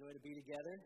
joy 0.00 0.16
to 0.16 0.22
be 0.24 0.32
together. 0.32 0.80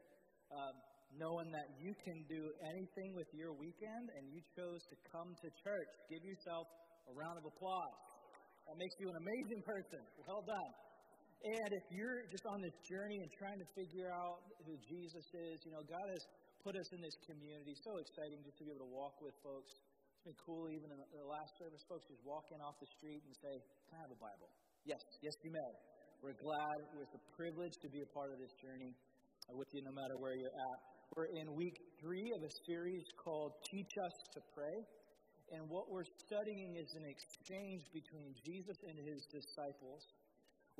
Um, 0.50 0.74
knowing 1.14 1.46
that 1.54 1.70
you 1.78 1.94
can 2.02 2.18
do 2.26 2.42
anything 2.74 3.14
with 3.14 3.30
your 3.30 3.54
weekend 3.54 4.10
and 4.18 4.26
you 4.34 4.42
chose 4.58 4.82
to 4.90 4.96
come 5.14 5.30
to 5.38 5.46
church. 5.62 5.90
Give 6.10 6.22
yourself 6.26 6.66
a 7.06 7.12
round 7.14 7.38
of 7.38 7.46
applause. 7.46 7.94
That 8.66 8.74
makes 8.74 8.98
you 8.98 9.06
an 9.06 9.18
amazing 9.22 9.62
person. 9.62 10.02
Well 10.26 10.42
done. 10.42 10.72
And 11.44 11.70
if 11.76 11.84
you're 11.92 12.24
just 12.32 12.42
on 12.48 12.58
this 12.64 12.74
journey 12.88 13.20
and 13.20 13.28
trying 13.36 13.60
to 13.60 13.68
figure 13.76 14.08
out 14.08 14.40
who 14.64 14.74
Jesus 14.88 15.26
is, 15.52 15.60
you 15.68 15.76
know, 15.76 15.84
God 15.84 16.08
has 16.08 16.24
put 16.64 16.72
us 16.72 16.88
in 16.96 17.04
this 17.04 17.14
community. 17.28 17.76
So 17.84 18.00
exciting 18.00 18.40
just 18.42 18.56
to 18.58 18.64
be 18.64 18.72
able 18.72 18.88
to 18.88 18.92
walk 18.96 19.20
with 19.20 19.36
folks. 19.44 19.68
It's 19.68 20.24
been 20.24 20.40
cool 20.40 20.72
even 20.72 20.88
in 20.88 20.98
the 20.98 21.28
last 21.28 21.52
service, 21.60 21.84
folks 21.84 22.08
just 22.08 22.24
walk 22.24 22.48
in 22.48 22.56
off 22.64 22.80
the 22.80 22.88
street 22.96 23.20
and 23.28 23.36
say, 23.44 23.60
Can 23.92 24.00
I 24.00 24.08
have 24.08 24.12
a 24.16 24.16
Bible? 24.16 24.48
Yes, 24.88 25.04
yes, 25.20 25.36
you 25.44 25.52
may. 25.52 25.93
We're 26.24 26.40
glad. 26.40 26.80
It's 27.04 27.12
a 27.12 27.24
privilege 27.36 27.76
to 27.84 27.88
be 27.92 28.00
a 28.00 28.08
part 28.16 28.32
of 28.32 28.40
this 28.40 28.56
journey 28.56 28.96
uh, 29.44 29.60
with 29.60 29.68
you 29.76 29.84
no 29.84 29.92
matter 29.92 30.16
where 30.16 30.32
you're 30.32 30.56
at. 30.56 30.78
We're 31.12 31.28
in 31.36 31.52
week 31.52 31.76
three 32.00 32.32
of 32.32 32.40
a 32.40 32.52
series 32.64 33.04
called 33.20 33.52
Teach 33.68 33.92
Us 34.00 34.16
to 34.32 34.40
Pray. 34.56 34.72
And 35.52 35.68
what 35.68 35.92
we're 35.92 36.08
studying 36.24 36.80
is 36.80 36.88
an 36.96 37.04
exchange 37.04 37.84
between 37.92 38.32
Jesus 38.40 38.72
and 38.88 38.96
his 39.04 39.20
disciples, 39.28 40.00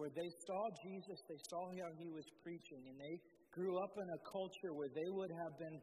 where 0.01 0.09
they 0.17 0.31
saw 0.49 0.65
Jesus, 0.81 1.21
they 1.29 1.37
saw 1.53 1.61
how 1.77 1.93
he 2.01 2.09
was 2.09 2.25
preaching, 2.41 2.81
and 2.89 2.97
they 2.97 3.21
grew 3.53 3.77
up 3.77 3.93
in 4.01 4.09
a 4.17 4.21
culture 4.25 4.73
where 4.73 4.89
they 4.97 5.11
would 5.13 5.33
have 5.45 5.61
been 5.61 5.77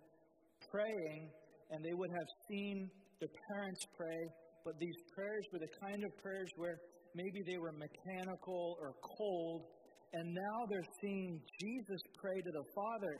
praying 0.74 1.30
and 1.70 1.86
they 1.86 1.94
would 1.94 2.10
have 2.10 2.30
seen 2.50 2.90
the 3.22 3.30
parents 3.30 3.86
pray, 3.94 4.22
but 4.66 4.74
these 4.82 4.98
prayers 5.14 5.46
were 5.54 5.62
the 5.62 5.74
kind 5.86 6.02
of 6.02 6.10
prayers 6.18 6.50
where 6.58 6.82
maybe 7.16 7.42
they 7.46 7.58
were 7.58 7.72
mechanical 7.74 8.78
or 8.80 8.96
cold, 9.04 9.68
and 10.14 10.26
now 10.34 10.58
they're 10.70 10.92
seeing 11.00 11.40
Jesus 11.60 12.02
pray 12.20 12.36
to 12.36 12.52
the 12.52 12.66
Father, 12.76 13.14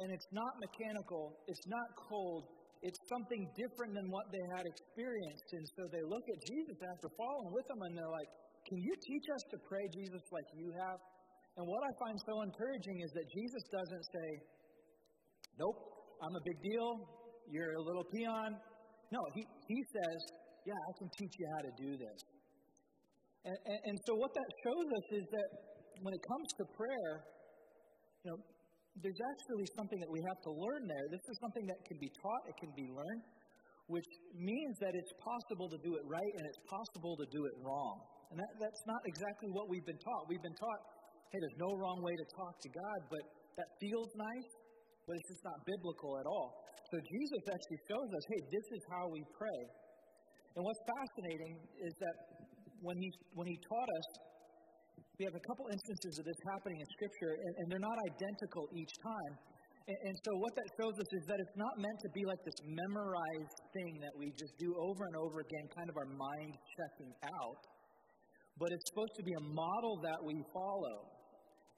and 0.00 0.10
it's 0.10 0.26
not 0.32 0.52
mechanical, 0.58 1.38
it's 1.46 1.66
not 1.66 1.86
cold, 2.10 2.50
it's 2.82 2.98
something 3.06 3.46
different 3.54 3.94
than 3.94 4.10
what 4.10 4.26
they 4.34 4.42
had 4.58 4.66
experienced. 4.66 5.48
And 5.54 5.64
so 5.78 5.86
they 5.94 6.02
look 6.02 6.26
at 6.26 6.38
Jesus 6.50 6.78
after 6.82 7.06
following 7.14 7.54
with 7.54 7.66
him, 7.70 7.78
and 7.78 7.94
they're 7.94 8.10
like, 8.10 8.30
Can 8.66 8.78
you 8.82 8.94
teach 8.98 9.26
us 9.30 9.42
to 9.54 9.56
pray, 9.70 9.86
Jesus, 9.94 10.22
like 10.34 10.48
you 10.58 10.74
have? 10.82 10.98
And 11.56 11.64
what 11.68 11.82
I 11.86 11.90
find 12.02 12.16
so 12.26 12.42
encouraging 12.42 12.98
is 13.06 13.10
that 13.14 13.26
Jesus 13.30 13.62
doesn't 13.70 14.06
say, 14.10 14.28
Nope, 15.62 15.78
I'm 16.26 16.34
a 16.34 16.42
big 16.42 16.58
deal, 16.58 16.90
you're 17.46 17.74
a 17.78 17.82
little 17.86 18.06
peon. 18.10 18.50
No, 19.14 19.20
he, 19.36 19.46
he 19.68 19.78
says, 19.94 20.18
Yeah, 20.66 20.74
I 20.74 20.92
can 20.98 21.08
teach 21.22 21.34
you 21.38 21.46
how 21.54 21.62
to 21.62 21.72
do 21.78 21.90
this. 22.02 22.18
And, 23.44 23.58
and, 23.66 23.80
and 23.90 23.96
so 24.06 24.14
what 24.14 24.30
that 24.34 24.50
shows 24.62 24.86
us 24.86 25.06
is 25.18 25.26
that 25.34 25.48
when 26.02 26.14
it 26.14 26.22
comes 26.22 26.48
to 26.58 26.64
prayer, 26.78 27.12
you 28.22 28.30
know, 28.30 28.38
there's 29.00 29.22
actually 29.34 29.66
something 29.74 29.98
that 29.98 30.10
we 30.12 30.20
have 30.28 30.38
to 30.44 30.52
learn 30.52 30.84
there. 30.84 31.06
This 31.10 31.24
is 31.26 31.36
something 31.40 31.64
that 31.66 31.80
can 31.88 31.96
be 31.98 32.10
taught, 32.20 32.42
it 32.46 32.56
can 32.60 32.70
be 32.76 32.86
learned, 32.92 33.24
which 33.88 34.06
means 34.36 34.76
that 34.84 34.92
it's 34.92 35.14
possible 35.18 35.66
to 35.72 35.78
do 35.80 35.96
it 35.96 36.04
right 36.04 36.32
and 36.38 36.44
it's 36.44 36.62
possible 36.68 37.16
to 37.16 37.26
do 37.32 37.48
it 37.48 37.54
wrong. 37.64 38.04
And 38.30 38.36
that, 38.38 38.52
that's 38.60 38.84
not 38.86 39.00
exactly 39.08 39.50
what 39.50 39.66
we've 39.68 39.84
been 39.84 40.00
taught. 40.00 40.28
We've 40.28 40.44
been 40.44 40.56
taught, 40.60 40.80
hey, 41.32 41.40
there's 41.40 41.60
no 41.60 41.72
wrong 41.80 42.04
way 42.04 42.14
to 42.14 42.26
talk 42.36 42.54
to 42.62 42.70
God, 42.70 42.98
but 43.08 43.24
that 43.56 43.68
feels 43.80 44.12
nice, 44.12 44.50
but 45.08 45.16
it's 45.16 45.28
just 45.34 45.44
not 45.44 45.58
biblical 45.64 46.20
at 46.20 46.26
all. 46.28 46.62
So 46.92 47.00
Jesus 47.00 47.42
actually 47.48 47.80
shows 47.88 48.08
us, 48.12 48.24
hey, 48.28 48.40
this 48.52 48.66
is 48.76 48.82
how 48.92 49.08
we 49.08 49.24
pray. 49.32 49.60
And 50.56 50.60
what's 50.60 50.84
fascinating 50.84 51.56
is 51.80 51.92
that 51.96 52.16
when 52.82 52.98
he, 52.98 53.08
when 53.38 53.46
he 53.46 53.56
taught 53.62 53.90
us, 53.90 54.08
we 55.18 55.24
have 55.30 55.38
a 55.38 55.44
couple 55.46 55.70
instances 55.70 56.18
of 56.18 56.24
this 56.26 56.40
happening 56.50 56.82
in 56.82 56.88
Scripture, 56.98 57.32
and, 57.38 57.52
and 57.62 57.64
they're 57.70 57.86
not 57.86 57.98
identical 58.10 58.66
each 58.74 58.94
time. 58.98 59.32
And, 59.86 59.98
and, 60.10 60.14
so, 60.22 60.30
what 60.38 60.54
that 60.54 60.68
shows 60.78 60.94
us 60.98 61.10
is 61.10 61.22
that 61.26 61.38
it's 61.42 61.58
not 61.58 61.74
meant 61.78 61.98
to 62.06 62.10
be 62.14 62.22
like 62.26 62.38
this 62.46 62.58
memorized 62.66 63.58
thing 63.74 63.98
that 64.02 64.14
we 64.14 64.30
just 64.38 64.54
do 64.58 64.70
over 64.78 65.02
and 65.10 65.16
over 65.18 65.42
again, 65.42 65.64
kind 65.74 65.90
of 65.90 65.96
our 65.98 66.10
mind 66.10 66.54
checking 66.54 67.12
out, 67.22 67.62
but 68.58 68.70
it's 68.70 68.86
supposed 68.94 69.14
to 69.18 69.24
be 69.26 69.34
a 69.34 69.44
model 69.50 69.98
that 70.06 70.20
we 70.22 70.38
follow. 70.54 70.96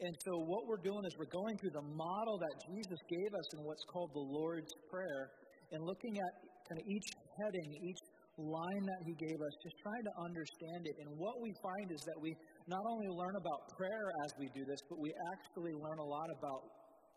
And 0.05 0.13
so, 0.25 0.33
what 0.45 0.69
we're 0.69 0.85
doing 0.85 1.01
is 1.09 1.17
we're 1.17 1.33
going 1.33 1.57
through 1.57 1.73
the 1.73 1.89
model 1.97 2.37
that 2.37 2.55
Jesus 2.69 3.01
gave 3.09 3.31
us 3.33 3.49
in 3.57 3.65
what's 3.65 3.85
called 3.89 4.13
the 4.13 4.27
Lord's 4.37 4.73
Prayer 4.93 5.33
and 5.73 5.81
looking 5.81 6.13
at 6.13 6.33
kind 6.69 6.81
of 6.81 6.85
each 6.85 7.09
heading, 7.41 7.69
each 7.89 8.03
line 8.39 8.85
that 8.87 9.03
he 9.07 9.15
gave 9.15 9.39
us, 9.39 9.53
just 9.63 9.79
trying 9.79 10.05
to 10.05 10.15
understand 10.27 10.83
it. 10.91 10.97
And 11.07 11.09
what 11.15 11.39
we 11.39 11.55
find 11.63 11.89
is 11.95 12.03
that 12.03 12.19
we 12.19 12.35
not 12.67 12.83
only 12.83 13.07
learn 13.15 13.37
about 13.39 13.61
prayer 13.79 14.07
as 14.27 14.31
we 14.39 14.51
do 14.51 14.67
this, 14.67 14.81
but 14.91 14.99
we 14.99 15.15
actually 15.31 15.75
learn 15.75 15.99
a 16.03 16.09
lot 16.09 16.29
about 16.35 16.63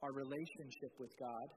our 0.05 0.13
relationship 0.13 0.93
with 1.01 1.09
God. 1.17 1.47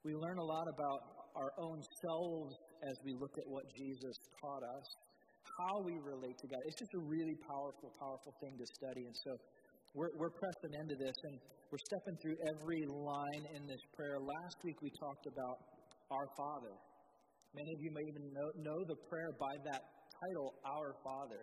We 0.00 0.16
learn 0.16 0.38
a 0.38 0.48
lot 0.48 0.66
about 0.72 1.00
our 1.36 1.52
own 1.60 1.78
selves 1.82 2.54
as 2.88 2.96
we 3.04 3.12
look 3.20 3.36
at 3.36 3.46
what 3.52 3.64
Jesus 3.76 4.16
taught 4.40 4.64
us, 4.64 4.86
how 5.60 5.84
we 5.84 6.00
relate 6.00 6.36
to 6.40 6.46
God. 6.48 6.60
It's 6.64 6.80
just 6.80 6.94
a 6.96 7.04
really 7.04 7.36
powerful, 7.44 7.92
powerful 8.00 8.32
thing 8.40 8.56
to 8.56 8.66
study. 8.80 9.04
And 9.04 9.16
so 9.28 9.30
we're, 9.92 10.12
we're 10.16 10.32
pressing 10.32 10.72
into 10.80 10.96
this 10.96 11.12
and 11.12 11.36
we're 11.68 11.84
stepping 11.84 12.16
through 12.24 12.38
every 12.48 12.82
line 12.88 13.44
in 13.60 13.66
this 13.68 13.82
prayer. 13.92 14.16
Last 14.16 14.56
week 14.64 14.80
we 14.80 14.88
talked 14.96 15.26
about 15.28 15.56
our 16.08 16.28
Father. 16.38 16.72
Many 17.56 17.72
of 17.72 17.80
you 17.80 17.88
may 17.88 18.04
even 18.04 18.28
know, 18.36 18.52
know 18.60 18.80
the 18.84 19.00
prayer 19.08 19.32
by 19.40 19.56
that 19.64 19.80
title, 20.12 20.52
Our 20.68 20.92
Father. 21.00 21.40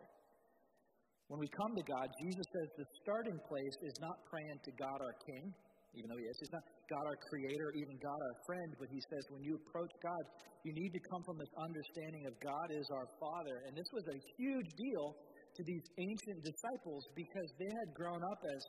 When 1.25 1.41
we 1.41 1.49
come 1.49 1.73
to 1.73 1.81
God, 1.89 2.05
Jesus 2.21 2.45
says 2.53 2.69
the 2.77 2.85
starting 3.01 3.39
place 3.49 3.75
is 3.81 3.97
not 3.97 4.21
praying 4.29 4.61
to 4.61 4.71
God 4.77 5.01
our 5.01 5.17
King, 5.25 5.49
even 5.97 6.13
though 6.13 6.21
He 6.21 6.29
is. 6.29 6.37
He's 6.37 6.53
not 6.53 6.61
God 6.85 7.01
our 7.09 7.17
Creator, 7.17 7.73
even 7.81 7.97
God 7.97 8.13
our 8.13 8.37
friend, 8.45 8.69
but 8.77 8.93
He 8.93 9.01
says 9.09 9.25
when 9.33 9.41
you 9.41 9.57
approach 9.57 9.89
God, 10.05 10.21
you 10.61 10.77
need 10.77 10.93
to 10.93 11.01
come 11.09 11.25
from 11.25 11.41
this 11.41 11.49
understanding 11.57 12.29
of 12.29 12.37
God 12.45 12.69
is 12.69 12.85
our 12.93 13.09
Father. 13.17 13.65
And 13.65 13.73
this 13.73 13.89
was 13.89 14.05
a 14.05 14.17
huge 14.37 14.69
deal 14.77 15.17
to 15.57 15.61
these 15.65 15.85
ancient 15.97 16.45
disciples 16.45 17.09
because 17.17 17.49
they 17.57 17.73
had 17.73 17.89
grown 17.97 18.21
up 18.21 18.41
as 18.53 18.61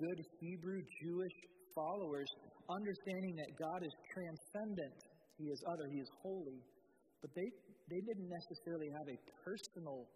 good 0.00 0.18
Hebrew 0.40 0.80
Jewish 1.04 1.36
followers, 1.76 2.28
understanding 2.72 3.36
that 3.36 3.52
God 3.60 3.84
is 3.84 3.92
transcendent, 4.16 4.96
He 5.36 5.52
is 5.52 5.60
other, 5.68 5.84
He 5.92 6.00
is 6.00 6.08
holy. 6.24 6.64
But 7.22 7.30
they, 7.34 7.48
they 7.90 8.00
didn't 8.00 8.28
necessarily 8.28 8.90
have 8.92 9.08
a 9.08 9.18
personal, 9.44 10.06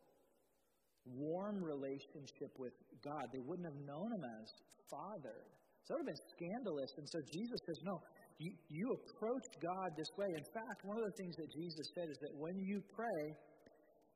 warm 1.04 1.62
relationship 1.64 2.52
with 2.58 2.74
God. 3.02 3.24
They 3.32 3.40
wouldn't 3.40 3.66
have 3.66 3.80
known 3.86 4.12
Him 4.12 4.24
as 4.24 4.46
Father. 4.90 5.38
So 5.84 5.96
it 5.96 6.04
would 6.04 6.12
have 6.12 6.12
been 6.12 6.26
scandalous. 6.36 6.90
And 6.98 7.06
so 7.08 7.18
Jesus 7.32 7.58
says, 7.66 7.78
No, 7.82 7.96
you, 8.38 8.52
you 8.68 8.86
approach 8.94 9.46
God 9.60 9.88
this 9.96 10.10
way. 10.16 10.28
In 10.28 10.46
fact, 10.52 10.84
one 10.84 10.98
of 10.98 11.04
the 11.04 11.16
things 11.16 11.34
that 11.36 11.50
Jesus 11.50 11.86
said 11.96 12.08
is 12.08 12.18
that 12.20 12.34
when 12.36 12.56
you 12.60 12.82
pray 12.94 13.24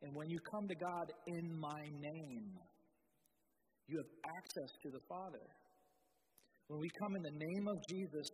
and 0.02 0.14
when 0.14 0.28
you 0.28 0.38
come 0.52 0.68
to 0.68 0.76
God 0.76 1.06
in 1.26 1.44
my 1.58 1.82
name, 1.88 2.52
you 3.88 3.96
have 4.00 4.12
access 4.38 4.70
to 4.84 4.88
the 4.92 5.02
Father. 5.08 5.44
When 6.68 6.80
we 6.80 6.88
come 7.00 7.16
in 7.16 7.22
the 7.22 7.36
name 7.36 7.68
of 7.68 7.76
Jesus, 7.88 8.26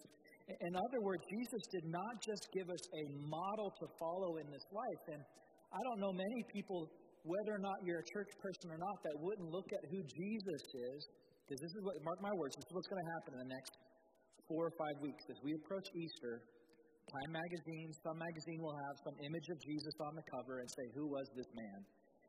in 0.61 0.73
other 0.75 1.01
words, 1.01 1.23
Jesus 1.31 1.63
did 1.71 1.87
not 1.87 2.19
just 2.23 2.49
give 2.51 2.69
us 2.71 2.85
a 2.91 3.05
model 3.29 3.71
to 3.79 3.87
follow 3.99 4.43
in 4.43 4.47
this 4.51 4.67
life. 4.75 5.05
And 5.15 5.21
I 5.71 5.81
don't 5.87 6.01
know 6.03 6.13
many 6.13 6.41
people, 6.51 6.91
whether 7.23 7.55
or 7.55 7.63
not 7.63 7.79
you're 7.87 8.03
a 8.03 8.09
church 8.11 8.33
person 8.43 8.75
or 8.75 8.79
not, 8.79 8.97
that 9.07 9.17
wouldn't 9.21 9.51
look 9.51 9.69
at 9.71 9.83
who 9.91 10.01
Jesus 10.03 10.63
is, 10.75 11.01
because 11.47 11.61
this 11.63 11.75
is 11.75 11.83
what, 11.87 11.95
mark 12.03 12.19
my 12.23 12.35
words, 12.35 12.57
this 12.59 12.67
is 12.67 12.73
what's 12.75 12.91
going 12.91 13.03
to 13.03 13.11
happen 13.21 13.31
in 13.39 13.41
the 13.47 13.53
next 13.55 13.73
four 14.51 14.67
or 14.67 14.75
five 14.75 14.97
weeks. 14.99 15.23
As 15.31 15.39
we 15.47 15.55
approach 15.55 15.87
Easter, 15.95 16.43
Time 17.11 17.35
magazine, 17.35 17.91
some 18.07 18.19
magazine 18.23 18.61
will 18.63 18.79
have 18.87 18.97
some 19.03 19.17
image 19.27 19.49
of 19.51 19.59
Jesus 19.59 19.95
on 20.07 20.15
the 20.15 20.23
cover 20.31 20.63
and 20.63 20.69
say, 20.71 20.87
Who 20.95 21.11
was 21.11 21.27
this 21.35 21.51
man? 21.59 21.79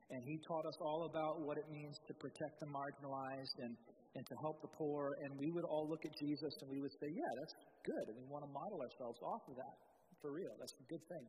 And 0.10 0.20
he 0.26 0.42
taught 0.50 0.66
us 0.66 0.80
all 0.82 1.06
about 1.06 1.46
what 1.46 1.62
it 1.62 1.70
means 1.70 2.02
to 2.10 2.14
protect 2.18 2.58
the 2.58 2.70
marginalized 2.74 3.56
and 3.62 3.78
and 4.16 4.24
to 4.28 4.36
help 4.44 4.60
the 4.60 4.72
poor, 4.76 5.16
and 5.24 5.40
we 5.40 5.52
would 5.56 5.64
all 5.64 5.88
look 5.88 6.04
at 6.04 6.12
Jesus 6.20 6.52
and 6.62 6.68
we 6.68 6.84
would 6.84 6.92
say, 7.00 7.08
Yeah, 7.08 7.32
that's 7.40 7.56
good. 7.88 8.06
And 8.12 8.16
we 8.20 8.28
want 8.28 8.44
to 8.44 8.52
model 8.52 8.80
ourselves 8.84 9.20
off 9.24 9.44
of 9.48 9.56
that. 9.56 9.76
For 10.20 10.36
real. 10.36 10.54
That's 10.60 10.76
a 10.78 10.88
good 10.92 11.02
thing. 11.10 11.26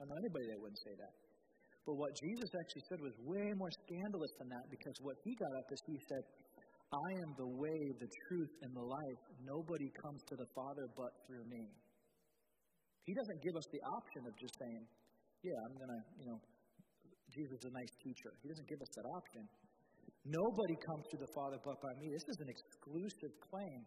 I 0.00 0.08
know 0.08 0.16
anybody 0.18 0.46
that 0.50 0.58
wouldn't 0.58 0.82
say 0.82 0.94
that. 0.98 1.14
But 1.86 1.94
what 1.98 2.14
Jesus 2.18 2.50
actually 2.58 2.84
said 2.88 2.98
was 3.02 3.14
way 3.26 3.54
more 3.54 3.70
scandalous 3.86 4.32
than 4.38 4.48
that 4.50 4.66
because 4.70 4.94
what 5.02 5.18
he 5.22 5.34
got 5.34 5.52
up 5.58 5.66
is 5.70 5.78
he 5.86 5.98
said, 6.10 6.22
I 6.92 7.08
am 7.24 7.30
the 7.38 7.50
way, 7.58 7.80
the 7.98 8.10
truth, 8.28 8.52
and 8.62 8.70
the 8.76 8.86
life. 8.86 9.22
Nobody 9.42 9.88
comes 10.02 10.20
to 10.28 10.34
the 10.36 10.46
Father 10.54 10.86
but 10.94 11.10
through 11.26 11.46
me. 11.48 11.64
He 13.06 13.14
doesn't 13.14 13.40
give 13.42 13.56
us 13.56 13.66
the 13.72 13.82
option 13.82 14.22
of 14.26 14.32
just 14.38 14.54
saying, 14.58 14.82
Yeah, 15.42 15.58
I'm 15.66 15.74
going 15.74 15.90
to, 15.90 16.02
you 16.22 16.26
know, 16.30 16.38
Jesus 17.34 17.58
is 17.62 17.66
a 17.66 17.74
nice 17.74 17.94
teacher. 18.04 18.30
He 18.42 18.46
doesn't 18.50 18.68
give 18.68 18.78
us 18.78 18.92
that 18.94 19.06
option. 19.08 19.42
Nobody 20.24 20.76
comes 20.86 21.04
to 21.10 21.18
the 21.18 21.30
Father 21.34 21.58
but 21.66 21.78
by 21.82 21.92
me. 21.98 22.06
This 22.14 22.26
is 22.30 22.38
an 22.38 22.50
exclusive 22.50 23.34
claim. 23.50 23.80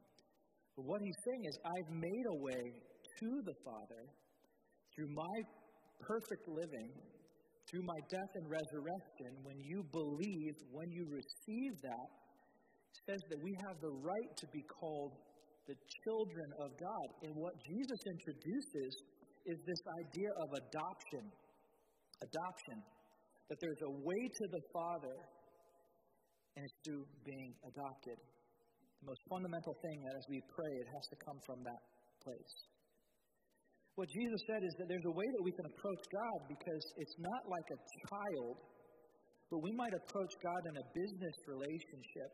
But 0.75 0.83
what 0.83 0.99
he's 0.99 1.19
saying 1.23 1.43
is, 1.47 1.55
I've 1.63 1.91
made 1.95 2.25
a 2.27 2.37
way 2.43 2.63
to 3.23 3.29
the 3.47 3.55
Father 3.63 4.03
through 4.91 5.11
my 5.15 5.35
perfect 6.03 6.43
living, 6.51 6.91
through 7.71 7.87
my 7.87 7.99
death 8.11 8.31
and 8.35 8.45
resurrection. 8.51 9.31
When 9.47 9.59
you 9.63 9.79
believe, 9.95 10.55
when 10.75 10.91
you 10.91 11.07
receive 11.07 11.73
that, 11.87 12.09
says 13.07 13.21
that 13.31 13.39
we 13.39 13.55
have 13.67 13.77
the 13.79 13.95
right 14.03 14.31
to 14.35 14.47
be 14.51 14.63
called 14.67 15.15
the 15.67 15.75
children 16.03 16.49
of 16.59 16.69
God. 16.75 17.07
And 17.23 17.31
what 17.35 17.55
Jesus 17.63 18.01
introduces 18.11 18.91
is 19.47 19.57
this 19.63 19.83
idea 20.03 20.31
of 20.43 20.47
adoption. 20.51 21.23
Adoption. 22.19 22.77
That 23.47 23.57
there's 23.61 23.83
a 23.87 23.93
way 24.03 24.21
to 24.27 24.45
the 24.51 24.63
Father, 24.73 25.15
and 26.55 26.63
it's 26.63 26.77
through 26.87 27.03
being 27.27 27.51
adopted. 27.67 28.17
The 29.03 29.07
most 29.11 29.21
fundamental 29.27 29.75
thing 29.83 29.97
that 30.07 30.15
as 30.15 30.25
we 30.31 30.39
pray, 30.47 30.73
it 30.81 30.89
has 30.95 31.05
to 31.11 31.17
come 31.27 31.39
from 31.43 31.59
that 31.67 31.81
place. 32.23 32.55
What 33.95 34.11
Jesus 34.11 34.41
said 34.47 34.59
is 34.63 34.73
that 34.79 34.87
there's 34.91 35.07
a 35.07 35.15
way 35.15 35.27
that 35.39 35.43
we 35.43 35.55
can 35.55 35.67
approach 35.71 36.03
God 36.11 36.39
because 36.51 36.83
it's 36.99 37.15
not 37.19 37.41
like 37.47 37.67
a 37.71 37.79
child, 38.11 38.55
but 39.51 39.63
we 39.63 39.71
might 39.71 39.95
approach 39.95 40.33
God 40.43 40.61
in 40.67 40.75
a 40.75 40.85
business 40.91 41.35
relationship. 41.47 42.31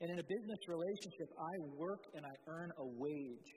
And 0.00 0.14
in 0.14 0.18
a 0.22 0.26
business 0.26 0.62
relationship, 0.70 1.28
I 1.36 1.54
work 1.74 2.02
and 2.14 2.22
I 2.24 2.34
earn 2.48 2.70
a 2.70 2.86
wage. 3.02 3.50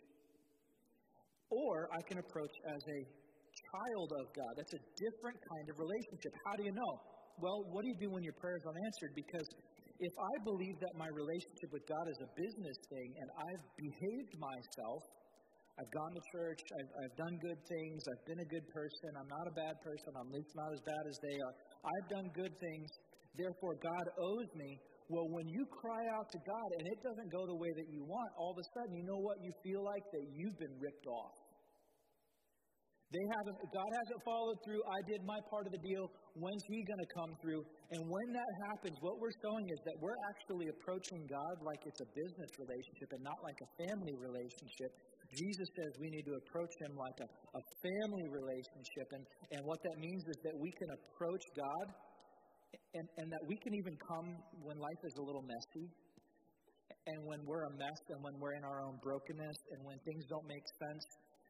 Or 1.53 1.87
I 1.93 2.01
can 2.09 2.17
approach 2.17 2.55
as 2.65 2.81
a 2.81 2.99
child 3.69 4.09
of 4.17 4.25
God. 4.33 4.51
That's 4.57 4.73
a 4.73 4.83
different 4.97 5.37
kind 5.37 5.65
of 5.69 5.75
relationship. 5.77 6.33
How 6.49 6.53
do 6.57 6.63
you 6.65 6.73
know? 6.73 6.93
Well, 7.41 7.65
what 7.71 7.81
do 7.83 7.87
you 7.89 7.99
do 7.99 8.09
when 8.11 8.23
your 8.23 8.37
prayer 8.37 8.57
is 8.57 8.65
unanswered? 8.65 9.13
Because 9.15 9.47
if 9.99 10.13
I 10.17 10.33
believe 10.43 10.77
that 10.81 10.93
my 10.97 11.07
relationship 11.07 11.69
with 11.71 11.85
God 11.87 12.05
is 12.09 12.19
a 12.21 12.29
business 12.37 12.77
thing 12.89 13.09
and 13.17 13.27
I've 13.37 13.65
behaved 13.77 14.33
myself 14.37 15.03
I've 15.73 15.89
gone 15.89 16.13
to 16.13 16.21
church. 16.29 16.61
I've, 16.69 16.91
I've 17.01 17.15
done 17.17 17.33
good 17.41 17.57
things. 17.65 18.05
I've 18.05 18.25
been 18.29 18.41
a 18.45 18.49
good 18.49 18.67
person. 18.69 19.09
I'm 19.17 19.25
not 19.25 19.49
a 19.49 19.55
bad 19.57 19.81
person. 19.81 20.13
I'm 20.13 20.29
at 20.29 20.35
least 20.37 20.53
not 20.53 20.69
as 20.69 20.81
bad 20.85 21.03
as 21.09 21.17
they 21.25 21.33
are. 21.41 21.53
I've 21.81 22.07
done 22.13 22.29
good 22.37 22.53
things. 22.61 22.89
Therefore, 23.33 23.73
God 23.81 24.05
owes 24.21 24.49
me. 24.53 24.77
Well, 25.09 25.25
when 25.33 25.49
you 25.49 25.65
cry 25.73 26.05
out 26.13 26.29
to 26.29 26.39
God 26.45 26.69
and 26.77 26.85
it 26.93 26.99
doesn't 27.01 27.29
go 27.33 27.41
the 27.49 27.57
way 27.57 27.73
that 27.73 27.89
you 27.89 28.05
want, 28.05 28.29
all 28.37 28.53
of 28.53 28.61
a 28.61 28.67
sudden, 28.77 28.93
you 28.93 29.01
know 29.01 29.17
what 29.17 29.41
you 29.41 29.49
feel 29.65 29.81
like? 29.81 30.05
That 30.13 30.25
you've 30.29 30.57
been 30.61 30.77
ripped 30.77 31.09
off. 31.09 31.33
They 33.13 33.25
haven't, 33.29 33.57
God 33.69 33.91
hasn't 33.93 34.21
followed 34.25 34.57
through. 34.65 34.81
I 34.89 34.99
did 35.05 35.21
my 35.21 35.37
part 35.45 35.69
of 35.69 35.73
the 35.77 35.83
deal. 35.85 36.09
When's 36.33 36.65
He 36.65 36.81
going 36.81 36.97
to 36.97 37.11
come 37.13 37.31
through? 37.45 37.61
And 37.93 38.01
when 38.09 38.27
that 38.33 38.51
happens, 38.73 38.97
what 39.05 39.21
we're 39.21 39.37
showing 39.45 39.69
is 39.69 39.79
that 39.85 40.01
we're 40.01 40.17
actually 40.33 40.73
approaching 40.73 41.21
God 41.29 41.55
like 41.61 41.77
it's 41.85 42.01
a 42.01 42.09
business 42.17 42.51
relationship 42.57 43.13
and 43.13 43.21
not 43.21 43.37
like 43.45 43.59
a 43.61 43.69
family 43.85 44.17
relationship. 44.17 44.89
Jesus 45.29 45.69
says 45.77 45.89
we 46.01 46.09
need 46.09 46.25
to 46.25 46.33
approach 46.41 46.73
Him 46.81 46.97
like 46.97 47.17
a, 47.21 47.29
a 47.29 47.63
family 47.85 48.27
relationship. 48.33 49.07
And, 49.13 49.23
and 49.53 49.61
what 49.61 49.77
that 49.85 49.97
means 50.01 50.25
is 50.25 50.37
that 50.49 50.57
we 50.57 50.73
can 50.73 50.89
approach 50.97 51.45
God 51.53 51.85
and, 52.97 53.05
and 53.21 53.27
that 53.29 53.43
we 53.45 53.61
can 53.61 53.77
even 53.77 53.93
come 54.09 54.41
when 54.65 54.81
life 54.81 55.01
is 55.05 55.13
a 55.21 55.23
little 55.23 55.45
messy 55.45 55.85
and 57.05 57.19
when 57.29 57.45
we're 57.45 57.65
a 57.67 57.73
mess 57.77 57.99
and 58.09 58.19
when 58.23 58.33
we're 58.39 58.55
in 58.57 58.63
our 58.63 58.79
own 58.81 58.97
brokenness 59.03 59.59
and 59.75 59.79
when 59.85 59.97
things 60.01 60.23
don't 60.29 60.47
make 60.47 60.63
sense, 60.81 61.03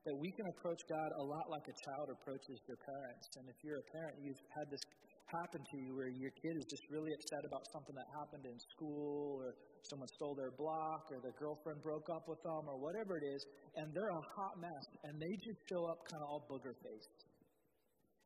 that 0.05 0.15
we 0.19 0.31
can 0.35 0.45
approach 0.51 0.83
God 0.91 1.09
a 1.15 1.23
lot 1.23 1.47
like 1.47 1.63
a 1.71 1.75
child 1.87 2.11
approaches 2.11 2.59
their 2.67 2.79
parents. 2.83 3.27
And 3.39 3.47
if 3.47 3.55
you're 3.63 3.79
a 3.79 3.87
parent, 3.87 4.19
you've 4.19 4.43
had 4.51 4.67
this 4.67 4.83
happen 5.31 5.63
to 5.63 5.77
you 5.79 5.95
where 5.95 6.11
your 6.11 6.29
kid 6.35 6.53
is 6.59 6.65
just 6.67 6.83
really 6.91 7.09
upset 7.15 7.41
about 7.47 7.63
something 7.71 7.95
that 7.95 8.05
happened 8.11 8.45
in 8.45 8.57
school 8.75 9.39
or 9.39 9.55
someone 9.87 10.07
stole 10.19 10.35
their 10.35 10.51
block 10.51 11.07
or 11.09 11.23
their 11.23 11.33
girlfriend 11.39 11.81
broke 11.81 12.05
up 12.11 12.27
with 12.27 12.41
them 12.43 12.67
or 12.67 12.77
whatever 12.77 13.17
it 13.17 13.25
is, 13.25 13.41
and 13.79 13.89
they're 13.95 14.11
a 14.11 14.25
hot 14.35 14.59
mess 14.59 14.85
and 15.07 15.15
they 15.17 15.33
just 15.39 15.59
show 15.71 15.87
up 15.87 16.03
kind 16.11 16.21
of 16.21 16.27
all 16.27 16.43
booger 16.51 16.75
faced. 16.83 17.23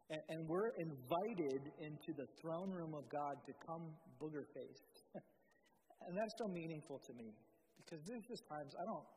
And, 0.09 0.21
and 0.33 0.39
we're 0.49 0.73
invited 0.81 1.61
into 1.79 2.11
the 2.17 2.27
throne 2.41 2.73
room 2.73 2.97
of 2.97 3.05
God 3.13 3.37
to 3.45 3.53
come 3.63 3.93
booger 4.17 4.49
faced. 4.51 4.95
and 6.09 6.17
that's 6.17 6.35
so 6.41 6.47
meaningful 6.49 6.99
to 7.05 7.13
me 7.13 7.31
because 7.77 8.01
there's 8.03 8.25
just 8.27 8.43
times 8.49 8.73
I 8.75 8.83
don't, 8.83 9.07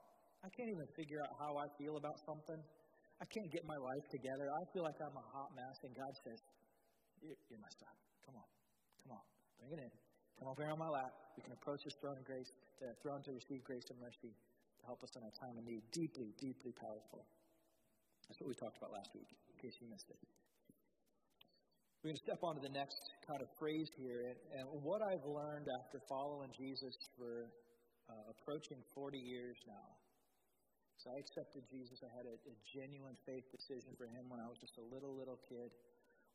I 0.40 0.48
can't 0.48 0.72
even 0.72 0.88
figure 0.96 1.20
out 1.20 1.32
how 1.36 1.52
I 1.60 1.68
feel 1.76 2.00
about 2.00 2.16
something. 2.24 2.60
I 3.20 3.26
can't 3.28 3.52
get 3.52 3.68
my 3.68 3.76
life 3.76 4.06
together. 4.08 4.48
I 4.48 4.62
feel 4.72 4.80
like 4.82 4.96
I'm 5.04 5.12
a 5.12 5.26
hot 5.36 5.52
mess, 5.52 5.76
and 5.84 5.92
God 5.92 6.12
says, 6.24 6.40
you're, 7.20 7.60
messed 7.60 7.84
up. 7.84 7.96
Come 8.24 8.40
on. 8.40 8.48
Come 9.04 9.12
on. 9.20 9.24
Bring 9.60 9.76
it 9.76 9.80
in. 9.84 9.92
Come 10.40 10.48
over 10.48 10.64
here 10.64 10.72
on 10.72 10.80
my 10.80 10.88
lap. 10.88 11.12
We 11.36 11.44
can 11.44 11.52
approach 11.52 11.84
this 11.84 11.92
throne 12.00 12.16
of 12.16 12.24
grace, 12.24 12.48
the 12.80 12.96
throne 13.04 13.20
to 13.28 13.32
receive 13.36 13.60
grace 13.60 13.84
and 13.92 14.00
mercy 14.00 14.32
to 14.32 14.82
help 14.88 15.04
us 15.04 15.12
in 15.12 15.20
our 15.20 15.34
time 15.36 15.60
of 15.60 15.68
need. 15.68 15.84
Deeply, 15.92 16.32
deeply 16.40 16.72
powerful. 16.80 17.28
That's 18.24 18.40
what 18.40 18.48
we 18.48 18.56
talked 18.56 18.80
about 18.80 18.96
last 18.96 19.12
week, 19.12 19.28
in 19.28 19.56
case 19.60 19.76
you 19.84 19.92
missed 19.92 20.08
it. 20.08 20.16
We're 22.00 22.16
going 22.16 22.20
to 22.24 22.24
step 22.24 22.40
on 22.40 22.56
to 22.56 22.64
the 22.64 22.72
next 22.72 22.96
kind 23.28 23.44
of 23.44 23.48
phrase 23.60 23.92
here. 24.00 24.32
And, 24.32 24.64
and 24.64 24.80
what 24.80 25.04
I've 25.04 25.28
learned 25.28 25.68
after 25.84 26.00
following 26.08 26.48
Jesus 26.56 26.96
for 27.20 27.52
uh, 28.08 28.32
approaching 28.32 28.80
40 28.96 29.20
years 29.20 29.60
now. 29.68 29.99
So 31.00 31.08
I 31.08 31.16
accepted 31.16 31.64
Jesus. 31.72 31.96
I 32.04 32.12
had 32.12 32.28
a, 32.28 32.36
a 32.36 32.54
genuine 32.76 33.16
faith 33.24 33.48
decision 33.48 33.96
for 33.96 34.04
him 34.04 34.28
when 34.28 34.38
I 34.38 34.48
was 34.52 34.60
just 34.60 34.76
a 34.76 34.84
little, 34.92 35.16
little 35.16 35.40
kid 35.48 35.72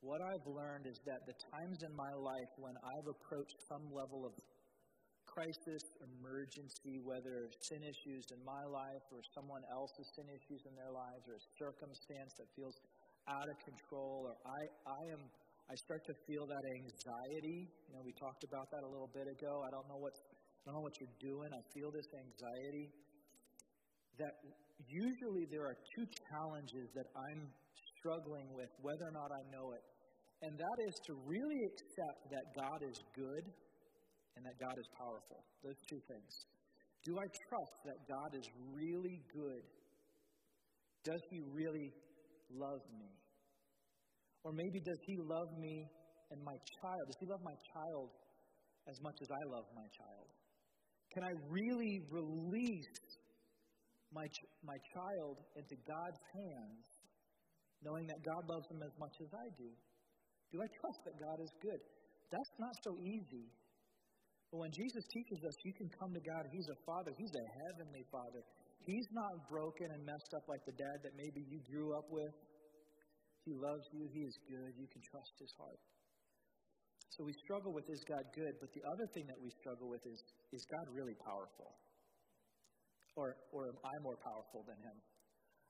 what 0.06 0.22
I've 0.22 0.46
learned 0.46 0.86
is 0.86 1.02
that 1.10 1.26
the 1.26 1.34
times 1.50 1.82
in 1.82 1.94
my 1.98 2.14
life 2.14 2.52
when 2.62 2.78
I've 2.78 3.10
approached 3.10 3.58
some 3.66 3.90
level 3.90 4.22
of 4.22 4.38
crisis, 5.26 5.84
emergency, 6.00 7.02
whether 7.02 7.50
sin 7.60 7.82
issues 7.82 8.24
in 8.32 8.40
my 8.46 8.64
life 8.70 9.04
or 9.12 9.20
someone 9.34 9.66
else's 9.74 10.08
sin 10.16 10.30
issues 10.30 10.64
in 10.70 10.78
their 10.78 10.94
lives 10.94 11.26
or 11.28 11.36
a 11.36 11.46
circumstance 11.60 12.38
that 12.40 12.48
feels 12.56 12.78
out 13.28 13.50
of 13.50 13.58
control 13.66 14.30
or 14.30 14.38
I, 14.46 14.62
I 14.88 15.02
am 15.18 15.22
I 15.66 15.74
start 15.82 16.06
to 16.06 16.14
feel 16.30 16.46
that 16.46 16.62
anxiety. 16.78 17.66
You 17.90 17.98
know, 17.98 18.06
we 18.06 18.14
talked 18.14 18.46
about 18.46 18.70
that 18.70 18.86
a 18.86 18.90
little 18.94 19.10
bit 19.10 19.26
ago. 19.26 19.66
I 19.66 19.74
don't 19.74 19.90
know 19.90 19.98
what 19.98 20.14
I 20.14 20.62
don't 20.70 20.78
know 20.78 20.86
what 20.86 21.02
you're 21.02 21.18
doing. 21.18 21.50
I 21.50 21.62
feel 21.74 21.90
this 21.90 22.06
anxiety. 22.14 22.94
That 24.20 24.36
usually 24.88 25.46
there 25.52 25.66
are 25.66 25.78
two 25.96 26.06
challenges 26.30 26.90
that 26.96 27.08
I'm 27.16 27.48
struggling 28.00 28.48
with, 28.54 28.70
whether 28.82 29.06
or 29.08 29.12
not 29.12 29.32
I 29.32 29.44
know 29.52 29.72
it 29.72 29.84
and 30.42 30.58
that 30.60 30.78
is 30.88 30.96
to 31.08 31.14
really 31.26 31.64
accept 31.66 32.30
that 32.30 32.46
God 32.56 32.84
is 32.84 33.02
good 33.16 33.46
and 34.36 34.46
that 34.46 34.60
God 34.60 34.76
is 34.78 34.88
powerful. 34.98 35.42
Those 35.64 35.80
two 35.90 36.02
things. 36.08 36.46
Do 37.04 37.18
I 37.18 37.28
trust 37.50 37.78
that 37.86 38.00
God 38.10 38.36
is 38.38 38.46
really 38.74 39.22
good? 39.34 39.64
Does 41.04 41.22
He 41.30 41.40
really 41.54 41.94
love 42.52 42.82
me? 43.00 43.10
Or 44.44 44.52
maybe 44.52 44.80
does 44.80 45.00
He 45.06 45.18
love 45.18 45.50
me 45.58 45.88
and 46.32 46.44
my 46.44 46.58
child? 46.82 47.08
Does 47.08 47.18
He 47.20 47.26
love 47.26 47.42
my 47.44 47.56
child 47.74 48.10
as 48.90 49.02
much 49.02 49.18
as 49.22 49.30
I 49.32 49.44
love 49.50 49.66
my 49.74 49.88
child? 49.98 50.28
Can 51.14 51.24
I 51.24 51.34
really 51.50 52.02
release 52.12 52.92
my, 54.16 54.28
ch- 54.32 54.48
my 54.64 54.80
child 54.96 55.44
into 55.60 55.76
God's 55.84 56.22
hands, 56.31 56.86
knowing 57.84 58.07
that 58.07 58.24
God 58.24 58.48
loves 58.48 58.66
them 58.72 58.80
as 58.80 58.95
much 58.95 59.16
as 59.19 59.30
I 59.36 59.48
do? 59.60 59.69
Do 60.56 60.64
I 60.64 60.69
trust 60.80 61.04
that 61.04 61.19
God 61.19 61.38
is 61.44 61.52
good? 61.60 61.81
That's 62.31 62.56
not 62.57 62.72
so 62.88 62.95
easy. 63.04 63.52
But 64.56 64.64
when 64.64 64.72
Jesus 64.72 65.04
teaches 65.12 65.44
us 65.44 65.54
you 65.68 65.76
can 65.76 65.92
come 66.00 66.16
to 66.16 66.24
God, 66.24 66.48
He's 66.48 66.69
a 66.72 66.80
Father, 66.88 67.12
He's 67.19 67.36
a 67.36 67.45
heavenly 67.68 68.07
Father. 68.07 68.42
He's 68.88 69.10
not 69.12 69.36
broken 69.52 69.92
and 69.92 70.00
messed 70.07 70.31
up 70.38 70.48
like 70.48 70.64
the 70.64 70.78
dad 70.80 70.98
that 71.04 71.14
maybe 71.19 71.44
you 71.52 71.60
grew 71.68 71.92
up 71.98 72.07
with. 72.07 72.31
He 73.44 73.52
loves 73.52 73.84
you, 73.92 74.07
He 74.16 74.24
is 74.24 74.36
good, 74.48 74.72
you 74.80 74.88
can 74.88 75.04
trust 75.12 75.34
His 75.44 75.52
heart. 75.60 75.81
So 77.19 77.24
we 77.28 77.34
struggle 77.44 77.72
with 77.76 77.88
is 77.92 78.04
God 78.07 78.24
good, 78.36 78.54
but 78.60 78.72
the 78.72 78.84
other 78.95 79.07
thing 79.12 79.28
that 79.28 79.40
we 79.40 79.50
struggle 79.60 79.88
with 79.88 80.04
is 80.07 80.19
is 80.52 80.64
God 80.72 80.88
really 80.92 81.16
powerful? 81.24 81.84
Or, 83.16 83.36
or 83.56 83.72
am 83.72 83.80
I 83.80 83.95
more 84.04 84.19
powerful 84.19 84.64
than 84.68 84.76
Him? 84.84 84.98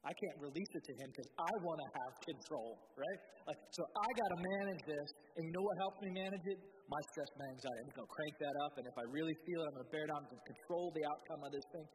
I 0.06 0.14
can't 0.14 0.38
release 0.38 0.70
it 0.70 0.86
to 0.86 0.94
him 1.02 1.10
because 1.10 1.30
I 1.34 1.52
want 1.66 1.82
to 1.82 1.90
have 1.98 2.14
control, 2.22 2.78
right? 2.94 3.20
Like, 3.50 3.58
so 3.74 3.82
I 3.82 4.08
got 4.14 4.30
to 4.38 4.40
manage 4.62 4.82
this, 4.86 5.08
and 5.34 5.42
you 5.42 5.50
know 5.50 5.66
what 5.66 5.78
helps 5.82 5.98
me 6.06 6.14
manage 6.14 6.46
it? 6.46 6.62
My 6.86 7.02
stress, 7.10 7.26
my 7.42 7.50
anxiety. 7.50 7.82
I'm 7.82 7.90
going 7.90 8.06
to 8.06 8.14
crank 8.14 8.34
that 8.38 8.56
up, 8.70 8.74
and 8.78 8.86
if 8.86 8.94
I 9.02 9.06
really 9.10 9.34
feel 9.50 9.66
it, 9.66 9.66
I'm 9.66 9.76
going 9.82 9.90
to 9.90 9.94
bear 9.98 10.06
down 10.06 10.22
to 10.30 10.38
control 10.46 10.94
the 10.94 11.04
outcome 11.10 11.42
of 11.42 11.52
this 11.58 11.66
thing. 11.74 11.88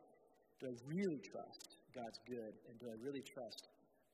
Do 0.58 0.62
I 0.66 0.74
really 0.90 1.20
trust 1.22 1.66
God's 1.94 2.20
good, 2.26 2.52
and 2.66 2.74
do 2.82 2.86
I 2.90 2.96
really 2.98 3.22
trust 3.22 3.62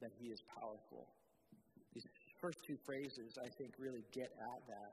that 0.05 0.13
He 0.21 0.29
is 0.29 0.41
powerful? 0.61 1.09
These 1.97 2.05
first 2.37 2.61
two 2.69 2.77
phrases, 2.85 3.33
I 3.41 3.49
think, 3.57 3.81
really 3.81 4.05
get 4.13 4.29
at 4.29 4.61
that. 4.77 4.93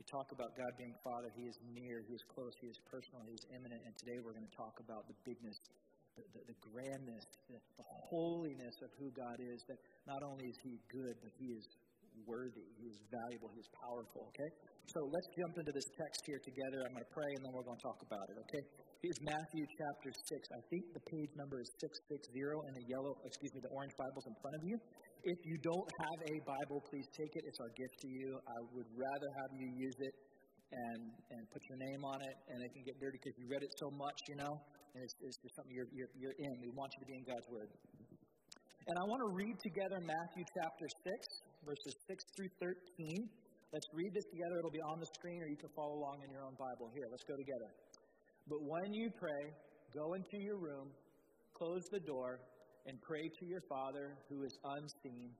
We 0.00 0.08
talk 0.08 0.32
about 0.32 0.56
God 0.56 0.72
being 0.80 0.96
Father. 1.04 1.28
He 1.36 1.44
is 1.44 1.60
near, 1.76 2.00
He 2.08 2.16
is 2.16 2.24
close, 2.32 2.56
He 2.56 2.72
is 2.72 2.80
personal, 2.88 3.20
He 3.28 3.36
is 3.36 3.44
immanent. 3.52 3.84
and 3.84 3.92
today 4.00 4.16
we're 4.24 4.32
going 4.32 4.48
to 4.48 4.56
talk 4.56 4.80
about 4.80 5.04
the 5.04 5.12
bigness 5.28 5.60
the, 6.16 6.24
the, 6.32 6.40
the 6.48 6.58
grandness, 6.72 7.28
the, 7.52 7.60
the 7.76 7.84
holiness 8.08 8.80
of 8.80 8.88
who 8.96 9.12
God 9.12 9.36
is, 9.44 9.60
that 9.68 9.76
not 10.08 10.24
only 10.24 10.48
is 10.48 10.56
He 10.64 10.80
good, 10.88 11.20
but 11.20 11.28
He 11.36 11.52
is 11.52 11.68
worthy, 12.24 12.64
He 12.80 12.88
is 12.88 12.96
valuable, 13.12 13.52
He 13.52 13.60
is 13.60 13.68
powerful, 13.76 14.32
okay? 14.32 14.50
So 14.88 15.04
let's 15.04 15.28
jump 15.36 15.60
into 15.60 15.72
this 15.76 15.88
text 15.92 16.24
here 16.24 16.40
together. 16.48 16.80
I'm 16.88 16.96
going 16.96 17.04
to 17.04 17.12
pray 17.12 17.30
and 17.36 17.44
then 17.44 17.52
we're 17.52 17.68
going 17.68 17.78
to 17.78 17.84
talk 17.84 18.00
about 18.00 18.24
it, 18.32 18.40
okay? 18.40 18.64
Here's 19.04 19.20
Matthew 19.20 19.68
chapter 19.68 20.10
6. 20.16 20.48
I 20.48 20.60
think 20.72 20.96
the 20.96 21.04
page 21.12 21.32
number 21.36 21.60
is 21.60 21.68
660 21.76 22.40
in 22.40 22.72
the 22.72 22.86
yellow, 22.88 23.20
excuse 23.28 23.52
me, 23.52 23.60
the 23.60 23.72
orange 23.76 23.92
Bible's 24.00 24.24
in 24.24 24.36
front 24.40 24.56
of 24.56 24.64
you. 24.64 24.76
If 25.24 25.44
you 25.44 25.60
don't 25.60 25.88
have 26.00 26.20
a 26.32 26.36
Bible, 26.48 26.80
please 26.88 27.04
take 27.12 27.36
it. 27.36 27.44
It's 27.44 27.60
our 27.60 27.68
gift 27.76 28.00
to 28.00 28.08
you. 28.08 28.40
I 28.40 28.58
would 28.72 28.88
rather 28.96 29.28
have 29.44 29.52
you 29.52 29.68
use 29.76 29.98
it 30.00 30.14
and, 30.72 31.12
and 31.36 31.42
put 31.52 31.60
your 31.68 31.76
name 31.76 32.00
on 32.08 32.24
it, 32.24 32.36
and 32.48 32.56
it 32.64 32.72
can 32.72 32.82
get 32.88 32.96
dirty 32.96 33.20
because 33.20 33.36
you 33.36 33.44
read 33.50 33.60
it 33.60 33.72
so 33.76 33.92
much, 34.00 34.16
you 34.32 34.36
know, 34.40 34.54
and 34.94 35.04
it's, 35.04 35.12
it's 35.20 35.36
just 35.44 35.52
something 35.60 35.76
you're, 35.76 35.90
you're, 35.92 36.08
you're 36.16 36.36
in. 36.40 36.52
We 36.64 36.72
want 36.72 36.88
you 36.96 37.00
to 37.04 37.08
be 37.10 37.16
in 37.20 37.24
God's 37.28 37.48
Word. 37.52 37.68
And 38.88 38.96
I 38.96 39.04
want 39.04 39.20
to 39.28 39.30
read 39.36 39.56
together 39.60 40.00
Matthew 40.00 40.44
chapter 40.56 40.86
6, 40.88 41.68
verses 41.68 41.94
6 42.08 42.24
through 42.40 42.52
13. 42.96 43.28
Let's 43.76 43.88
read 43.92 44.16
this 44.16 44.24
together. 44.32 44.56
It'll 44.56 44.72
be 44.72 44.86
on 44.88 45.04
the 45.04 45.10
screen, 45.20 45.44
or 45.44 45.48
you 45.52 45.60
can 45.60 45.70
follow 45.76 46.00
along 46.00 46.24
in 46.24 46.32
your 46.32 46.48
own 46.48 46.56
Bible. 46.56 46.88
Here, 46.96 47.04
let's 47.12 47.28
go 47.28 47.36
together. 47.36 47.70
But 48.48 48.64
when 48.64 48.96
you 48.96 49.12
pray, 49.20 49.52
go 49.92 50.16
into 50.16 50.40
your 50.40 50.56
room, 50.56 50.88
close 51.52 51.84
the 51.92 52.00
door, 52.08 52.40
and 52.86 53.00
pray 53.02 53.22
to 53.22 53.44
your 53.46 53.62
Father 53.68 54.16
who 54.28 54.42
is 54.44 54.56
unseen. 54.64 55.30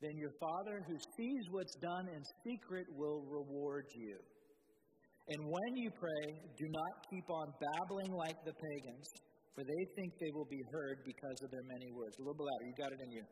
Then 0.00 0.16
your 0.16 0.32
Father 0.38 0.84
who 0.86 0.96
sees 1.16 1.44
what's 1.50 1.74
done 1.82 2.06
in 2.08 2.22
secret 2.46 2.86
will 2.94 3.22
reward 3.26 3.86
you. 3.94 4.16
And 5.28 5.44
when 5.44 5.76
you 5.76 5.90
pray, 5.90 6.24
do 6.56 6.66
not 6.70 6.92
keep 7.10 7.28
on 7.28 7.52
babbling 7.60 8.12
like 8.16 8.38
the 8.46 8.54
pagans, 8.54 9.08
for 9.54 9.60
they 9.60 9.82
think 9.96 10.14
they 10.16 10.32
will 10.32 10.48
be 10.48 10.62
heard 10.72 11.04
because 11.04 11.38
of 11.44 11.50
their 11.50 11.66
many 11.68 11.92
words. 11.92 12.16
A 12.16 12.24
little 12.24 12.46
louder, 12.46 12.64
you 12.64 12.76
got 12.80 12.92
it 12.92 13.00
in 13.04 13.12
you. 13.12 13.24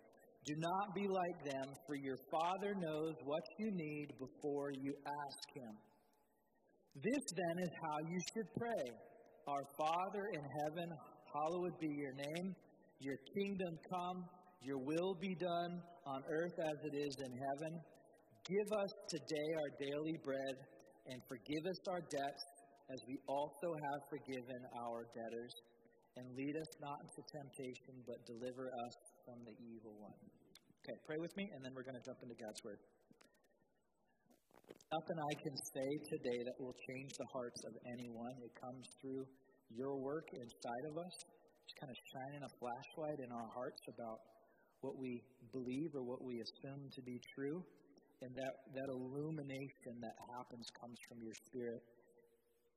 Do 0.44 0.54
not 0.58 0.94
be 0.94 1.08
like 1.08 1.38
them, 1.42 1.74
for 1.86 1.96
your 1.96 2.18
Father 2.30 2.74
knows 2.76 3.14
what 3.24 3.42
you 3.58 3.70
need 3.72 4.12
before 4.18 4.70
you 4.78 4.94
ask 5.02 5.44
Him. 5.56 5.72
This 7.02 7.24
then 7.34 7.64
is 7.64 7.72
how 7.82 7.96
you 8.08 8.18
should 8.32 8.48
pray 8.56 8.84
Our 9.48 9.64
Father 9.78 10.24
in 10.34 10.44
heaven, 10.62 10.88
hallowed 11.32 11.78
be 11.80 11.90
your 11.96 12.12
name. 12.12 12.54
Your 13.00 13.18
kingdom 13.36 13.72
come, 13.92 14.24
your 14.62 14.78
will 14.78 15.14
be 15.20 15.34
done 15.36 15.72
on 16.06 16.20
earth 16.32 16.56
as 16.64 16.78
it 16.92 16.94
is 16.96 17.14
in 17.20 17.32
heaven. 17.36 17.72
Give 18.48 18.68
us 18.72 18.92
today 19.10 19.48
our 19.60 19.70
daily 19.78 20.16
bread 20.24 20.56
and 21.06 21.18
forgive 21.28 21.64
us 21.66 21.80
our 21.90 22.02
debts 22.08 22.44
as 22.90 23.00
we 23.06 23.18
also 23.26 23.68
have 23.74 24.00
forgiven 24.08 24.60
our 24.80 25.04
debtors. 25.12 25.54
And 26.16 26.24
lead 26.32 26.56
us 26.56 26.72
not 26.80 26.96
into 27.04 27.20
temptation, 27.28 28.00
but 28.08 28.16
deliver 28.24 28.72
us 28.72 28.94
from 29.28 29.36
the 29.44 29.52
evil 29.60 29.92
one. 30.00 30.16
Okay, 30.80 30.96
pray 31.04 31.20
with 31.20 31.34
me, 31.36 31.44
and 31.52 31.60
then 31.60 31.76
we're 31.76 31.84
going 31.84 31.98
to 32.00 32.06
jump 32.08 32.16
into 32.24 32.38
God's 32.40 32.62
Word. 32.64 32.80
Nothing 34.88 35.18
I 35.18 35.34
can 35.36 35.56
say 35.76 35.88
today 36.08 36.38
that 36.46 36.56
will 36.56 36.72
change 36.88 37.12
the 37.20 37.28
hearts 37.36 37.60
of 37.68 37.74
anyone. 37.92 38.34
It 38.40 38.54
comes 38.56 38.86
through 39.02 39.28
your 39.74 39.98
work 40.00 40.24
inside 40.32 40.84
of 40.88 40.94
us, 40.96 41.14
just 41.66 41.74
kind 41.82 41.90
of 41.90 41.98
shining 42.14 42.46
a 42.46 42.52
flashlight 42.62 43.18
in 43.18 43.34
our 43.34 43.50
hearts 43.50 43.82
about 43.90 44.22
what 44.86 44.94
we 44.94 45.18
believe 45.50 45.90
or 45.98 46.06
what 46.06 46.22
we 46.22 46.38
assume 46.38 46.86
to 46.94 47.02
be 47.02 47.18
true 47.34 47.58
and 48.22 48.30
that, 48.38 48.54
that 48.72 48.88
illumination 48.88 49.98
that 50.00 50.14
happens 50.30 50.70
comes 50.78 50.96
from 51.10 51.18
your 51.20 51.34
spirit. 51.34 51.82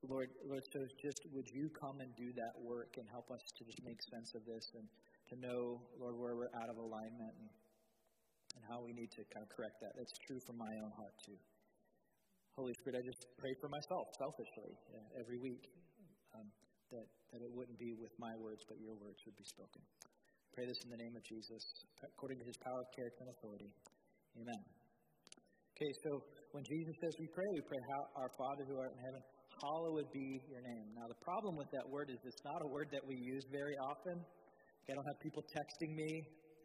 Lord, 0.02 0.30
Lord, 0.42 0.64
so 0.74 0.84
just 0.98 1.22
would 1.32 1.48
you 1.54 1.70
come 1.70 2.02
and 2.02 2.10
do 2.16 2.34
that 2.34 2.56
work 2.60 2.98
and 2.98 3.06
help 3.08 3.30
us 3.32 3.44
to 3.58 3.62
just 3.64 3.80
make 3.86 4.02
sense 4.10 4.34
of 4.34 4.42
this 4.50 4.66
and 4.74 4.88
to 5.30 5.36
know, 5.38 5.86
Lord, 6.00 6.16
where 6.18 6.36
we're 6.36 6.54
out 6.58 6.72
of 6.72 6.78
alignment 6.82 7.36
and, 7.38 7.50
and 8.58 8.64
how 8.66 8.82
we 8.82 8.92
need 8.92 9.12
to 9.16 9.22
kind 9.30 9.46
of 9.46 9.52
correct 9.54 9.78
that. 9.86 9.94
That's 9.96 10.18
true 10.26 10.40
for 10.42 10.54
my 10.58 10.72
own 10.82 10.92
heart, 10.98 11.14
too. 11.24 11.38
Holy 12.56 12.74
Spirit, 12.74 13.00
I 13.00 13.04
just 13.06 13.28
pray 13.38 13.54
for 13.62 13.70
myself 13.70 14.12
selfishly 14.18 14.76
yeah, 14.92 15.22
every 15.22 15.38
week 15.38 15.70
um, 16.36 16.48
that, 16.92 17.08
that 17.34 17.42
it 17.42 17.52
wouldn't 17.54 17.78
be 17.78 17.94
with 17.98 18.14
my 18.18 18.34
words, 18.42 18.62
but 18.68 18.78
your 18.82 18.96
words 18.98 19.20
would 19.26 19.38
be 19.38 19.46
spoken. 19.46 19.82
Pray 20.54 20.66
this 20.66 20.80
in 20.84 20.90
the 20.90 21.00
name 21.00 21.14
of 21.14 21.24
Jesus, 21.24 21.62
according 22.02 22.42
to 22.42 22.46
his 22.46 22.58
power, 22.60 22.82
of 22.82 22.90
character, 22.92 23.22
and 23.24 23.32
authority. 23.38 23.70
Amen. 24.38 24.62
Okay, 25.78 25.92
so 26.04 26.20
when 26.52 26.66
Jesus 26.66 26.94
says 27.00 27.14
we 27.22 27.30
pray, 27.32 27.48
we 27.54 27.64
pray, 27.64 27.80
Our 28.18 28.32
Father 28.36 28.64
who 28.66 28.76
art 28.76 28.92
in 28.92 29.02
heaven, 29.06 29.22
hallowed 29.62 30.10
be 30.12 30.42
your 30.50 30.64
name. 30.66 30.88
Now, 30.98 31.08
the 31.08 31.22
problem 31.22 31.56
with 31.56 31.70
that 31.72 31.86
word 31.88 32.10
is 32.10 32.18
it's 32.26 32.44
not 32.44 32.60
a 32.66 32.70
word 32.74 32.90
that 32.92 33.06
we 33.06 33.16
use 33.16 33.46
very 33.54 33.78
often. 33.80 34.20
I 34.90 34.98
don't 34.98 35.06
have 35.06 35.22
people 35.22 35.46
texting 35.54 35.94
me, 35.94 36.10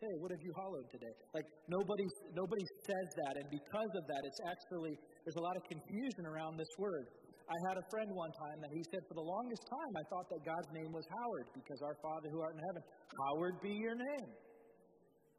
hey, 0.01 0.15
what 0.19 0.33
have 0.33 0.41
you 0.41 0.53
hallowed 0.57 0.89
today? 0.89 1.13
Like, 1.37 1.45
nobody, 1.69 2.09
nobody 2.33 2.65
says 2.89 3.09
that, 3.21 3.37
and 3.37 3.47
because 3.53 3.93
of 4.01 4.05
that, 4.09 4.23
it's 4.25 4.41
actually, 4.49 4.97
there's 5.29 5.37
a 5.37 5.45
lot 5.45 5.57
of 5.61 5.63
confusion 5.69 6.25
around 6.25 6.57
this 6.57 6.73
word. 6.81 7.05
I 7.45 7.57
had 7.69 7.77
a 7.77 7.85
friend 7.93 8.09
one 8.17 8.33
time, 8.33 8.59
and 8.65 8.71
he 8.73 8.83
said, 8.89 9.05
for 9.05 9.17
the 9.17 9.27
longest 9.27 9.65
time, 9.69 9.93
I 9.93 10.05
thought 10.09 10.27
that 10.33 10.41
God's 10.49 10.71
name 10.73 10.91
was 10.97 11.05
Howard, 11.13 11.47
because 11.53 11.81
our 11.85 11.97
Father 12.01 12.33
who 12.33 12.41
art 12.41 12.57
in 12.57 12.63
heaven, 12.73 12.83
Howard 13.21 13.61
be 13.61 13.77
your 13.77 13.97
name. 13.97 14.31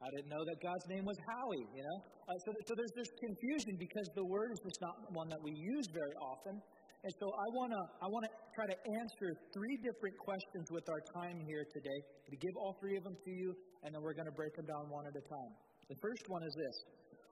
I 0.03 0.07
didn't 0.13 0.29
know 0.29 0.43
that 0.43 0.59
God's 0.61 0.85
name 0.91 1.05
was 1.07 1.17
Howie, 1.23 1.65
you 1.73 1.81
know? 1.81 1.99
Uh, 2.27 2.37
so, 2.45 2.49
so 2.67 2.71
there's 2.75 2.93
this 2.99 3.09
confusion 3.15 3.79
because 3.79 4.05
the 4.13 4.27
word 4.27 4.51
is 4.51 4.59
just 4.61 4.77
not 4.83 4.95
one 5.15 5.31
that 5.31 5.41
we 5.41 5.55
use 5.55 5.87
very 5.89 6.13
often. 6.19 6.61
And 7.05 7.13
so 7.21 7.29
I 7.29 7.47
want 7.53 7.69
to 7.69 7.81
I 8.01 8.07
wanna 8.09 8.33
try 8.57 8.65
to 8.65 8.77
answer 8.97 9.29
three 9.53 9.77
different 9.85 10.17
questions 10.17 10.65
with 10.73 10.89
our 10.89 11.01
time 11.21 11.37
here 11.45 11.61
today. 11.69 11.99
To 12.33 12.35
give 12.41 12.53
all 12.57 12.73
three 12.81 12.97
of 12.97 13.05
them 13.05 13.13
to 13.13 13.31
you, 13.31 13.53
and 13.85 13.93
then 13.93 14.01
we're 14.01 14.17
going 14.17 14.25
to 14.25 14.33
break 14.33 14.57
them 14.57 14.65
down 14.65 14.89
one 14.89 15.05
at 15.05 15.13
a 15.13 15.21
time. 15.21 15.53
The 15.85 15.99
first 16.01 16.25
one 16.33 16.41
is 16.41 16.53
this 16.57 16.77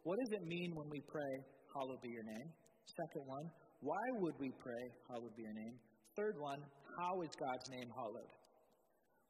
What 0.05 0.21
does 0.21 0.31
it 0.37 0.45
mean 0.45 0.77
when 0.77 0.93
we 0.93 1.01
pray, 1.09 1.33
Hallowed 1.73 2.05
be 2.05 2.13
your 2.13 2.21
name? 2.21 2.47
Second 2.85 3.25
one, 3.25 3.45
why 3.83 4.05
would 4.23 4.35
we 4.39 4.49
pray, 4.63 4.83
Hallowed 5.11 5.35
be 5.35 5.43
your 5.43 5.53
name? 5.53 5.75
Third 6.15 6.39
one, 6.39 6.63
how 6.97 7.21
is 7.21 7.31
God's 7.35 7.67
name 7.69 7.89
hallowed? 7.91 8.31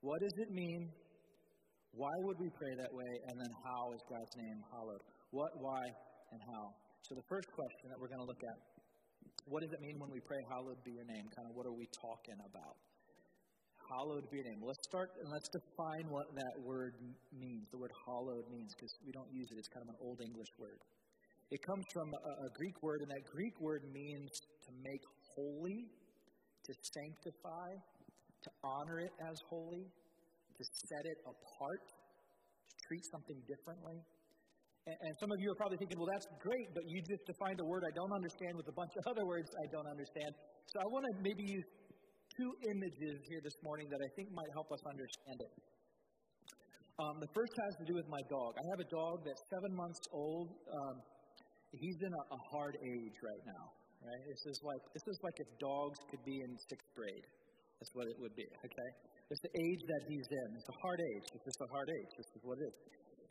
What 0.01 0.22
does 0.22 0.38
it 0.38 0.51
mean 0.53 0.93
why 1.93 2.10
would 2.25 2.41
we 2.41 2.50
pray 2.50 2.74
that 2.81 2.89
way? 2.89 3.12
And 3.29 3.38
then 3.38 3.53
how 3.62 3.93
is 3.93 4.01
God's 4.10 4.33
name 4.33 4.60
hallowed? 4.74 5.01
What, 5.29 5.53
why, 5.62 5.81
and 6.33 6.41
how? 6.41 6.74
So 7.05 7.13
the 7.13 7.27
first 7.29 7.45
question 7.53 7.93
that 7.93 8.01
we're 8.01 8.10
going 8.10 8.25
to 8.25 8.29
look 8.29 8.41
at 8.41 8.57
what 9.45 9.62
does 9.62 9.69
it 9.75 9.81
mean 9.83 10.00
when 10.00 10.10
we 10.10 10.24
pray, 10.24 10.39
Hallowed 10.50 10.79
be 10.88 10.95
your 10.95 11.05
name? 11.05 11.27
Kind 11.36 11.45
of 11.51 11.53
what 11.53 11.67
are 11.67 11.75
we 11.75 11.86
talking 11.93 12.39
about? 12.48 12.79
Hallowed 13.91 14.25
be 14.31 14.41
your 14.41 14.48
name. 14.50 14.63
Let's 14.63 14.81
start 14.88 15.12
and 15.22 15.27
let's 15.29 15.50
define 15.53 16.07
what 16.10 16.31
that 16.33 16.55
word 16.63 16.95
means. 17.29 17.67
The 17.69 17.77
word 17.77 17.91
hallowed 18.07 18.48
means 18.50 18.74
because 18.74 18.89
we 19.05 19.12
don't 19.12 19.29
use 19.29 19.51
it. 19.51 19.60
It's 19.60 19.69
kind 19.69 19.83
of 19.86 19.91
an 19.93 20.00
old 20.01 20.24
English 20.24 20.50
word. 20.57 20.79
It 21.51 21.62
comes 21.62 21.85
from 21.93 22.13
a, 22.13 22.47
a 22.47 22.50
Greek 22.55 22.81
word, 22.81 23.01
and 23.01 23.12
that 23.12 23.25
Greek 23.31 23.59
word 23.59 23.83
means 23.93 24.31
to 24.65 24.71
make 24.83 25.01
holy, 25.35 25.85
to 26.65 26.71
sanctify, 26.81 27.69
to 28.43 28.50
honor 28.63 29.00
it 29.00 29.12
as 29.29 29.38
holy, 29.50 29.85
to 30.57 30.63
set 30.63 31.05
it 31.05 31.17
apart, 31.25 31.81
to 32.69 32.75
treat 32.88 33.03
something 33.12 33.39
differently. 33.47 34.01
And, 34.88 34.97
and 35.00 35.13
some 35.19 35.31
of 35.31 35.39
you 35.39 35.51
are 35.51 35.55
probably 35.55 35.77
thinking, 35.77 35.97
well, 35.97 36.12
that's 36.12 36.27
great, 36.41 36.73
but 36.73 36.83
you 36.88 37.01
just 37.01 37.25
defined 37.25 37.59
a 37.59 37.65
word 37.65 37.83
I 37.88 37.93
don't 37.95 38.12
understand 38.12 38.55
with 38.57 38.67
a 38.67 38.75
bunch 38.75 38.91
of 39.00 39.03
other 39.12 39.25
words 39.25 39.50
I 39.55 39.67
don't 39.71 39.88
understand. 39.88 40.31
So 40.67 40.79
I 40.79 40.88
want 40.91 41.05
to 41.07 41.13
maybe 41.23 41.43
use 41.43 41.65
two 42.35 42.51
images 42.65 43.21
here 43.29 43.41
this 43.43 43.55
morning 43.63 43.88
that 43.91 44.01
I 44.01 44.09
think 44.15 44.33
might 44.33 44.51
help 44.53 44.71
us 44.71 44.81
understand 44.89 45.39
it. 45.39 45.53
Um, 47.01 47.17
the 47.19 47.31
first 47.33 47.53
has 47.57 47.73
to 47.81 47.85
do 47.89 47.95
with 47.97 48.05
my 48.05 48.21
dog. 48.29 48.53
I 48.53 48.65
have 48.69 48.81
a 48.85 48.89
dog 48.89 49.25
that's 49.25 49.41
seven 49.50 49.73
months 49.73 50.01
old. 50.13 50.53
Um, 50.69 51.01
he's 51.80 52.00
in 52.01 52.13
a, 52.13 52.24
a 52.34 52.39
hard 52.51 52.77
age 52.82 53.18
right 53.24 53.44
now. 53.46 53.65
Right? 54.03 54.24
This 54.27 54.44
is 54.51 54.60
like 54.68 54.84
this 54.92 55.06
is 55.08 55.18
like 55.24 55.38
if 55.39 55.48
dogs 55.63 56.00
could 56.12 56.24
be 56.27 56.36
in 56.44 56.51
sixth 56.68 56.92
grade. 56.92 57.25
That's 57.80 57.94
what 57.96 58.08
it 58.08 58.18
would 58.20 58.36
be. 58.36 58.48
Okay. 58.63 58.89
It's 59.32 59.44
the 59.44 59.56
age 59.56 59.82
that 59.88 60.01
he's 60.08 60.27
in. 60.30 60.48
It's 60.60 60.70
a 60.70 60.80
hard 60.84 61.00
age. 61.00 61.25
It's 61.34 61.46
just 61.48 61.62
a 61.63 61.70
hard 61.72 61.89
age. 61.89 62.12
This 62.20 62.30
is 62.36 62.42
what 62.44 62.60
it 62.60 62.68
is. 62.70 62.75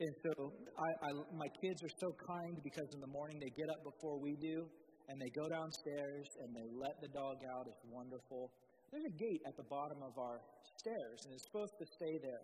And 0.03 0.15
so 0.25 0.33
I, 0.75 0.89
I, 1.07 1.09
my 1.37 1.51
kids 1.63 1.79
are 1.85 1.95
so 2.01 2.11
kind 2.27 2.59
because 2.65 2.89
in 2.91 3.01
the 3.01 3.13
morning 3.13 3.39
they 3.39 3.53
get 3.55 3.69
up 3.71 3.85
before 3.85 4.19
we 4.19 4.35
do 4.41 4.67
and 5.07 5.21
they 5.21 5.31
go 5.37 5.47
downstairs 5.47 6.27
and 6.43 6.51
they 6.57 6.67
let 6.75 6.97
the 7.05 7.13
dog 7.13 7.39
out. 7.55 7.69
It's 7.69 7.85
wonderful. 7.87 8.51
There's 8.91 9.07
a 9.07 9.17
gate 9.21 9.43
at 9.47 9.55
the 9.55 9.69
bottom 9.69 10.01
of 10.03 10.17
our 10.19 10.41
stairs 10.81 11.19
and 11.29 11.37
it's 11.37 11.47
supposed 11.47 11.77
to 11.79 11.87
stay 11.87 12.19
there 12.25 12.43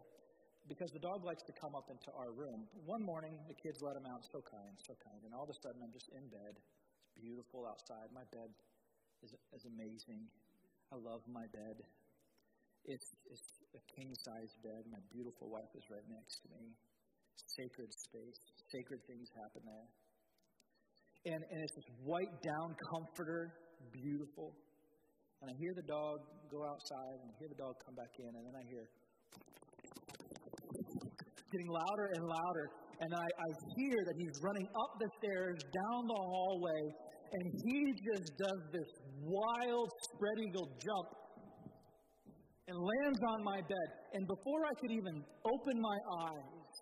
because 0.68 0.92
the 0.92 1.00
dog 1.00 1.25
likes 1.25 1.42
to 1.48 1.54
come 1.56 1.72
up 1.75 1.88
into 1.88 2.12
our 2.12 2.30
room. 2.37 2.68
One 2.84 3.00
morning 3.02 3.34
the 3.48 3.56
kids 3.56 3.80
let 3.80 3.96
him 3.96 4.04
out. 4.04 4.20
So 4.28 4.44
kind, 4.44 4.76
so 4.84 4.92
kind. 5.00 5.20
And 5.25 5.32
all 5.32 5.48
of 5.48 5.50
a 5.50 5.58
sudden 5.64 5.80
I'm 5.80 5.92
just 5.92 6.12
in 6.12 6.28
bed. 6.28 6.54
It's 6.54 7.16
beautiful 7.16 7.64
outside. 7.64 8.12
My 8.12 8.28
bed 8.28 8.52
is, 9.25 9.32
is 9.56 9.64
amazing. 9.64 10.28
I 10.92 10.96
love 11.00 11.25
my 11.28 11.48
bed. 11.52 11.80
It's, 12.84 13.08
it's 13.28 13.48
a 13.75 13.82
king 13.96 14.12
size 14.25 14.52
bed. 14.62 14.84
My 14.88 15.00
beautiful 15.12 15.48
wife 15.48 15.72
is 15.76 15.84
right 15.88 16.04
next 16.08 16.40
to 16.44 16.48
me. 16.52 16.72
Sacred 17.56 17.90
space. 17.92 18.40
Sacred 18.72 19.00
things 19.08 19.28
happen 19.37 19.62
there. 19.64 19.88
And, 21.34 21.40
and 21.50 21.58
it's 21.64 21.75
this 21.75 21.90
white 22.04 22.32
down 22.40 22.76
comforter, 22.94 23.52
beautiful. 23.92 24.54
And 25.42 25.50
I 25.50 25.54
hear 25.58 25.75
the 25.75 25.87
dog 25.87 26.22
go 26.50 26.64
outside, 26.66 27.18
and 27.22 27.30
I 27.30 27.34
hear 27.38 27.50
the 27.50 27.58
dog 27.58 27.78
come 27.84 27.94
back 27.94 28.10
in, 28.18 28.26
and 28.26 28.42
then 28.42 28.56
I 28.58 28.64
hear 28.66 28.88
getting 31.52 31.69
louder 31.69 32.07
and 32.14 32.23
louder. 32.26 32.67
And 33.00 33.11
I, 33.14 33.26
I 33.26 33.49
hear 33.76 33.97
that 34.05 34.17
he's 34.19 34.37
running 34.43 34.67
up 34.67 34.90
the 34.99 35.09
stairs, 35.23 35.59
down 35.71 36.00
the 36.07 36.21
hallway, 36.21 36.83
and 37.33 37.45
he 37.64 37.78
just 38.12 38.26
does 38.38 38.62
this 38.73 38.90
wild 39.23 39.88
spread 40.12 40.38
eagle 40.49 40.69
jump 40.81 41.09
and 42.69 42.76
lands 42.76 43.21
on 43.33 43.45
my 43.45 43.61
bed. 43.61 43.88
And 44.14 44.26
before 44.26 44.61
I 44.67 44.75
could 44.81 44.93
even 44.93 45.17
open 45.45 45.76
my 45.81 45.99
eyes 46.26 46.75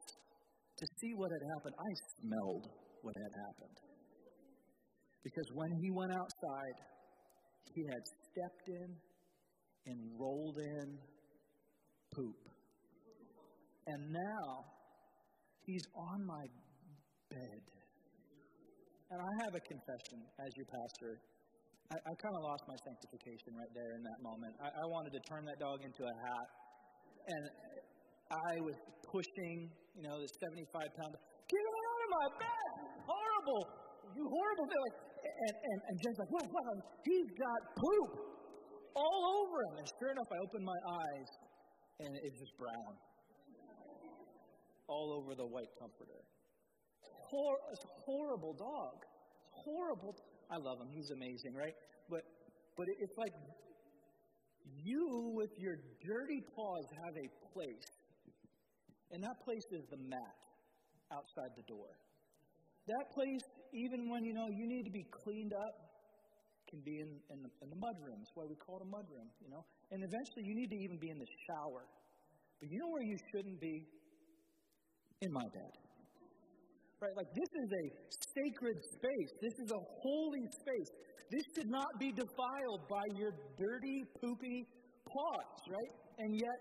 to 0.78 0.85
see 1.00 1.12
what 1.14 1.30
had 1.30 1.44
happened, 1.54 1.75
I 1.78 1.92
smelled 2.20 2.64
what 3.02 3.14
had 3.14 3.35
happened. 3.46 3.76
Because 5.23 5.49
when 5.54 5.73
he 5.82 5.90
went 5.90 6.12
outside, 6.12 6.76
he 7.75 7.82
had 7.82 8.02
stepped 8.30 8.68
in 8.68 8.88
and 9.87 9.99
rolled 10.18 10.58
in 10.58 10.99
poop. 12.14 12.55
And 13.86 14.02
now 14.10 14.66
he's 15.62 15.86
on 15.94 16.26
my 16.26 16.44
bed. 17.30 17.62
And 19.14 19.22
I 19.22 19.32
have 19.46 19.54
a 19.54 19.62
confession 19.62 20.18
as 20.42 20.50
your 20.58 20.66
pastor. 20.66 21.22
I, 21.94 21.96
I 22.02 22.12
kind 22.18 22.34
of 22.34 22.42
lost 22.42 22.66
my 22.66 22.74
sanctification 22.82 23.54
right 23.54 23.70
there 23.78 23.94
in 23.94 24.02
that 24.02 24.18
moment. 24.26 24.58
I, 24.58 24.74
I 24.74 24.84
wanted 24.90 25.14
to 25.14 25.22
turn 25.30 25.46
that 25.46 25.62
dog 25.62 25.78
into 25.86 26.02
a 26.02 26.14
hat. 26.18 26.48
And 27.30 27.42
I 28.26 28.52
was 28.58 28.74
pushing, 29.06 29.70
you 29.94 30.02
know, 30.02 30.18
the 30.18 30.30
75 30.42 30.82
pound, 30.98 31.14
get 31.46 31.62
him 31.62 31.76
out 31.78 32.00
of 32.02 32.10
my 32.10 32.26
bed! 32.42 32.70
Horrible! 33.06 33.62
You 34.18 34.22
horrible 34.26 34.66
thing. 34.66 34.82
And, 35.22 35.54
and, 35.62 35.78
and 35.90 35.94
Jen's 36.02 36.18
like, 36.18 36.32
what, 36.34 36.46
what? 36.50 36.74
He's 37.06 37.30
got 37.38 37.60
poop 37.78 38.10
all 38.98 39.22
over 39.46 39.56
him. 39.70 39.74
And 39.78 39.86
sure 40.02 40.10
enough, 40.10 40.30
I 40.30 40.38
opened 40.42 40.66
my 40.66 40.80
eyes 40.90 41.30
and 42.02 42.10
it's 42.26 42.38
just 42.42 42.54
brown 42.58 42.98
all 44.88 45.12
over 45.12 45.34
the 45.34 45.46
white 45.46 45.70
comforter. 45.78 46.20
Hor- 47.00 47.58
horrible 48.04 48.54
dog. 48.54 49.04
Horrible. 49.50 50.14
I 50.50 50.56
love 50.56 50.78
him. 50.80 50.88
He's 50.92 51.10
amazing, 51.10 51.54
right? 51.54 51.74
But 52.08 52.22
but 52.76 52.86
it's 53.00 53.16
like 53.18 53.32
you 54.84 55.32
with 55.34 55.50
your 55.58 55.76
dirty 56.04 56.42
paws 56.54 56.86
have 57.04 57.16
a 57.16 57.28
place. 57.52 57.88
And 59.10 59.22
that 59.22 59.38
place 59.44 59.64
is 59.70 59.86
the 59.90 59.96
mat 59.96 60.36
outside 61.12 61.54
the 61.56 61.62
door. 61.70 61.94
That 62.86 63.06
place, 63.14 63.42
even 63.72 64.10
when 64.10 64.24
you 64.24 64.34
know 64.34 64.46
you 64.50 64.66
need 64.66 64.84
to 64.84 64.90
be 64.90 65.06
cleaned 65.24 65.54
up, 65.54 65.74
can 66.70 66.82
be 66.82 66.98
in, 66.98 67.10
in, 67.30 67.42
the, 67.46 67.50
in 67.62 67.70
the 67.70 67.78
mudroom. 67.78 68.18
That's 68.18 68.34
why 68.34 68.44
we 68.50 68.58
call 68.58 68.82
it 68.82 68.84
a 68.86 68.90
mudroom, 68.90 69.30
you 69.38 69.50
know. 69.50 69.62
And 69.90 70.02
eventually 70.02 70.42
you 70.42 70.54
need 70.54 70.70
to 70.70 70.78
even 70.82 70.98
be 70.98 71.10
in 71.10 71.18
the 71.18 71.30
shower. 71.46 71.86
But 72.58 72.70
you 72.70 72.78
know 72.82 72.90
where 72.90 73.06
you 73.06 73.16
shouldn't 73.30 73.60
be? 73.60 73.86
In 75.23 75.32
my 75.32 75.49
bed. 75.54 75.73
Right? 77.00 77.16
Like 77.16 77.32
this 77.35 77.49
is 77.64 77.70
a 77.73 77.85
sacred 78.35 78.76
space. 78.85 79.30
This 79.40 79.54
is 79.64 79.70
a 79.73 79.82
holy 80.02 80.44
space. 80.61 80.90
This 81.30 81.42
should 81.54 81.70
not 81.70 81.88
be 81.99 82.12
defiled 82.12 82.82
by 82.88 83.02
your 83.16 83.32
dirty, 83.58 84.04
poopy 84.20 84.66
paws, 85.08 85.61
right? 85.68 85.92
And 86.18 86.35
yet, 86.35 86.58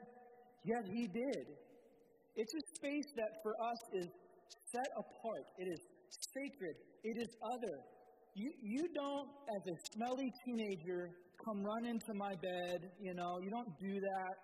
yet 0.63 0.83
he 0.91 1.07
did. 1.07 1.45
It's 2.35 2.53
a 2.53 2.63
space 2.75 3.09
that 3.15 3.31
for 3.43 3.53
us 3.61 3.79
is 3.93 4.07
set 4.71 4.87
apart. 4.97 5.45
It 5.57 5.67
is 5.71 5.79
sacred. 6.33 6.75
It 7.03 7.17
is 7.21 7.29
other. 7.43 7.75
You, 8.35 8.51
you 8.61 8.87
don't, 8.93 9.29
as 9.55 9.63
a 9.71 9.75
smelly 9.93 10.31
teenager, 10.43 11.11
come 11.45 11.63
run 11.63 11.85
into 11.85 12.13
my 12.13 12.33
bed. 12.41 12.91
You 12.99 13.13
know, 13.13 13.39
you 13.43 13.49
don't 13.49 13.71
do 13.79 13.99
that. 13.99 14.35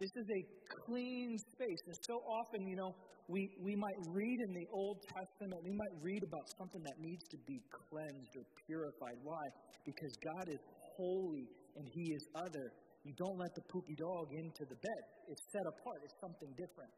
This 0.00 0.16
is 0.16 0.24
a 0.32 0.42
clean 0.88 1.36
space. 1.36 1.80
And 1.84 1.96
so 2.08 2.24
often, 2.24 2.66
you 2.66 2.74
know, 2.74 2.96
we, 3.28 3.52
we 3.60 3.76
might 3.76 4.00
read 4.08 4.38
in 4.48 4.52
the 4.56 4.66
Old 4.72 5.04
Testament, 5.04 5.60
we 5.62 5.76
might 5.76 5.94
read 6.00 6.24
about 6.24 6.48
something 6.56 6.80
that 6.82 6.96
needs 6.98 7.22
to 7.28 7.38
be 7.46 7.60
cleansed 7.68 8.32
or 8.34 8.44
purified. 8.64 9.20
Why? 9.22 9.44
Because 9.84 10.16
God 10.24 10.48
is 10.48 10.58
holy 10.96 11.46
and 11.76 11.84
He 11.92 12.16
is 12.16 12.24
other. 12.34 12.72
You 13.04 13.12
don't 13.20 13.36
let 13.36 13.52
the 13.54 13.64
poopy 13.68 13.94
dog 14.00 14.32
into 14.32 14.64
the 14.64 14.80
bed. 14.80 15.02
It's 15.28 15.44
set 15.52 15.68
apart, 15.68 16.00
it's 16.00 16.16
something 16.16 16.48
different. 16.56 16.90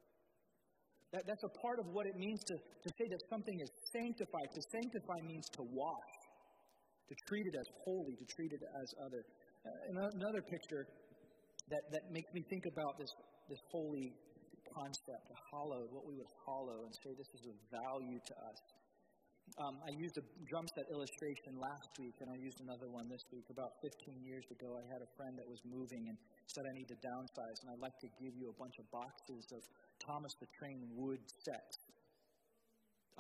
That, 1.10 1.26
that's 1.26 1.44
a 1.44 1.52
part 1.58 1.82
of 1.82 1.90
what 1.92 2.06
it 2.06 2.16
means 2.16 2.40
to, 2.48 2.54
to 2.54 2.88
say 2.96 3.06
that 3.10 3.20
something 3.28 3.58
is 3.60 3.70
sanctified. 3.92 4.48
To 4.54 4.62
sanctify 4.72 5.18
means 5.26 5.44
to 5.58 5.62
wash 5.74 6.12
to 7.12 7.14
treat 7.28 7.44
it 7.44 7.56
as 7.60 7.68
holy, 7.84 8.14
to 8.16 8.26
treat 8.32 8.52
it 8.52 8.62
as 8.64 8.88
other. 9.04 9.22
Uh, 9.62 10.08
another 10.16 10.42
picture 10.48 10.88
that, 11.70 11.82
that 11.92 12.10
makes 12.10 12.32
me 12.32 12.42
think 12.48 12.66
about 12.66 12.98
this, 12.98 13.12
this 13.48 13.60
holy 13.70 14.12
concept, 14.74 15.30
a 15.30 15.38
hollow, 15.50 15.86
what 15.90 16.06
we 16.06 16.16
would 16.16 16.32
hollow 16.46 16.84
and 16.86 16.92
say 16.94 17.12
this 17.14 17.28
is 17.36 17.46
of 17.46 17.56
value 17.70 18.18
to 18.18 18.34
us. 18.48 18.58
Um, 19.60 19.76
I 19.84 19.92
used 19.92 20.16
a 20.16 20.24
drum 20.48 20.64
set 20.72 20.88
illustration 20.88 21.60
last 21.60 21.92
week, 21.98 22.14
and 22.24 22.30
I 22.30 22.38
used 22.40 22.62
another 22.64 22.88
one 22.88 23.10
this 23.10 23.26
week. 23.28 23.44
About 23.50 23.76
15 23.82 24.24
years 24.24 24.46
ago, 24.48 24.80
I 24.80 24.84
had 24.88 25.02
a 25.04 25.10
friend 25.18 25.36
that 25.36 25.44
was 25.44 25.60
moving 25.68 26.08
and 26.08 26.16
said, 26.46 26.64
I 26.64 26.72
need 26.72 26.88
to 26.88 26.96
downsize, 27.04 27.60
and 27.60 27.68
I'd 27.68 27.82
like 27.82 27.98
to 28.00 28.08
give 28.16 28.32
you 28.32 28.48
a 28.48 28.56
bunch 28.56 28.78
of 28.80 28.88
boxes 28.88 29.44
of 29.52 29.60
Thomas 30.00 30.32
the 30.40 30.48
Train 30.56 30.88
wood 30.96 31.20
sets. 31.44 31.76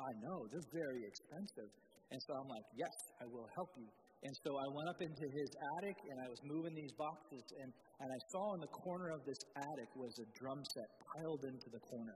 I 0.00 0.16
know, 0.24 0.48
they're 0.48 0.72
very 0.72 1.04
expensive. 1.04 1.68
And 2.12 2.20
so 2.24 2.32
I'm 2.32 2.48
like, 2.48 2.64
yes, 2.76 2.96
I 3.20 3.28
will 3.28 3.48
help 3.52 3.76
you. 3.76 3.88
And 4.22 4.30
so 4.46 4.54
I 4.54 4.68
went 4.70 4.86
up 4.86 5.02
into 5.02 5.26
his 5.34 5.50
attic 5.78 5.98
and 6.06 6.22
I 6.22 6.30
was 6.30 6.38
moving 6.46 6.78
these 6.78 6.94
boxes, 6.94 7.42
and, 7.58 7.74
and 7.98 8.06
I 8.06 8.20
saw 8.30 8.54
in 8.54 8.60
the 8.62 8.70
corner 8.70 9.10
of 9.10 9.26
this 9.26 9.42
attic 9.58 9.90
was 9.98 10.14
a 10.22 10.26
drum 10.38 10.62
set 10.62 10.86
piled 11.10 11.42
into 11.42 11.66
the 11.74 11.82
corner. 11.82 12.14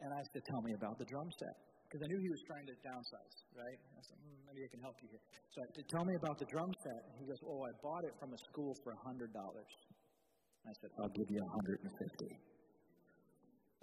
And 0.00 0.10
I 0.16 0.22
said, 0.32 0.42
Tell 0.48 0.62
me 0.64 0.72
about 0.72 0.96
the 0.96 1.04
drum 1.04 1.28
set. 1.36 1.56
Because 1.86 2.00
I 2.02 2.08
knew 2.08 2.24
he 2.24 2.32
was 2.32 2.40
trying 2.48 2.64
to 2.72 2.76
downsize, 2.80 3.36
right? 3.52 3.76
I 3.76 4.00
said, 4.00 4.16
hmm, 4.24 4.40
Maybe 4.48 4.64
I 4.64 4.70
can 4.72 4.80
help 4.80 4.96
you 5.04 5.12
here. 5.12 5.20
So 5.52 5.60
I 5.60 5.68
said, 5.76 5.84
Tell 5.92 6.08
me 6.08 6.16
about 6.16 6.40
the 6.40 6.48
drum 6.48 6.72
set. 6.80 7.00
And 7.04 7.14
he 7.20 7.24
goes, 7.28 7.40
Oh, 7.44 7.68
I 7.68 7.72
bought 7.84 8.08
it 8.08 8.16
from 8.16 8.32
a 8.32 8.40
school 8.48 8.72
for 8.80 8.96
$100. 8.96 9.28
I 9.28 10.72
said, 10.80 10.90
I'll 10.96 11.12
give 11.12 11.28
you 11.28 11.42
150 11.52 11.84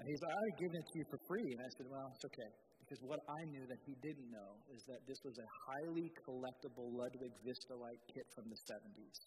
And 0.02 0.04
he's 0.10 0.22
like, 0.26 0.34
I've 0.34 0.58
given 0.58 0.82
it 0.82 0.88
to 0.90 0.96
you 0.98 1.06
for 1.14 1.20
free. 1.30 1.54
And 1.54 1.62
I 1.62 1.70
said, 1.78 1.86
Well, 1.86 2.10
it's 2.18 2.26
okay. 2.34 2.52
Because 2.90 3.06
what 3.06 3.22
I 3.30 3.46
knew 3.54 3.70
that 3.70 3.78
he 3.86 3.94
didn't 4.02 4.34
know 4.34 4.58
is 4.74 4.82
that 4.90 5.06
this 5.06 5.22
was 5.22 5.38
a 5.38 5.46
highly 5.46 6.10
collectible 6.26 6.90
Ludwig 6.90 7.30
Vistalite 7.46 8.02
kit 8.10 8.26
from 8.34 8.50
the 8.50 8.58
70s. 8.66 9.18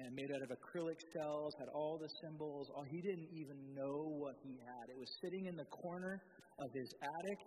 And 0.00 0.08
made 0.16 0.32
out 0.32 0.40
of 0.40 0.56
acrylic 0.56 0.96
shells, 1.12 1.52
had 1.60 1.68
all 1.76 2.00
the 2.00 2.08
cymbals. 2.24 2.72
All, 2.72 2.88
he 2.88 3.04
didn't 3.04 3.28
even 3.36 3.76
know 3.76 4.08
what 4.16 4.40
he 4.40 4.56
had. 4.56 4.84
It 4.88 4.96
was 4.96 5.08
sitting 5.20 5.52
in 5.52 5.56
the 5.60 5.68
corner 5.68 6.16
of 6.56 6.68
his 6.72 6.88
attic. 6.96 7.40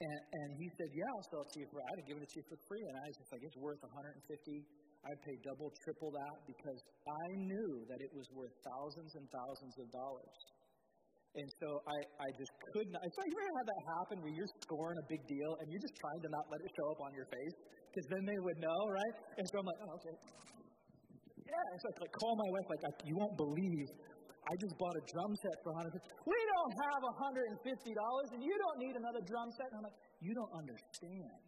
And, 0.00 0.20
and 0.40 0.48
he 0.56 0.72
said, 0.80 0.88
Yeah, 0.96 1.04
I'll 1.04 1.28
sell 1.28 1.44
it 1.44 1.52
to 1.52 1.58
you 1.60 1.68
for, 1.68 1.84
I'd 1.84 2.00
have 2.00 2.08
given 2.08 2.24
it 2.24 2.32
to 2.32 2.36
you 2.40 2.46
for 2.48 2.56
free. 2.64 2.80
And 2.80 2.96
I 2.96 3.04
was 3.12 3.16
just 3.20 3.32
like, 3.32 3.44
It's 3.44 3.60
worth 3.60 3.80
150 3.84 4.24
I'd 5.06 5.22
pay 5.22 5.38
double, 5.46 5.70
triple 5.86 6.10
that 6.10 6.36
because 6.50 6.80
I 7.06 7.26
knew 7.38 7.86
that 7.86 8.02
it 8.02 8.10
was 8.10 8.26
worth 8.34 8.50
thousands 8.66 9.14
and 9.14 9.26
thousands 9.30 9.74
of 9.78 9.86
dollars. 9.94 10.34
And 11.36 11.48
so 11.60 11.68
I, 11.84 11.98
I 12.24 12.28
just 12.40 12.52
could 12.72 12.88
not. 12.88 13.04
So 13.04 13.20
you 13.28 13.36
ever 13.36 13.54
had 13.60 13.66
that 13.68 13.82
happen 14.00 14.14
where 14.24 14.32
you're 14.32 14.52
scoring 14.64 14.96
a 14.96 15.06
big 15.06 15.20
deal 15.28 15.52
and 15.60 15.68
you're 15.68 15.84
just 15.84 15.96
trying 16.00 16.20
to 16.24 16.30
not 16.32 16.48
let 16.48 16.60
it 16.64 16.70
show 16.72 16.86
up 16.96 17.00
on 17.04 17.12
your 17.12 17.28
face 17.28 17.54
because 17.92 18.06
then 18.08 18.24
they 18.24 18.38
would 18.40 18.58
know, 18.60 18.80
right? 18.88 19.14
And 19.36 19.44
so 19.44 19.60
I'm 19.60 19.68
like, 19.68 19.80
oh, 19.84 19.96
okay. 20.00 20.16
Yeah, 21.44 21.64
and 21.72 21.78
so 21.78 21.84
I 21.92 22.08
like, 22.08 22.16
call 22.16 22.34
my 22.34 22.48
wife, 22.56 22.66
like, 22.72 22.98
you 23.04 23.14
won't 23.20 23.36
believe 23.36 23.88
I 24.46 24.54
just 24.62 24.78
bought 24.78 24.94
a 24.94 25.04
drum 25.10 25.32
set 25.42 25.56
for 25.66 25.74
150 25.74 25.98
We 26.22 26.38
don't 26.38 26.74
have 26.86 27.02
$150 27.02 28.32
and 28.32 28.40
you 28.40 28.54
don't 28.54 28.78
need 28.78 28.94
another 28.94 29.22
drum 29.26 29.50
set. 29.58 29.66
And 29.74 29.82
I'm 29.82 29.86
like, 29.90 29.98
you 30.22 30.32
don't 30.38 30.54
understand. 30.54 31.46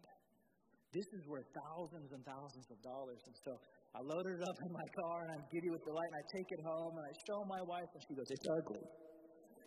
This 0.91 1.07
is 1.15 1.23
worth 1.29 1.47
thousands 1.53 2.11
and 2.11 2.21
thousands 2.27 2.67
of 2.67 2.77
dollars. 2.83 3.21
And 3.23 3.35
so 3.45 3.51
I 3.95 4.03
loaded 4.03 4.41
it 4.41 4.43
up 4.43 4.57
in 4.67 4.71
my 4.73 4.87
car 4.99 5.17
and 5.23 5.29
I'm 5.37 5.45
giddy 5.47 5.69
with 5.71 5.85
delight 5.87 6.09
and 6.11 6.19
I 6.19 6.25
take 6.33 6.49
it 6.51 6.61
home 6.65 6.93
and 6.99 7.05
I 7.07 7.13
show 7.23 7.39
my 7.47 7.61
wife 7.63 7.87
and 7.93 8.01
she 8.03 8.13
goes, 8.19 8.27
it's 8.27 8.49
ugly. 8.51 8.83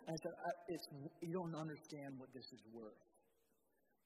I 0.07 0.15
said, 0.19 0.33
it's, 0.67 0.87
you 1.21 1.33
don't 1.33 1.55
understand 1.55 2.19
what 2.19 2.29
this 2.33 2.47
is 2.51 2.61
worth. 2.71 2.99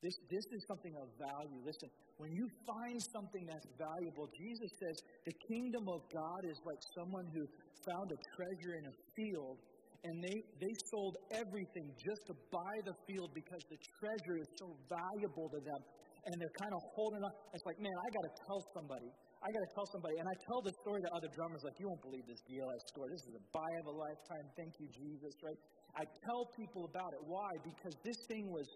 This, 0.05 0.13
this 0.29 0.45
is 0.53 0.61
something 0.69 0.93
of 1.01 1.09
value. 1.17 1.57
Listen, 1.65 1.89
when 2.21 2.29
you 2.29 2.45
find 2.69 3.01
something 3.01 3.49
that's 3.49 3.65
valuable, 3.81 4.29
Jesus 4.37 4.69
says 4.77 4.95
the 5.25 5.33
kingdom 5.49 5.89
of 5.89 6.05
God 6.13 6.41
is 6.45 6.57
like 6.61 6.77
someone 6.93 7.25
who 7.33 7.43
found 7.81 8.13
a 8.13 8.19
treasure 8.37 8.77
in 8.77 8.85
a 8.85 8.95
field 9.17 9.57
and 10.05 10.21
they, 10.21 10.37
they 10.61 10.73
sold 10.93 11.17
everything 11.33 11.89
just 11.97 12.21
to 12.29 12.33
buy 12.53 12.75
the 12.85 12.93
field 13.09 13.33
because 13.33 13.59
the 13.73 13.79
treasure 13.97 14.37
is 14.37 14.49
so 14.61 14.77
valuable 14.85 15.49
to 15.49 15.59
them. 15.65 15.81
And 16.29 16.35
they're 16.37 16.57
kind 16.59 16.73
of 16.75 16.81
holding 16.93 17.23
on. 17.23 17.31
It's 17.55 17.65
like, 17.65 17.79
man, 17.79 17.91
I 17.91 18.07
got 18.13 18.25
to 18.29 18.33
tell 18.45 18.61
somebody. 18.75 19.09
I 19.41 19.47
got 19.47 19.63
to 19.63 19.71
tell 19.73 19.87
somebody. 19.95 20.15
And 20.19 20.27
I 20.27 20.35
tell 20.43 20.59
the 20.61 20.75
story 20.83 20.99
to 21.01 21.11
other 21.15 21.31
drummers, 21.31 21.63
like, 21.63 21.79
you 21.79 21.87
won't 21.87 22.03
believe 22.03 22.25
this 22.27 22.43
I 22.43 22.77
scored. 22.91 23.15
This 23.15 23.25
is 23.31 23.35
a 23.39 23.43
buy 23.55 23.71
of 23.79 23.85
a 23.89 23.95
lifetime. 23.95 24.45
Thank 24.59 24.75
you, 24.77 24.87
Jesus, 24.91 25.33
right? 25.39 25.59
I 25.95 26.03
tell 26.25 26.49
people 26.57 26.85
about 26.89 27.13
it. 27.13 27.21
Why? 27.25 27.49
Because 27.63 27.95
this 28.03 28.19
thing 28.27 28.51
was 28.51 28.67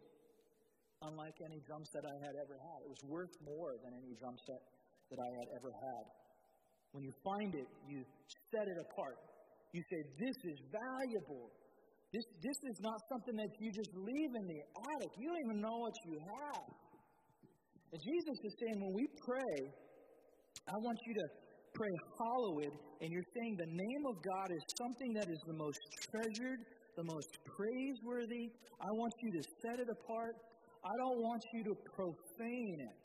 unlike 1.01 1.35
any 1.43 1.59
drum 1.65 1.83
set 1.91 2.05
I 2.05 2.17
had 2.21 2.35
ever 2.37 2.55
had. 2.55 2.79
It 2.85 2.89
was 2.89 3.03
worth 3.09 3.33
more 3.41 3.73
than 3.83 3.91
any 3.97 4.13
drum 4.21 4.37
set 4.45 4.61
that 5.09 5.19
I 5.19 5.29
had 5.41 5.47
ever 5.57 5.71
had. 5.73 6.05
When 6.93 7.03
you 7.03 7.13
find 7.23 7.51
it, 7.55 7.67
you 7.87 8.05
set 8.53 8.67
it 8.67 8.77
apart. 8.77 9.17
You 9.73 9.81
say, 9.89 9.99
This 10.19 10.37
is 10.45 10.57
valuable. 10.71 11.51
This, 12.11 12.27
this 12.43 12.59
is 12.67 12.77
not 12.83 12.99
something 13.07 13.39
that 13.39 13.51
you 13.63 13.71
just 13.71 13.91
leave 13.95 14.31
in 14.35 14.43
the 14.43 14.61
attic. 14.83 15.11
You 15.15 15.31
don't 15.31 15.43
even 15.47 15.59
know 15.63 15.77
what 15.79 15.95
you 16.03 16.19
have. 16.19 16.67
And 17.91 17.99
Jesus 18.03 18.37
is 18.43 18.53
saying, 18.59 18.83
when 18.83 18.91
we 18.91 19.07
pray, 19.23 19.57
I 20.67 20.75
want 20.83 20.99
you 21.07 21.13
to 21.23 21.27
pray 21.71 21.93
hallowed, 22.19 22.75
and 22.99 23.07
you're 23.11 23.31
saying 23.31 23.55
the 23.55 23.71
name 23.71 24.03
of 24.11 24.15
God 24.19 24.47
is 24.51 24.63
something 24.75 25.11
that 25.15 25.27
is 25.31 25.39
the 25.47 25.55
most 25.55 25.79
treasured, 26.11 26.59
the 26.95 27.03
most 27.03 27.31
praiseworthy. 27.45 28.51
I 28.79 28.89
want 28.93 29.13
you 29.21 29.31
to 29.39 29.43
set 29.63 29.79
it 29.79 29.89
apart. 29.89 30.35
I 30.83 30.93
don't 30.97 31.19
want 31.21 31.43
you 31.53 31.63
to 31.69 31.75
profane 31.95 32.79
it. 32.89 32.97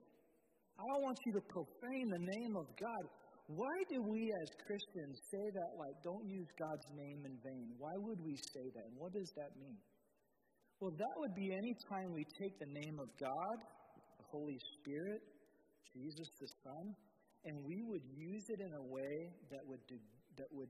I 0.76 0.82
don't 0.92 1.02
want 1.02 1.18
you 1.24 1.32
to 1.32 1.42
profane 1.48 2.08
the 2.10 2.24
name 2.36 2.54
of 2.56 2.66
God. 2.76 3.02
Why 3.48 3.76
do 3.88 4.02
we 4.02 4.32
as 4.42 4.48
Christians 4.66 5.14
say 5.30 5.44
that, 5.54 5.70
like, 5.78 5.96
don't 6.02 6.26
use 6.26 6.48
God's 6.58 6.86
name 6.98 7.22
in 7.24 7.38
vain? 7.46 7.70
Why 7.78 7.94
would 7.94 8.18
we 8.20 8.34
say 8.36 8.66
that? 8.74 8.84
And 8.90 8.96
what 8.98 9.12
does 9.12 9.30
that 9.36 9.54
mean? 9.54 9.78
Well, 10.80 10.92
that 10.98 11.14
would 11.16 11.34
be 11.34 11.54
any 11.54 11.74
time 11.88 12.12
we 12.12 12.26
take 12.42 12.58
the 12.58 12.68
name 12.68 12.98
of 13.00 13.08
God, 13.16 13.56
the 14.18 14.26
Holy 14.28 14.58
Spirit, 14.76 15.22
Jesus 15.94 16.28
the 16.40 16.48
Son, 16.64 16.84
and 17.44 17.64
we 17.64 17.80
would 17.86 18.02
use 18.12 18.44
it 18.50 18.60
in 18.60 18.72
a 18.74 18.84
way 18.84 19.30
that 19.50 19.62
would, 19.64 19.80
that 20.36 20.50
would 20.52 20.68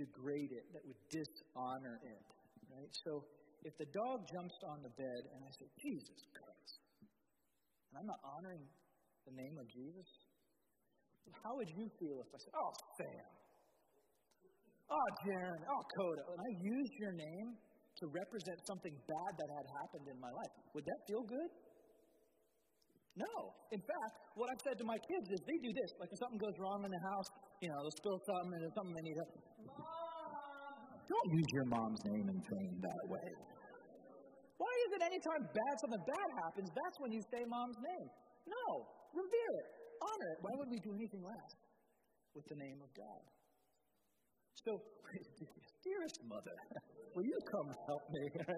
degrade 0.00 0.52
it, 0.56 0.64
that 0.72 0.80
would 0.88 0.96
dishonor 1.12 2.00
it. 2.00 2.24
Right? 2.72 2.92
So 3.04 3.28
if 3.68 3.76
the 3.76 3.88
dog 3.92 4.24
jumps 4.24 4.56
on 4.72 4.80
the 4.80 4.92
bed 4.96 5.22
and 5.36 5.44
I 5.44 5.50
say, 5.52 5.68
Jesus 5.76 6.20
Christ, 6.32 6.74
and 7.92 8.00
I'm 8.00 8.08
not 8.08 8.20
honoring 8.24 8.64
the 9.28 9.34
name 9.36 9.60
of 9.60 9.68
Jesus, 9.68 10.08
how 11.44 11.52
would 11.60 11.68
you 11.68 11.84
feel 12.00 12.16
if 12.24 12.30
I 12.32 12.38
said, 12.40 12.54
oh, 12.56 12.72
Sam, 12.96 13.28
oh, 14.88 15.08
Jaron, 15.28 15.60
oh, 15.68 15.82
Coda, 16.00 16.24
and 16.32 16.40
I 16.40 16.50
used 16.64 16.94
your 16.96 17.12
name 17.12 17.48
to 18.00 18.04
represent 18.08 18.58
something 18.64 18.96
bad 19.04 19.32
that 19.36 19.50
had 19.52 19.66
happened 19.84 20.06
in 20.08 20.18
my 20.18 20.32
life? 20.32 20.52
Would 20.72 20.86
that 20.88 21.00
feel 21.04 21.22
good? 21.28 21.50
No. 23.20 23.34
In 23.74 23.82
fact, 23.84 24.14
what 24.38 24.48
I've 24.48 24.62
said 24.64 24.80
to 24.80 24.86
my 24.86 24.96
kids 24.96 25.26
is 25.28 25.38
they 25.44 25.58
do 25.60 25.72
this. 25.76 25.90
Like 26.00 26.08
if 26.08 26.18
something 26.22 26.40
goes 26.40 26.56
wrong 26.56 26.80
in 26.86 26.90
the 26.90 27.04
house, 27.12 27.28
you 27.60 27.68
know, 27.68 27.76
they'll 27.82 27.98
spill 28.00 28.20
something 28.26 28.56
and 28.56 28.72
something 28.72 28.94
they 28.94 29.06
need. 29.06 29.16
Don't 31.08 31.28
use 31.32 31.48
your 31.52 31.64
mom's 31.64 32.04
name 32.04 32.28
in 32.28 32.40
vain 32.48 32.80
that 32.80 33.04
way. 33.08 33.28
Why 34.56 34.72
is 34.86 34.92
it 34.96 35.02
anytime 35.02 35.48
bad 35.52 35.74
something 35.80 36.04
bad 36.06 36.28
happens, 36.44 36.68
that's 36.76 37.00
when 37.00 37.12
you 37.12 37.22
say 37.32 37.44
mom's 37.48 37.76
name? 37.80 38.08
No. 38.46 38.86
Revere 39.12 39.54
it 39.58 39.80
honor 40.00 40.30
it. 40.32 40.38
Why 40.40 40.52
would 40.56 40.70
we 40.70 40.80
do 40.80 40.92
anything 40.96 41.22
less 41.22 41.52
with 42.34 42.44
the 42.48 42.56
name 42.56 42.80
of 42.82 42.90
God? 42.96 43.22
So, 44.64 44.80
dearest 45.84 46.20
mother, 46.28 46.56
will 47.14 47.24
you 47.24 47.38
come 47.48 47.68
help 47.86 48.04
me? 48.10 48.24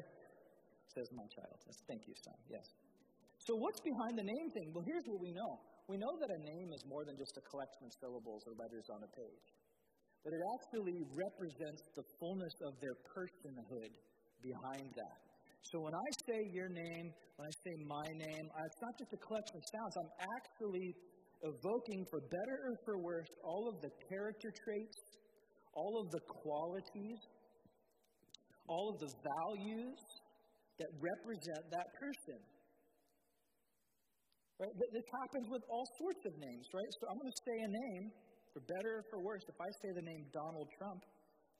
Says 0.95 1.09
my 1.15 1.27
child. 1.31 1.57
Says, 1.65 1.79
Thank 1.89 2.07
you, 2.07 2.15
son. 2.21 2.35
Yes. 2.51 2.75
So, 3.43 3.59
what's 3.59 3.83
behind 3.83 4.15
the 4.15 4.23
name 4.23 4.49
thing? 4.55 4.71
Well, 4.71 4.87
here's 4.87 5.03
what 5.11 5.19
we 5.19 5.35
know. 5.35 5.59
We 5.91 5.99
know 5.99 6.15
that 6.23 6.31
a 6.31 6.41
name 6.47 6.71
is 6.71 6.87
more 6.87 7.03
than 7.03 7.19
just 7.19 7.35
a 7.35 7.43
collection 7.43 7.91
of 7.91 7.93
syllables 7.99 8.47
or 8.47 8.55
letters 8.55 8.87
on 8.87 9.03
a 9.03 9.11
page, 9.19 9.47
but 10.23 10.31
it 10.31 10.43
actually 10.55 11.03
represents 11.11 11.83
the 11.99 12.07
fullness 12.23 12.55
of 12.71 12.79
their 12.79 12.95
personhood 13.11 13.91
behind 14.47 14.95
that. 14.95 15.19
So 15.67 15.83
when 15.83 15.91
I 15.91 16.09
say 16.23 16.39
your 16.55 16.71
name, 16.71 17.11
when 17.35 17.51
I 17.51 17.55
say 17.67 17.75
my 17.83 18.07
name, 18.15 18.45
it's 18.47 18.83
not 18.83 18.95
just 18.95 19.11
a 19.11 19.21
collection 19.27 19.59
of 19.59 19.65
sounds. 19.75 19.95
I'm 19.99 20.15
actually 20.39 20.89
evoking, 21.43 22.07
for 22.15 22.23
better 22.23 22.57
or 22.71 22.75
for 22.87 22.97
worse, 23.03 23.31
all 23.43 23.67
of 23.67 23.83
the 23.83 23.91
character 24.07 24.55
traits, 24.55 24.99
all 25.75 25.99
of 25.99 26.15
the 26.15 26.23
qualities, 26.31 27.19
all 28.71 28.95
of 28.95 29.03
the 29.03 29.11
values 29.11 29.99
that 30.79 30.91
represent 31.03 31.63
that 31.75 31.91
person. 31.99 32.39
Right? 34.63 34.71
This 34.95 35.09
happens 35.11 35.51
with 35.51 35.67
all 35.67 35.83
sorts 35.99 36.23
of 36.23 36.39
names, 36.39 36.71
right? 36.71 36.93
So 37.03 37.11
I'm 37.11 37.19
going 37.19 37.35
to 37.35 37.43
say 37.43 37.57
a 37.67 37.71
name, 37.83 38.15
for 38.55 38.63
better 38.71 39.03
or 39.03 39.05
for 39.11 39.19
worse. 39.19 39.43
If 39.51 39.59
I 39.59 39.67
say 39.83 39.91
the 39.91 40.07
name 40.07 40.23
Donald 40.31 40.71
Trump, 40.79 41.03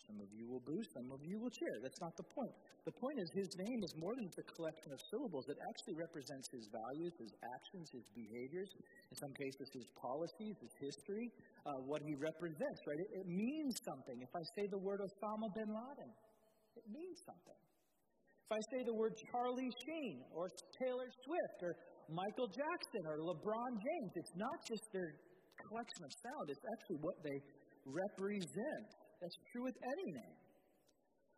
some 0.07 0.23
of 0.23 0.31
you 0.31 0.47
will 0.47 0.63
boo, 0.63 0.79
some 0.95 1.11
of 1.11 1.19
you 1.27 1.43
will 1.43 1.51
cheer. 1.51 1.83
That's 1.83 1.99
not 1.99 2.15
the 2.15 2.27
point. 2.31 2.55
The 2.87 2.95
point 2.95 3.19
is, 3.19 3.27
his 3.35 3.51
name 3.59 3.83
is 3.83 3.91
more 3.99 4.15
than 4.15 4.31
just 4.31 4.39
a 4.39 4.47
collection 4.55 4.95
of 4.95 5.03
syllables. 5.11 5.51
It 5.51 5.59
actually 5.67 5.99
represents 5.99 6.47
his 6.55 6.71
values, 6.71 7.11
his 7.19 7.35
actions, 7.43 7.91
his 7.91 8.07
behaviors, 8.15 8.71
in 9.11 9.17
some 9.19 9.35
cases, 9.35 9.67
his 9.75 9.91
policies, 9.99 10.55
his 10.63 10.75
history, 10.79 11.27
uh, 11.67 11.83
what 11.83 12.07
he 12.07 12.15
represents, 12.15 12.81
right? 12.87 13.03
It, 13.03 13.27
it 13.27 13.27
means 13.27 13.83
something. 13.83 14.23
If 14.23 14.31
I 14.31 14.43
say 14.55 14.71
the 14.71 14.79
word 14.79 15.03
Osama 15.03 15.51
bin 15.59 15.75
Laden, 15.75 16.13
it 16.79 16.87
means 16.87 17.19
something. 17.27 17.59
If 18.47 18.51
I 18.59 18.63
say 18.75 18.85
the 18.85 18.95
word 18.95 19.15
Charlie 19.31 19.73
Sheen 19.87 20.23
or 20.35 20.51
Taylor 20.77 21.09
Swift 21.25 21.59
or 21.63 21.73
Michael 22.13 22.49
Jackson 22.53 23.03
or 23.09 23.25
LeBron 23.25 23.73
James, 23.81 24.11
it's 24.15 24.35
not 24.37 24.57
just 24.69 24.85
their 24.93 25.17
collection 25.65 26.05
of 26.05 26.13
sound, 26.13 26.45
it's 26.53 26.67
actually 26.77 27.01
what 27.01 27.17
they 27.25 27.39
represent. 27.89 28.87
That's 29.21 29.39
true 29.53 29.65
with 29.65 29.79
any 29.81 30.09
name. 30.13 30.37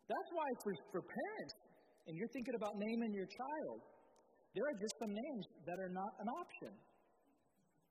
That's 0.05 0.31
why 0.35 0.47
for, 0.61 0.73
for 0.91 1.01
parents, 1.01 1.55
and 2.05 2.13
you're 2.13 2.29
thinking 2.29 2.55
about 2.59 2.77
naming 2.77 3.13
your 3.15 3.25
child, 3.25 3.79
there 4.53 4.63
are 4.67 4.77
just 4.77 4.95
some 5.01 5.11
names 5.11 5.45
that 5.65 5.77
are 5.81 5.91
not 5.91 6.11
an 6.21 6.29
option. 6.29 6.73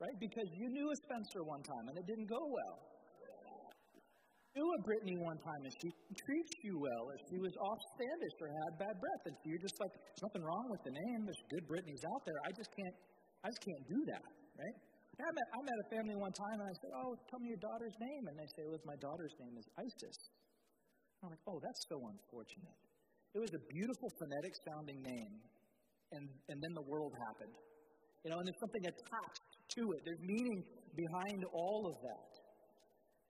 Right? 0.01 0.17
Because 0.19 0.49
you 0.55 0.69
knew 0.71 0.91
a 0.91 0.97
Spencer 1.07 1.43
one 1.45 1.63
time 1.63 1.89
and 1.89 1.97
it 1.99 2.07
didn't 2.07 2.29
go 2.29 2.41
well. 2.41 2.94
Knew 4.55 4.71
a 4.71 4.81
Brittany 4.87 5.19
one 5.19 5.35
time 5.43 5.67
and 5.67 5.75
she 5.83 5.91
treats 6.15 6.55
you 6.63 6.79
well 6.79 7.11
if 7.11 7.21
she 7.27 7.43
was 7.43 7.51
off 7.59 7.81
standish 7.99 8.35
or 8.39 8.47
had 8.47 8.71
bad 8.79 8.95
breath. 9.03 9.23
And 9.27 9.35
so 9.35 9.45
you're 9.51 9.59
just 9.59 9.75
like, 9.83 9.91
there's 9.91 10.23
nothing 10.31 10.47
wrong 10.47 10.71
with 10.71 10.79
the 10.87 10.95
name. 10.95 11.27
There's 11.27 11.43
good 11.51 11.67
Brittany's 11.67 12.07
out 12.07 12.23
there. 12.23 12.39
I 12.47 12.55
just 12.55 12.71
can't, 12.71 12.97
I 13.43 13.51
just 13.51 13.63
can't 13.67 13.85
do 13.91 14.01
that. 14.15 14.23
Right? 14.55 14.77
I 15.19 15.31
met, 15.35 15.49
I 15.51 15.61
met 15.67 15.79
a 15.83 15.89
family 15.91 16.15
one 16.15 16.31
time 16.31 16.63
and 16.63 16.71
I 16.71 16.75
said, 16.79 16.91
Oh, 16.95 17.19
tell 17.27 17.43
me 17.43 17.51
your 17.51 17.63
daughter's 17.63 17.99
name. 17.99 18.31
And 18.31 18.39
they 18.39 18.47
say, 18.55 18.63
Well, 18.63 18.79
my 18.87 18.99
daughter's 19.03 19.35
name 19.43 19.59
is 19.59 19.67
Isis. 19.75 20.19
I'm 21.23 21.35
like, 21.35 21.43
Oh, 21.51 21.59
that's 21.59 21.83
so 21.91 21.99
unfortunate. 21.99 22.79
It 23.35 23.43
was 23.43 23.51
a 23.59 23.63
beautiful 23.75 24.07
phonetic 24.23 24.55
sounding 24.71 25.03
name. 25.03 25.35
And, 26.15 26.31
and 26.47 26.63
then 26.63 26.79
the 26.79 26.87
world 26.87 27.11
happened. 27.27 27.59
You 28.23 28.31
know, 28.31 28.39
and 28.39 28.47
there's 28.47 28.63
something 28.63 28.87
attached 28.87 29.43
to 29.75 29.83
it. 29.99 30.01
There's 30.07 30.23
meaning 30.23 30.63
behind 30.95 31.43
all 31.51 31.91
of 31.91 31.99
that. 32.07 32.44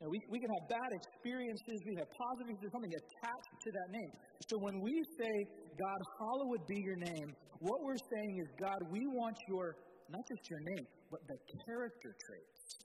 Know, 0.02 0.10
we, 0.10 0.18
we 0.28 0.38
can 0.40 0.50
have 0.50 0.66
bad 0.68 0.90
experiences, 0.90 1.78
we 1.86 1.94
have 1.98 2.10
positives, 2.10 2.58
there's 2.60 2.74
something 2.74 2.92
attached 2.92 3.54
to 3.62 3.70
that 3.70 3.88
name. 3.94 4.10
So 4.50 4.58
when 4.58 4.82
we 4.82 4.94
say, 5.18 5.34
God, 5.78 5.98
hallowed 6.18 6.66
be 6.66 6.82
your 6.82 6.98
name, 6.98 7.30
what 7.60 7.78
we're 7.82 8.02
saying 8.10 8.34
is, 8.42 8.48
God, 8.58 8.78
we 8.90 9.06
want 9.06 9.36
your, 9.48 9.76
not 10.10 10.26
just 10.26 10.50
your 10.50 10.60
name, 10.60 10.84
but 11.10 11.20
the 11.30 11.38
character 11.64 12.10
traits 12.26 12.84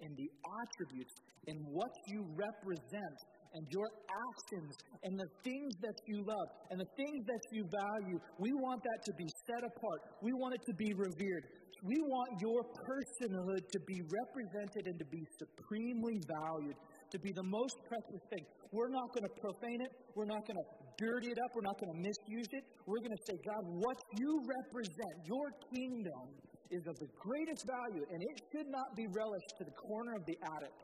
and 0.00 0.16
the 0.16 0.28
attributes 0.64 1.14
and 1.46 1.60
what 1.70 1.92
you 2.08 2.24
represent 2.34 3.18
and 3.54 3.66
your 3.70 3.88
actions 4.10 4.74
and 5.02 5.18
the 5.18 5.28
things 5.44 5.72
that 5.82 5.98
you 6.06 6.24
love 6.24 6.48
and 6.70 6.80
the 6.80 6.90
things 6.96 7.24
that 7.26 7.42
you 7.52 7.64
value. 7.70 8.18
We 8.38 8.52
want 8.52 8.82
that 8.82 9.00
to 9.06 9.12
be 9.14 9.28
set 9.46 9.62
apart. 9.64 10.00
We 10.22 10.32
want 10.32 10.54
it 10.54 10.62
to 10.66 10.74
be 10.74 10.92
revered. 10.94 11.44
We 11.84 12.00
want 12.00 12.40
your 12.40 12.64
personhood 12.64 13.62
to 13.70 13.78
be 13.86 14.00
represented 14.00 14.86
and 14.86 14.98
to 14.98 15.04
be 15.04 15.22
supremely 15.38 16.18
valued, 16.24 16.74
to 17.12 17.18
be 17.18 17.32
the 17.32 17.44
most 17.44 17.76
precious 17.86 18.22
thing. 18.32 18.44
We're 18.72 18.90
not 18.90 19.12
going 19.12 19.28
to 19.28 19.34
profane 19.40 19.82
it. 19.84 19.92
We're 20.16 20.26
not 20.26 20.42
going 20.48 20.56
to 20.56 20.66
dirty 20.98 21.28
it 21.30 21.38
up. 21.38 21.50
We're 21.54 21.68
not 21.68 21.78
going 21.78 21.92
to 21.92 22.00
misuse 22.00 22.48
it. 22.50 22.64
We're 22.86 23.04
going 23.04 23.14
to 23.14 23.24
say, 23.28 23.36
God, 23.44 23.62
what 23.62 23.98
you 24.18 24.40
represent, 24.42 25.14
your 25.28 25.52
kingdom, 25.70 26.32
is 26.70 26.82
of 26.86 26.98
the 26.98 27.06
greatest 27.14 27.62
value, 27.66 28.02
and 28.10 28.18
it 28.18 28.36
should 28.50 28.66
not 28.66 28.96
be 28.96 29.06
relished 29.06 29.54
to 29.58 29.64
the 29.64 29.76
corner 29.78 30.16
of 30.16 30.26
the 30.26 30.36
attic. 30.42 30.74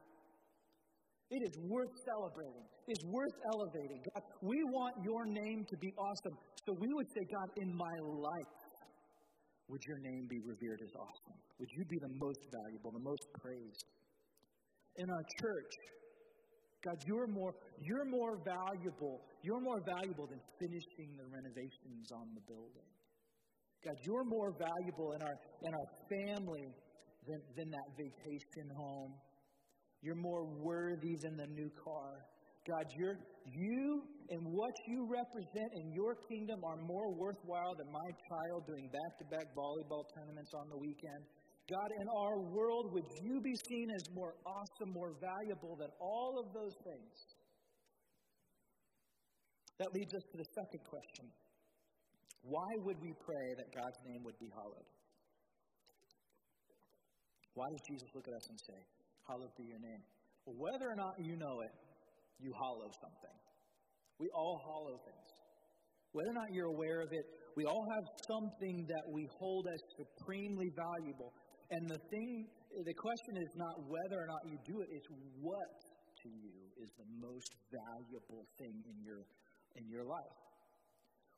It 1.33 1.41
is 1.49 1.57
worth 1.65 1.95
celebrating. 2.05 2.65
It 2.89 3.01
is 3.01 3.05
worth 3.09 3.37
elevating. 3.57 4.05
God, 4.13 4.23
we 4.45 4.61
want 4.69 4.93
your 5.01 5.25
name 5.25 5.65
to 5.65 5.77
be 5.81 5.89
awesome. 5.97 6.37
So 6.69 6.77
we 6.77 6.93
would 6.93 7.09
say, 7.09 7.25
God, 7.25 7.49
in 7.57 7.73
my 7.73 7.97
life, 8.05 8.53
would 9.69 9.81
your 9.89 9.97
name 10.05 10.29
be 10.29 10.37
revered 10.45 10.85
as 10.85 10.93
awesome? 10.93 11.39
Would 11.57 11.73
you 11.73 11.85
be 11.89 11.97
the 12.05 12.13
most 12.21 12.43
valuable, 12.53 12.93
the 12.93 13.07
most 13.09 13.25
praised? 13.41 13.85
In 15.01 15.09
our 15.09 15.25
church, 15.41 15.73
God, 16.85 17.01
you're 17.09 17.31
more, 17.33 17.55
you're 17.81 18.05
more 18.05 18.37
valuable. 18.45 19.25
You're 19.41 19.65
more 19.65 19.81
valuable 19.89 20.29
than 20.29 20.41
finishing 20.61 21.17
the 21.17 21.25
renovations 21.33 22.13
on 22.13 22.29
the 22.37 22.45
building. 22.45 22.91
God, 23.81 23.97
you're 24.05 24.29
more 24.29 24.53
valuable 24.53 25.17
in 25.17 25.23
our, 25.25 25.37
in 25.65 25.73
our 25.73 25.89
family 26.13 26.69
than, 27.25 27.41
than 27.57 27.69
that 27.73 27.89
vacation 27.97 28.69
home. 28.77 29.17
You're 30.03 30.19
more 30.19 30.45
worthy 30.45 31.17
than 31.23 31.37
the 31.37 31.47
new 31.47 31.71
car. 31.79 32.27
God, 32.67 32.87
you're, 32.99 33.19
you 33.47 34.03
and 34.31 34.43
what 34.47 34.75
you 34.87 35.07
represent 35.07 35.71
in 35.75 35.93
your 35.93 36.15
kingdom 36.29 36.63
are 36.65 36.77
more 36.77 37.15
worthwhile 37.15 37.75
than 37.79 37.87
my 37.91 38.11
child 38.29 38.67
doing 38.67 38.91
back 38.91 39.19
to 39.19 39.25
back 39.31 39.47
volleyball 39.55 40.05
tournaments 40.15 40.51
on 40.55 40.69
the 40.69 40.79
weekend. 40.79 41.23
God, 41.71 41.91
in 42.01 42.07
our 42.11 42.39
world, 42.51 42.93
would 42.93 43.07
you 43.23 43.41
be 43.41 43.55
seen 43.69 43.89
as 43.95 44.03
more 44.15 44.35
awesome, 44.47 44.91
more 44.93 45.15
valuable 45.23 45.77
than 45.79 45.89
all 46.01 46.43
of 46.43 46.53
those 46.53 46.75
things? 46.83 47.15
That 49.79 49.95
leads 49.95 50.15
us 50.15 50.23
to 50.33 50.37
the 50.39 50.49
second 50.55 50.83
question 50.87 51.27
why 52.43 52.67
would 52.83 52.99
we 53.01 53.15
pray 53.23 53.55
that 53.57 53.71
God's 53.71 53.99
name 54.05 54.23
would 54.25 54.39
be 54.39 54.51
hallowed? 54.51 54.89
Why 57.55 57.71
does 57.71 57.83
Jesus 57.87 58.09
look 58.15 58.27
at 58.27 58.35
us 58.35 58.47
and 58.51 58.59
say, 58.59 58.81
Hallowed 59.29 59.55
be 59.57 59.65
your 59.65 59.79
name? 59.79 60.03
Whether 60.45 60.91
or 60.91 60.97
not 60.97 61.15
you 61.19 61.37
know 61.37 61.61
it, 61.63 61.75
you 62.39 62.53
hollow 62.59 62.91
something. 62.99 63.37
We 64.19 64.29
all 64.35 64.61
hollow 64.67 64.99
things. 65.07 65.29
Whether 66.13 66.31
or 66.31 66.39
not 66.45 66.53
you're 66.53 66.69
aware 66.69 67.01
of 67.01 67.09
it, 67.13 67.25
we 67.57 67.65
all 67.65 67.87
have 67.95 68.05
something 68.29 68.87
that 68.89 69.05
we 69.09 69.27
hold 69.39 69.67
as 69.73 69.81
supremely 69.97 70.71
valuable. 70.77 71.33
And 71.71 71.89
the 71.89 72.01
thing, 72.11 72.47
the 72.85 72.95
question 72.95 73.41
is 73.41 73.51
not 73.57 73.75
whether 73.89 74.21
or 74.21 74.27
not 74.27 74.43
you 74.45 74.59
do 74.67 74.81
it, 74.83 74.89
it's 74.93 75.09
what 75.41 75.73
to 76.23 76.29
you 76.29 76.53
is 76.83 76.91
the 76.99 77.09
most 77.17 77.51
valuable 77.73 78.45
thing 78.59 78.77
in 78.91 79.01
your, 79.01 79.25
in 79.77 79.89
your 79.89 80.05
life. 80.05 80.37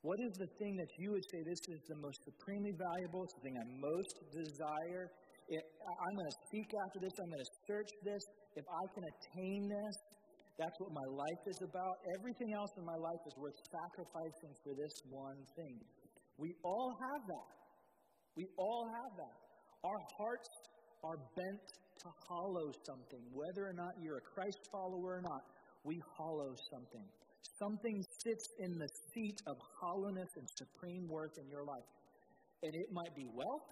What 0.02 0.20
is 0.20 0.36
the 0.36 0.50
thing 0.58 0.76
that 0.76 0.90
you 0.98 1.12
would 1.12 1.24
say 1.32 1.40
this 1.46 1.64
is 1.72 1.80
the 1.88 1.96
most 1.96 2.20
supremely 2.28 2.76
valuable, 2.76 3.24
it's 3.24 3.34
the 3.40 3.44
thing 3.48 3.56
I 3.56 3.66
most 3.80 4.14
desire? 4.36 5.08
It, 5.48 5.60
I'm 5.60 6.14
going 6.16 6.30
to 6.30 6.38
seek 6.50 6.68
after 6.88 6.98
this, 7.00 7.12
I'm 7.20 7.28
going 7.28 7.44
to 7.44 7.54
search 7.68 7.90
this. 8.02 8.22
If 8.56 8.64
I 8.64 8.84
can 8.94 9.04
attain 9.04 9.68
this, 9.68 9.94
that's 10.56 10.78
what 10.78 10.94
my 10.94 11.08
life 11.10 11.42
is 11.50 11.58
about. 11.66 11.94
Everything 12.18 12.54
else 12.54 12.70
in 12.78 12.84
my 12.86 12.94
life 12.94 13.22
is 13.26 13.34
worth 13.36 13.58
sacrificing 13.66 14.54
for 14.62 14.72
this 14.78 14.94
one 15.10 15.40
thing. 15.58 15.76
We 16.38 16.54
all 16.62 16.94
have 16.94 17.22
that. 17.26 17.50
We 18.36 18.46
all 18.56 18.86
have 18.86 19.12
that. 19.18 19.36
Our 19.82 20.00
hearts 20.16 20.48
are 21.02 21.18
bent 21.36 21.66
to 22.02 22.08
hollow 22.28 22.70
something. 22.86 23.22
Whether 23.34 23.68
or 23.68 23.74
not 23.74 23.92
you're 24.00 24.18
a 24.18 24.26
Christ 24.34 24.58
follower 24.70 25.18
or 25.18 25.22
not, 25.22 25.42
we 25.84 26.00
hollow 26.16 26.54
something. 26.72 27.06
Something 27.58 28.02
sits 28.24 28.46
in 28.58 28.78
the 28.78 28.88
seat 29.12 29.38
of 29.46 29.56
hollowness 29.80 30.30
and 30.36 30.48
supreme 30.56 31.06
worth 31.08 31.36
in 31.38 31.46
your 31.50 31.64
life. 31.64 31.90
And 32.62 32.72
it 32.74 32.88
might 32.92 33.14
be 33.14 33.26
wealth, 33.34 33.68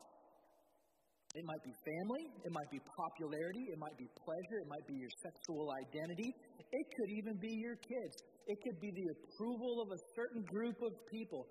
it 1.34 1.44
might 1.44 1.64
be 1.64 1.72
family, 1.72 2.24
it 2.44 2.52
might 2.52 2.70
be 2.70 2.80
popularity, 2.96 3.64
it 3.72 3.78
might 3.78 3.96
be 3.96 4.08
pleasure, 4.20 4.58
it 4.60 4.68
might 4.68 4.86
be 4.86 5.00
your 5.00 5.12
sexual 5.24 5.72
identity, 5.72 6.28
it 6.72 6.84
could 6.96 7.10
even 7.16 7.36
be 7.40 7.52
your 7.56 7.76
kids. 7.76 8.14
It 8.46 8.58
could 8.64 8.80
be 8.80 8.90
the 8.90 9.06
approval 9.16 9.80
of 9.80 9.88
a 9.94 10.00
certain 10.16 10.42
group 10.50 10.76
of 10.82 10.92
people. 11.08 11.46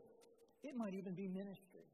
It 0.64 0.76
might 0.76 0.94
even 0.94 1.16
be 1.16 1.28
ministry. 1.28 1.88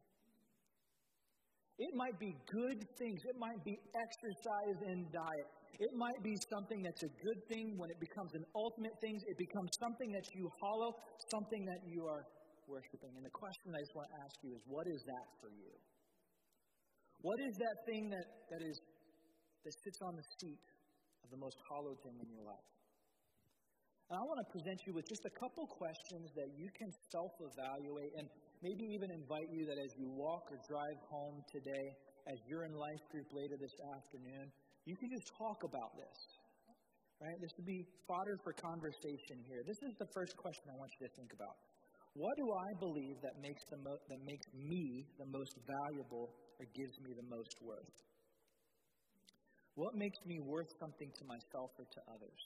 It 1.77 1.93
might 1.93 2.17
be 2.19 2.33
good 2.49 2.81
things. 2.97 3.21
It 3.29 3.37
might 3.37 3.61
be 3.63 3.77
exercise 3.93 4.79
and 4.89 5.05
diet. 5.13 5.47
It 5.77 5.93
might 5.93 6.17
be 6.23 6.33
something 6.49 6.81
that's 6.81 7.03
a 7.03 7.13
good 7.21 7.39
thing 7.53 7.77
when 7.77 7.93
it 7.93 7.99
becomes 8.01 8.33
an 8.33 8.43
ultimate 8.55 8.97
thing. 8.99 9.21
It 9.29 9.37
becomes 9.37 9.69
something 9.77 10.09
that 10.11 10.25
you 10.33 10.49
hollow, 10.59 10.97
something 11.29 11.63
that 11.69 11.85
you 11.85 12.01
are 12.09 12.25
worshiping. 12.65 13.13
And 13.13 13.23
the 13.23 13.35
question 13.37 13.77
I 13.77 13.79
just 13.85 13.93
want 13.93 14.09
to 14.09 14.17
ask 14.25 14.35
you 14.41 14.51
is 14.57 14.61
what 14.65 14.89
is 14.89 15.05
that 15.05 15.27
for 15.37 15.53
you? 15.53 15.69
What 17.21 17.39
is 17.41 17.57
that 17.57 17.77
thing 17.89 18.09
that, 18.13 18.27
that 18.51 18.61
is 18.61 18.77
that 19.65 19.73
sits 19.83 19.99
on 20.05 20.15
the 20.15 20.25
seat 20.39 20.63
of 21.25 21.29
the 21.33 21.41
most 21.41 21.57
hollowed 21.67 21.97
thing 22.05 22.17
in 22.21 22.29
your 22.29 22.45
life? 22.45 22.69
And 24.07 24.15
I 24.15 24.23
want 24.23 24.39
to 24.39 24.49
present 24.55 24.79
you 24.87 24.95
with 24.95 25.03
just 25.09 25.25
a 25.27 25.33
couple 25.35 25.67
questions 25.67 26.31
that 26.39 26.47
you 26.55 26.71
can 26.71 26.87
self 27.11 27.33
evaluate 27.43 28.15
and 28.15 28.31
maybe 28.63 28.87
even 28.95 29.11
invite 29.11 29.49
you 29.51 29.67
that 29.67 29.75
as 29.75 29.91
you 29.99 30.07
walk 30.07 30.47
or 30.47 30.57
drive 30.63 30.99
home 31.11 31.43
today, 31.51 31.85
as 32.31 32.39
you're 32.47 32.63
in 32.63 32.71
life 32.71 33.03
group 33.11 33.27
later 33.35 33.59
this 33.59 33.75
afternoon, 33.99 34.47
you 34.87 34.95
can 34.95 35.11
just 35.11 35.27
talk 35.35 35.59
about 35.67 35.91
this. 35.99 36.17
Right? 37.19 37.35
This 37.41 37.51
would 37.57 37.65
be 37.65 37.83
fodder 38.07 38.37
for 38.45 38.53
conversation 38.53 39.41
here. 39.43 39.65
This 39.65 39.81
is 39.83 39.91
the 39.97 40.07
first 40.13 40.37
question 40.37 40.69
I 40.69 40.77
want 40.77 40.93
you 41.01 41.09
to 41.09 41.13
think 41.17 41.33
about. 41.33 41.57
What 42.13 42.37
do 42.37 42.45
I 42.47 42.69
believe 42.79 43.17
that 43.25 43.35
makes, 43.41 43.61
the 43.73 43.77
mo- 43.81 44.03
that 44.07 44.21
makes 44.23 44.47
me 44.53 45.05
the 45.19 45.27
most 45.27 45.53
valuable 45.65 46.31
or 46.59 46.65
gives 46.73 46.95
me 47.01 47.13
the 47.13 47.27
most 47.29 47.53
worth? 47.61 47.97
What 49.77 49.93
makes 49.93 50.17
me 50.25 50.41
worth 50.41 50.71
something 50.81 51.09
to 51.13 51.23
myself 51.25 51.69
or 51.77 51.85
to 51.85 52.01
others? 52.09 52.41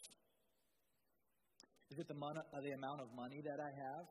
Is 1.91 1.99
it 1.99 2.07
the, 2.07 2.19
mon- 2.19 2.39
uh, 2.39 2.59
the 2.63 2.75
amount 2.75 2.99
of 3.03 3.07
money 3.15 3.39
that 3.43 3.59
I 3.59 3.71
have? 3.71 4.05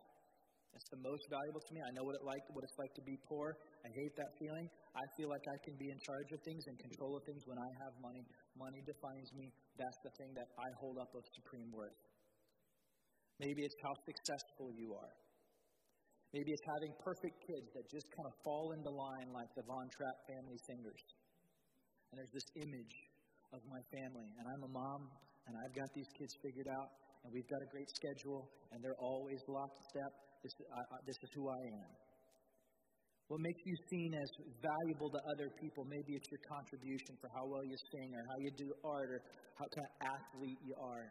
It's 0.72 0.88
the 0.88 1.02
most 1.02 1.24
valuable 1.28 1.60
to 1.60 1.72
me. 1.74 1.80
I 1.82 1.90
know 1.98 2.06
what 2.06 2.14
it 2.14 2.22
like 2.22 2.46
what 2.54 2.62
it's 2.62 2.78
like 2.78 2.94
to 2.94 3.02
be 3.02 3.18
poor. 3.26 3.58
I 3.82 3.90
hate 3.90 4.14
that 4.14 4.30
feeling. 4.38 4.70
I 4.94 5.02
feel 5.18 5.26
like 5.26 5.42
I 5.42 5.58
can 5.66 5.74
be 5.74 5.90
in 5.90 5.98
charge 5.98 6.30
of 6.30 6.38
things 6.46 6.62
and 6.70 6.78
control 6.78 7.18
of 7.18 7.22
things 7.26 7.42
when 7.42 7.58
I 7.58 7.70
have 7.82 7.92
money. 7.98 8.22
Money 8.54 8.80
defines 8.86 9.28
me. 9.34 9.50
That's 9.74 9.98
the 10.06 10.14
thing 10.14 10.30
that 10.38 10.46
I 10.54 10.68
hold 10.78 11.02
up 11.02 11.10
of 11.10 11.26
supreme 11.34 11.74
worth. 11.74 11.98
Maybe 13.42 13.66
it's 13.66 13.74
how 13.82 13.94
successful 14.06 14.70
you 14.78 14.94
are. 14.94 15.14
Maybe 16.30 16.54
it's 16.54 16.66
having 16.78 16.94
perfect 17.02 17.42
kids 17.42 17.66
that 17.74 17.84
just 17.90 18.06
kind 18.14 18.26
of 18.30 18.34
fall 18.46 18.70
into 18.70 18.86
line 18.86 19.34
like 19.34 19.50
the 19.58 19.66
Von 19.66 19.90
Trapp 19.90 20.18
family 20.30 20.58
singers. 20.62 21.02
And 22.10 22.22
there's 22.22 22.30
this 22.30 22.48
image 22.54 22.94
of 23.50 23.60
my 23.66 23.82
family, 23.90 24.30
and 24.38 24.46
I'm 24.46 24.62
a 24.62 24.70
mom, 24.70 25.10
and 25.50 25.58
I've 25.58 25.74
got 25.74 25.90
these 25.90 26.06
kids 26.14 26.30
figured 26.38 26.70
out, 26.70 26.90
and 27.26 27.34
we've 27.34 27.50
got 27.50 27.58
a 27.58 27.70
great 27.74 27.90
schedule, 27.98 28.46
and 28.70 28.78
they're 28.78 29.02
always 29.02 29.42
lockstep. 29.50 30.12
This, 30.42 30.54
I, 30.70 30.80
I, 30.94 30.96
this 31.02 31.18
is 31.18 31.30
who 31.34 31.50
I 31.50 31.62
am. 31.82 31.90
What 33.26 33.38
makes 33.42 33.62
you 33.66 33.74
seen 33.90 34.10
as 34.14 34.30
valuable 34.58 35.10
to 35.10 35.20
other 35.34 35.50
people? 35.58 35.86
Maybe 35.86 36.18
it's 36.18 36.30
your 36.30 36.42
contribution 36.50 37.14
for 37.22 37.30
how 37.30 37.46
well 37.46 37.62
you 37.62 37.78
sing 37.94 38.10
or 38.14 38.22
how 38.26 38.38
you 38.42 38.50
do 38.58 38.66
art 38.82 39.10
or 39.10 39.20
how 39.54 39.66
kind 39.70 39.86
of 39.86 39.94
athlete 40.18 40.58
you 40.66 40.74
are. 40.74 41.06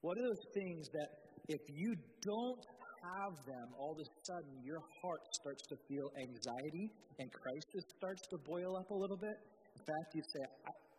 What 0.00 0.16
are 0.16 0.24
those 0.24 0.44
things 0.56 0.88
that 0.96 1.08
if 1.48 1.60
you 1.68 1.92
don't 2.24 2.64
have 3.02 3.34
them, 3.46 3.66
all 3.78 3.92
of 3.92 3.98
a 3.98 4.08
sudden 4.24 4.54
your 4.62 4.80
heart 5.02 5.22
starts 5.42 5.62
to 5.68 5.76
feel 5.88 6.06
anxiety 6.22 6.86
and 7.18 7.26
crisis 7.32 7.84
starts 7.98 8.22
to 8.30 8.36
boil 8.46 8.76
up 8.78 8.88
a 8.90 8.98
little 8.98 9.18
bit? 9.18 9.36
In 9.74 9.82
fact, 9.82 10.08
you 10.14 10.22
say, 10.22 10.44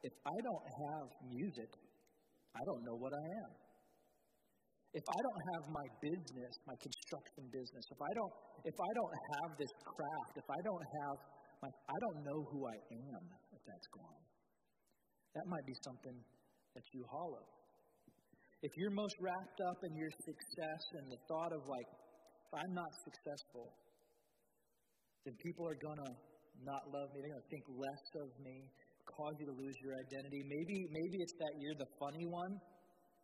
if 0.03 0.15
I 0.25 0.37
don't 0.43 0.65
have 0.67 1.07
music, 1.31 1.71
I 2.55 2.61
don't 2.67 2.83
know 2.83 2.95
what 2.99 3.13
I 3.13 3.25
am 3.47 3.51
if 4.93 5.05
I 5.09 5.19
don't 5.25 5.41
have 5.57 5.63
my 5.73 5.87
business, 6.05 6.53
my 6.69 6.77
construction 6.77 7.49
business, 7.49 7.83
if 7.89 7.97
I 7.97 8.11
don't, 8.13 8.33
if 8.61 8.77
I 8.77 8.91
don't 8.93 9.15
have 9.33 9.49
this 9.57 9.73
craft, 9.81 10.33
if 10.37 10.45
I 10.45 10.59
don't 10.61 10.85
have 11.01 11.17
my, 11.65 11.69
I 11.89 11.97
don't 11.97 12.19
know 12.21 12.39
who 12.53 12.61
I 12.69 12.77
am 12.93 13.23
if 13.57 13.61
that's 13.65 13.89
gone. 13.89 14.23
That 15.33 15.45
might 15.49 15.65
be 15.65 15.73
something 15.81 16.17
that 16.77 16.85
you 16.93 17.01
hollow. 17.09 17.41
If 18.63 18.71
you're 18.79 18.95
most 18.95 19.15
wrapped 19.19 19.59
up 19.67 19.79
in 19.83 19.93
your 19.99 20.11
success 20.23 20.81
and 21.03 21.11
the 21.11 21.19
thought 21.27 21.51
of 21.51 21.61
like, 21.67 21.89
if 22.47 22.51
I'm 22.55 22.73
not 22.73 22.91
successful, 23.03 23.67
then 25.27 25.35
people 25.43 25.67
are 25.67 25.77
gonna 25.83 26.11
not 26.63 26.81
love 26.87 27.11
me. 27.11 27.19
They're 27.19 27.35
gonna 27.35 27.51
think 27.51 27.67
less 27.75 28.05
of 28.23 28.27
me, 28.39 28.55
cause 29.03 29.35
you 29.35 29.51
to 29.51 29.57
lose 29.59 29.75
your 29.83 29.99
identity. 29.99 30.41
Maybe, 30.47 30.87
maybe 30.95 31.17
it's 31.19 31.35
that 31.43 31.53
you're 31.59 31.75
the 31.75 31.91
funny 31.99 32.23
one 32.23 32.55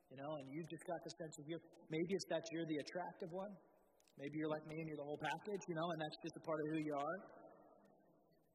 you 0.09 0.17
know, 0.17 0.31
and 0.41 0.45
you've 0.49 0.69
just 0.69 0.85
got 0.89 0.97
the 1.05 1.13
sense 1.21 1.37
of 1.37 1.45
you're, 1.45 1.61
maybe 1.93 2.11
it's 2.17 2.25
that 2.33 2.41
you're 2.51 2.65
the 2.65 2.79
attractive 2.81 3.29
one. 3.29 3.53
Maybe 4.17 4.41
you're 4.41 4.49
like 4.49 4.65
me 4.65 4.75
and 4.81 4.87
you're 4.89 4.97
the 4.97 5.05
whole 5.05 5.21
package, 5.21 5.63
you 5.69 5.75
know, 5.77 5.87
and 5.93 6.01
that's 6.01 6.19
just 6.25 6.35
a 6.35 6.43
part 6.43 6.59
of 6.59 6.65
who 6.73 6.79
you 6.81 6.95
are. 6.97 7.17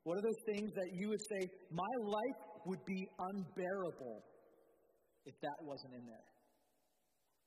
What 0.03 0.19
are 0.19 0.25
those 0.27 0.43
things 0.53 0.69
that 0.75 0.91
you 0.93 1.09
would 1.09 1.25
say, 1.31 1.41
my 1.71 1.95
life 2.05 2.41
would 2.67 2.85
be 2.85 3.09
unbearable 3.33 4.19
if 5.25 5.35
that 5.41 5.59
wasn't 5.63 5.95
in 5.95 6.05
there? 6.05 6.34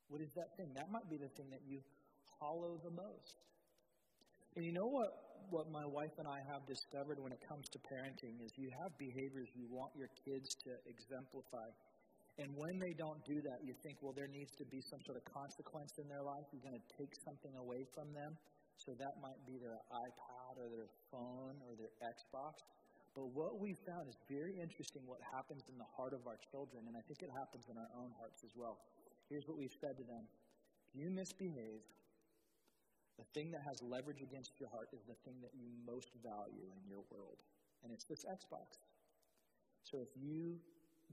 What 0.07 0.21
is 0.21 0.31
that 0.35 0.55
thing? 0.55 0.71
That 0.75 0.87
might 0.91 1.07
be 1.09 1.17
the 1.19 1.31
thing 1.35 1.51
that 1.51 1.63
you 1.67 1.83
hollow 2.39 2.79
the 2.83 2.91
most. 2.91 3.35
And 4.55 4.65
you 4.65 4.73
know 4.73 4.87
what, 4.87 5.11
what 5.51 5.69
my 5.69 5.85
wife 5.85 6.15
and 6.17 6.27
I 6.27 6.41
have 6.47 6.65
discovered 6.65 7.19
when 7.19 7.31
it 7.31 7.41
comes 7.45 7.67
to 7.75 7.77
parenting 7.85 8.39
is 8.41 8.49
you 8.57 8.71
have 8.81 8.91
behaviors 8.97 9.47
you 9.53 9.67
want 9.69 9.91
your 9.93 10.09
kids 10.25 10.49
to 10.65 10.71
exemplify. 10.87 11.67
And 12.37 12.53
when 12.53 12.77
they 12.77 12.93
don't 12.93 13.21
do 13.25 13.41
that, 13.49 13.65
you 13.65 13.73
think, 13.81 13.97
well, 14.01 14.13
there 14.13 14.29
needs 14.29 14.53
to 14.61 14.65
be 14.69 14.81
some 14.89 15.01
sort 15.09 15.17
of 15.17 15.25
consequence 15.25 15.93
in 15.97 16.05
their 16.05 16.21
life. 16.21 16.45
You're 16.53 16.65
going 16.65 16.77
to 16.77 16.89
take 16.95 17.09
something 17.25 17.53
away 17.57 17.81
from 17.97 18.13
them. 18.13 18.37
So 18.77 18.93
that 19.01 19.17
might 19.25 19.41
be 19.49 19.57
their 19.57 19.81
iPad 19.89 20.53
or 20.61 20.69
their 20.69 20.89
phone 21.09 21.57
or 21.65 21.73
their 21.73 21.89
Xbox. 21.97 22.61
But 23.17 23.33
what 23.33 23.57
we 23.57 23.73
found 23.89 24.05
is 24.05 24.13
very 24.29 24.53
interesting 24.61 25.01
what 25.09 25.17
happens 25.33 25.65
in 25.65 25.81
the 25.81 25.89
heart 25.97 26.13
of 26.13 26.21
our 26.29 26.37
children, 26.53 26.85
and 26.85 26.93
I 26.93 27.01
think 27.09 27.25
it 27.25 27.33
happens 27.33 27.65
in 27.65 27.73
our 27.73 27.89
own 27.97 28.13
hearts 28.21 28.45
as 28.45 28.53
well. 28.53 28.77
Here's 29.29 29.47
what 29.47 29.57
we've 29.57 29.75
said 29.79 29.97
to 29.97 30.03
them 30.03 30.23
If 30.87 30.95
you 30.95 31.09
misbehave, 31.09 31.83
the 33.17 33.25
thing 33.33 33.51
that 33.51 33.61
has 33.67 33.81
leverage 33.81 34.21
against 34.21 34.59
your 34.59 34.69
heart 34.69 34.89
is 34.93 35.01
the 35.07 35.17
thing 35.25 35.35
that 35.41 35.51
you 35.57 35.67
most 35.85 36.11
value 36.23 36.69
in 36.77 36.83
your 36.87 37.03
world, 37.11 37.43
and 37.83 37.91
it's 37.91 38.05
this 38.05 38.23
Xbox. 38.23 38.79
So 39.83 39.99
if 39.99 40.09
you 40.15 40.59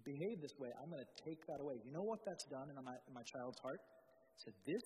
behave 0.05 0.43
this 0.43 0.59
way, 0.59 0.69
I'm 0.81 0.91
going 0.91 1.03
to 1.03 1.25
take 1.25 1.47
that 1.47 1.61
away. 1.61 1.81
You 1.85 1.93
know 1.93 2.03
what 2.03 2.25
that's 2.27 2.45
done 2.45 2.69
in 2.69 2.77
my, 2.85 2.99
in 3.09 3.15
my 3.15 3.23
child's 3.23 3.59
heart? 3.59 3.81
Said, 4.37 4.53
This 4.67 4.83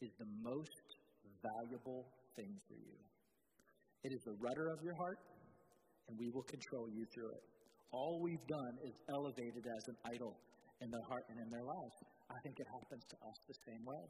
is 0.00 0.12
the 0.18 0.26
most 0.42 0.96
valuable 1.42 2.06
thing 2.34 2.56
for 2.66 2.74
you. 2.74 2.96
It 4.02 4.12
is 4.12 4.22
the 4.24 4.36
rudder 4.40 4.68
of 4.68 4.82
your 4.82 4.94
heart, 4.94 5.18
and 6.08 6.18
we 6.18 6.30
will 6.30 6.42
control 6.42 6.88
you 6.88 7.06
through 7.06 7.30
it. 7.30 7.42
All 7.92 8.20
we've 8.20 8.46
done 8.46 8.78
is 8.84 8.94
elevated 9.08 9.66
as 9.66 9.88
an 9.88 9.96
idol 10.04 10.36
in 10.80 10.88
their 10.90 11.06
heart 11.08 11.24
and 11.30 11.38
in 11.40 11.48
their 11.48 11.64
lives. 11.64 11.96
I 12.28 12.38
think 12.42 12.58
it 12.60 12.68
happens 12.68 13.04
to 13.08 13.16
us 13.22 13.36
the 13.48 13.58
same 13.66 13.82
way. 13.86 14.04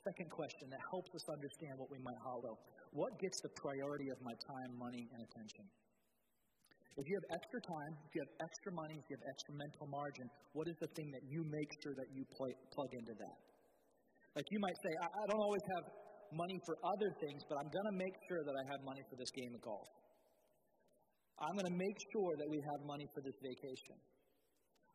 Second 0.00 0.30
question 0.32 0.72
that 0.72 0.80
helps 0.88 1.12
us 1.12 1.24
understand 1.28 1.76
what 1.76 1.92
we 1.92 2.00
might 2.00 2.20
hollow. 2.24 2.56
What 2.96 3.12
gets 3.20 3.36
the 3.44 3.52
priority 3.60 4.08
of 4.08 4.18
my 4.24 4.32
time, 4.48 4.70
money, 4.80 5.04
and 5.12 5.20
attention? 5.20 5.66
If 6.96 7.04
you 7.04 7.14
have 7.20 7.28
extra 7.36 7.60
time, 7.60 7.92
if 8.08 8.10
you 8.16 8.20
have 8.24 8.34
extra 8.40 8.72
money, 8.72 8.96
if 8.96 9.06
you 9.12 9.16
have 9.20 9.28
extra 9.28 9.52
mental 9.60 9.86
margin, 9.92 10.26
what 10.56 10.66
is 10.68 10.76
the 10.80 10.90
thing 10.96 11.08
that 11.12 11.24
you 11.28 11.44
make 11.44 11.70
sure 11.84 11.94
that 11.94 12.08
you 12.16 12.24
play, 12.32 12.50
plug 12.72 12.90
into 12.96 13.14
that? 13.14 13.36
Like 14.36 14.48
you 14.50 14.60
might 14.60 14.78
say, 14.80 14.92
I, 15.04 15.06
I 15.06 15.24
don't 15.28 15.42
always 15.44 15.66
have 15.76 15.84
money 16.32 16.58
for 16.64 16.74
other 16.86 17.10
things, 17.20 17.42
but 17.48 17.58
I'm 17.60 17.70
going 17.70 17.88
to 17.92 17.96
make 17.98 18.14
sure 18.30 18.42
that 18.46 18.54
I 18.56 18.64
have 18.72 18.80
money 18.86 19.02
for 19.10 19.16
this 19.18 19.30
game 19.34 19.52
of 19.54 19.60
golf. 19.60 19.90
I'm 21.40 21.56
going 21.56 21.72
to 21.72 21.78
make 21.78 21.98
sure 22.12 22.32
that 22.36 22.48
we 22.48 22.60
have 22.60 22.80
money 22.84 23.08
for 23.16 23.20
this 23.24 23.36
vacation. 23.40 23.96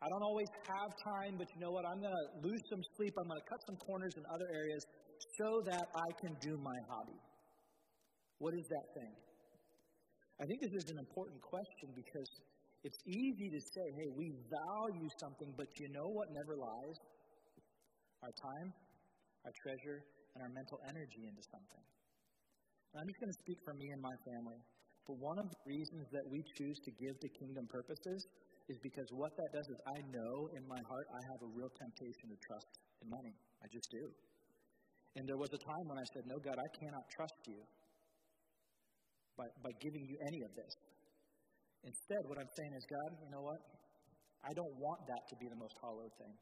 I 0.02 0.08
don't 0.12 0.22
always 0.22 0.48
have 0.68 0.90
time, 1.00 1.40
but 1.40 1.48
you 1.56 1.60
know 1.60 1.72
what? 1.72 1.88
I'm 1.88 2.00
going 2.00 2.12
to 2.12 2.28
lose 2.44 2.60
some 2.68 2.82
sleep. 2.96 3.16
I'm 3.16 3.28
going 3.28 3.40
to 3.40 3.48
cut 3.48 3.60
some 3.64 3.76
corners 3.80 4.12
in 4.16 4.24
other 4.28 4.48
areas 4.52 4.84
so 5.40 5.64
that 5.72 5.88
I 5.88 6.08
can 6.20 6.36
do 6.40 6.60
my 6.60 6.76
hobby. 6.92 7.16
What 8.38 8.52
is 8.52 8.68
that 8.68 8.86
thing? 8.92 9.12
I 10.36 10.44
think 10.44 10.60
this 10.60 10.76
is 10.84 10.92
an 10.92 11.00
important 11.00 11.40
question 11.40 11.96
because 11.96 12.28
it's 12.84 13.00
easy 13.08 13.48
to 13.48 13.60
say, 13.72 13.86
hey, 13.96 14.08
we 14.12 14.36
value 14.52 15.08
something, 15.16 15.48
but 15.56 15.66
you 15.80 15.88
know 15.88 16.12
what 16.12 16.28
never 16.36 16.60
lies? 16.60 16.96
Our 18.20 18.34
time, 18.36 18.68
our 19.48 19.54
treasure, 19.64 20.04
and 20.36 20.44
our 20.44 20.52
mental 20.52 20.76
energy 20.84 21.24
into 21.24 21.40
something. 21.48 21.84
And 22.92 23.00
I'm 23.00 23.08
just 23.08 23.16
going 23.16 23.32
to 23.32 23.40
speak 23.40 23.56
for 23.64 23.72
me 23.72 23.88
and 23.96 24.00
my 24.04 24.12
family. 24.28 24.60
But 25.08 25.16
one 25.24 25.40
of 25.40 25.48
the 25.48 25.60
reasons 25.64 26.04
that 26.12 26.28
we 26.28 26.44
choose 26.60 26.76
to 26.84 26.90
give 27.00 27.16
to 27.16 27.28
kingdom 27.40 27.64
purposes 27.72 28.20
is 28.68 28.78
because 28.82 29.06
what 29.14 29.30
that 29.36 29.50
does 29.54 29.68
is 29.70 29.78
I 29.86 29.98
know 30.10 30.50
in 30.58 30.62
my 30.66 30.80
heart 30.90 31.06
I 31.14 31.20
have 31.30 31.40
a 31.46 31.50
real 31.54 31.70
temptation 31.78 32.26
to 32.34 32.38
trust 32.42 32.70
in 33.02 33.06
money. 33.10 33.34
I 33.62 33.66
just 33.70 33.86
do. 33.90 34.04
And 35.16 35.24
there 35.24 35.38
was 35.38 35.50
a 35.54 35.60
time 35.62 35.86
when 35.86 35.98
I 35.98 36.06
said, 36.12 36.26
No, 36.26 36.36
God, 36.42 36.58
I 36.58 36.68
cannot 36.76 37.04
trust 37.14 37.40
you 37.46 37.60
by, 39.38 39.46
by 39.62 39.72
giving 39.80 40.04
you 40.04 40.16
any 40.26 40.42
of 40.42 40.52
this. 40.58 40.72
Instead, 41.86 42.26
what 42.26 42.42
I'm 42.42 42.50
saying 42.58 42.74
is, 42.74 42.82
God, 42.90 43.10
you 43.22 43.30
know 43.30 43.44
what? 43.46 43.60
I 44.42 44.52
don't 44.52 44.74
want 44.82 45.00
that 45.06 45.22
to 45.30 45.34
be 45.38 45.46
the 45.46 45.56
most 45.56 45.78
hollow 45.78 46.10
thing. 46.18 46.34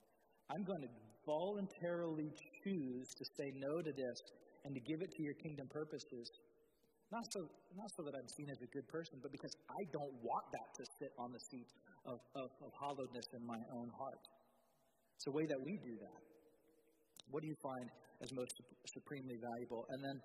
I'm 0.49 0.65
going 0.65 0.83
to 0.89 0.93
voluntarily 1.29 2.29
choose 2.65 3.09
to 3.17 3.25
say 3.37 3.49
no 3.57 3.81
to 3.85 3.93
this 3.93 4.19
and 4.65 4.73
to 4.73 4.81
give 4.81 5.01
it 5.05 5.11
to 5.13 5.21
your 5.23 5.37
kingdom 5.45 5.69
purposes 5.69 6.29
not 7.15 7.25
so, 7.31 7.47
not 7.79 7.91
so 7.95 8.03
that 8.11 8.15
I'm 8.19 8.27
seen 8.27 8.49
as 8.51 8.59
a 8.59 8.71
good 8.75 8.89
person, 8.91 9.23
but 9.23 9.31
because 9.31 9.55
I 9.71 9.83
don't 9.93 10.15
want 10.25 10.47
that 10.51 10.69
to 10.81 10.83
sit 10.99 11.13
on 11.15 11.31
the 11.31 11.39
seat 11.39 11.71
of, 12.07 12.19
of, 12.37 12.49
of 12.65 12.71
hollowness 12.77 13.27
in 13.33 13.43
my 13.47 13.61
own 13.73 13.89
heart. 13.97 14.25
It's 15.17 15.27
a 15.29 15.35
way 15.35 15.47
that 15.47 15.61
we 15.61 15.79
do 15.81 15.95
that. 16.01 16.21
What 17.31 17.41
do 17.43 17.49
you 17.49 17.57
find 17.63 17.87
as 18.21 18.31
most 18.33 18.55
supremely 18.93 19.41
valuable? 19.41 19.87
And 19.89 19.99
then 20.05 20.17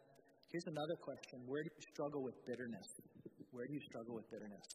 here's 0.51 0.67
another 0.67 0.97
question 0.99 1.39
Where 1.47 1.63
do 1.63 1.69
you 1.71 1.83
struggle 1.93 2.21
with 2.23 2.35
bitterness? 2.45 2.89
Where 3.51 3.65
do 3.65 3.73
you 3.73 3.83
struggle 3.87 4.15
with 4.15 4.27
bitterness? 4.29 4.67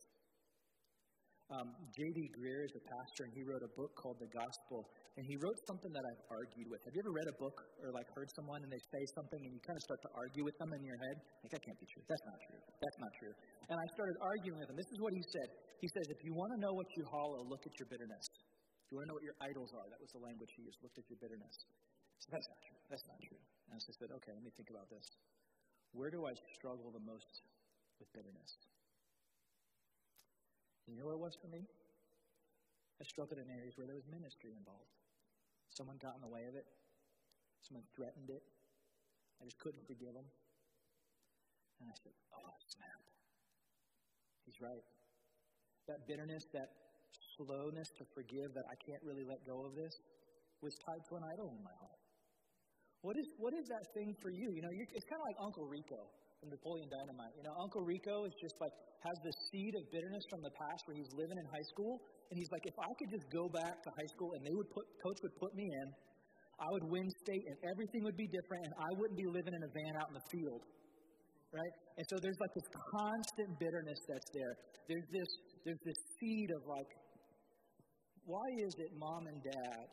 Um, 1.53 1.77
J.D. 1.93 2.33
Greear 2.41 2.65
is 2.65 2.73
a 2.73 2.81
pastor, 2.89 3.29
and 3.29 3.33
he 3.37 3.45
wrote 3.45 3.61
a 3.61 3.69
book 3.77 3.93
called 4.01 4.17
The 4.17 4.33
Gospel. 4.33 4.89
And 5.15 5.23
he 5.29 5.37
wrote 5.39 5.55
something 5.69 5.93
that 5.93 6.03
I've 6.03 6.25
argued 6.33 6.67
with. 6.73 6.81
Have 6.89 6.97
you 6.97 7.05
ever 7.05 7.15
read 7.15 7.29
a 7.31 7.37
book 7.39 7.55
or 7.85 7.95
like 7.95 8.09
heard 8.17 8.27
someone 8.35 8.65
and 8.65 8.73
they 8.73 8.83
say 8.91 9.03
something 9.15 9.39
and 9.39 9.53
you 9.55 9.63
kind 9.63 9.79
of 9.79 9.85
start 9.87 10.01
to 10.09 10.11
argue 10.17 10.43
with 10.43 10.57
them 10.59 10.75
in 10.75 10.83
your 10.83 10.99
head? 10.99 11.17
Like, 11.45 11.53
that 11.55 11.63
can't 11.63 11.79
be 11.79 11.87
true. 11.87 12.03
That's 12.11 12.27
not 12.27 12.39
true. 12.49 12.63
That's 12.83 12.99
not 12.99 13.13
true. 13.21 13.35
And 13.71 13.77
I 13.79 13.87
started 13.95 14.17
arguing 14.25 14.59
with 14.59 14.69
him. 14.73 14.77
This 14.81 14.91
is 14.91 14.99
what 14.99 15.13
he 15.15 15.23
said. 15.23 15.49
He 15.81 15.89
says, 15.89 16.09
if 16.09 16.25
you 16.25 16.33
want 16.33 16.53
to 16.53 16.59
know 16.59 16.73
what 16.73 16.97
you 16.97 17.05
hallow, 17.11 17.45
look 17.45 17.67
at 17.67 17.79
your 17.79 17.87
bitterness. 17.87 18.31
If 18.85 18.93
you 18.93 19.01
want 19.01 19.09
to 19.09 19.11
know 19.13 19.19
what 19.19 19.27
your 19.27 19.39
idols 19.41 19.73
are, 19.73 19.89
that 19.89 20.01
was 20.01 20.13
the 20.13 20.23
language 20.23 20.53
he 20.57 20.63
used. 20.65 20.79
look 20.83 20.97
at 20.97 21.05
your 21.09 21.19
bitterness. 21.21 21.67
So 22.21 22.33
that's 22.33 22.49
not 22.49 22.61
true. 22.65 22.81
That's 22.89 23.07
not 23.09 23.19
true. 23.21 23.41
And 23.73 23.81
so 23.81 23.91
I 23.91 23.95
said, 23.97 24.11
okay, 24.23 24.33
let 24.33 24.45
me 24.45 24.53
think 24.55 24.71
about 24.71 24.89
this. 24.89 25.17
Where 25.93 26.11
do 26.11 26.27
I 26.27 26.35
struggle 26.57 26.91
the 26.91 27.03
most 27.03 27.45
with 27.99 28.09
bitterness? 28.13 28.59
You 30.87 31.01
know 31.01 31.09
what 31.09 31.17
it 31.17 31.25
was 31.25 31.37
for 31.41 31.49
me? 31.49 31.65
I 33.01 33.05
struggled 33.05 33.41
in 33.41 33.49
areas 33.51 33.75
where 33.77 33.89
there 33.89 33.97
was 33.97 34.07
ministry 34.07 34.53
involved. 34.55 34.93
Someone 35.73 35.99
got 35.99 36.15
in 36.15 36.23
the 36.23 36.31
way 36.31 36.47
of 36.47 36.55
it. 36.55 36.69
Someone 37.65 37.83
threatened 37.97 38.31
it. 38.31 38.45
I 39.41 39.45
just 39.45 39.59
couldn't 39.59 39.83
forgive 39.89 40.15
them. 40.15 40.29
And 41.81 41.91
I 41.91 41.97
said, 41.99 42.13
Oh, 42.31 42.53
snap. 42.69 43.01
He's 44.47 44.61
right. 44.61 44.85
That 45.87 46.01
bitterness, 46.09 46.45
that 46.57 46.69
slowness 47.37 47.89
to 48.01 48.05
forgive, 48.17 48.55
that 48.57 48.65
I 48.71 48.77
can't 48.89 49.03
really 49.05 49.25
let 49.29 49.45
go 49.45 49.69
of 49.69 49.77
this, 49.77 49.93
was 50.65 50.73
tied 50.81 51.03
to 51.13 51.21
an 51.21 51.25
idol 51.29 51.53
in 51.53 51.61
my 51.61 51.77
heart. 51.77 52.01
What 53.05 53.21
is, 53.21 53.29
what 53.37 53.53
is 53.53 53.69
that 53.69 53.85
thing 53.93 54.17
for 54.25 54.33
you? 54.33 54.49
You 54.57 54.65
know, 54.65 54.73
it's 54.73 55.05
kind 55.05 55.21
of 55.21 55.27
like 55.29 55.37
Uncle 55.45 55.69
Rico 55.69 56.09
from 56.41 56.49
Napoleon 56.49 56.89
Dynamite. 56.89 57.37
You 57.37 57.45
know, 57.45 57.53
Uncle 57.61 57.85
Rico 57.85 58.25
is 58.25 58.33
just 58.41 58.57
like, 58.65 58.73
has 59.05 59.17
the 59.21 59.35
seed 59.53 59.77
of 59.77 59.85
bitterness 59.93 60.25
from 60.33 60.41
the 60.41 60.53
past 60.57 60.89
where 60.89 60.97
he's 60.97 61.13
living 61.13 61.37
in 61.37 61.45
high 61.53 61.69
school, 61.69 62.01
and 62.33 62.41
he's 62.41 62.49
like, 62.49 62.65
if 62.65 62.77
I 62.81 62.89
could 62.97 63.13
just 63.13 63.29
go 63.29 63.45
back 63.53 63.85
to 63.85 63.89
high 63.93 64.09
school 64.09 64.33
and 64.33 64.41
they 64.41 64.57
would 64.57 64.73
put, 64.73 64.89
coach 65.05 65.21
would 65.21 65.37
put 65.37 65.53
me 65.53 65.69
in, 65.69 65.87
I 66.57 66.69
would 66.73 66.87
win 66.89 67.05
state 67.29 67.45
and 67.45 67.57
everything 67.69 68.09
would 68.09 68.17
be 68.17 68.31
different, 68.33 68.73
and 68.73 68.75
I 68.81 68.91
wouldn't 68.97 69.21
be 69.21 69.29
living 69.29 69.53
in 69.53 69.63
a 69.69 69.71
van 69.77 69.93
out 70.01 70.09
in 70.09 70.17
the 70.17 70.27
field. 70.33 70.65
Right? 71.53 71.75
And 72.01 72.05
so 72.09 72.19
there's 72.19 72.41
like 72.41 72.55
this 72.57 72.69
constant 72.73 73.51
bitterness 73.61 74.01
that's 74.11 74.31
there. 74.33 74.53
There's 74.89 75.07
this, 75.13 75.31
there's 75.65 75.81
this 75.85 75.99
seed 76.21 76.51
of 76.51 76.67
like, 76.67 76.89
why 78.25 78.47
is 78.59 78.75
it 78.79 78.91
mom 78.99 79.27
and 79.27 79.43
dad 79.43 79.87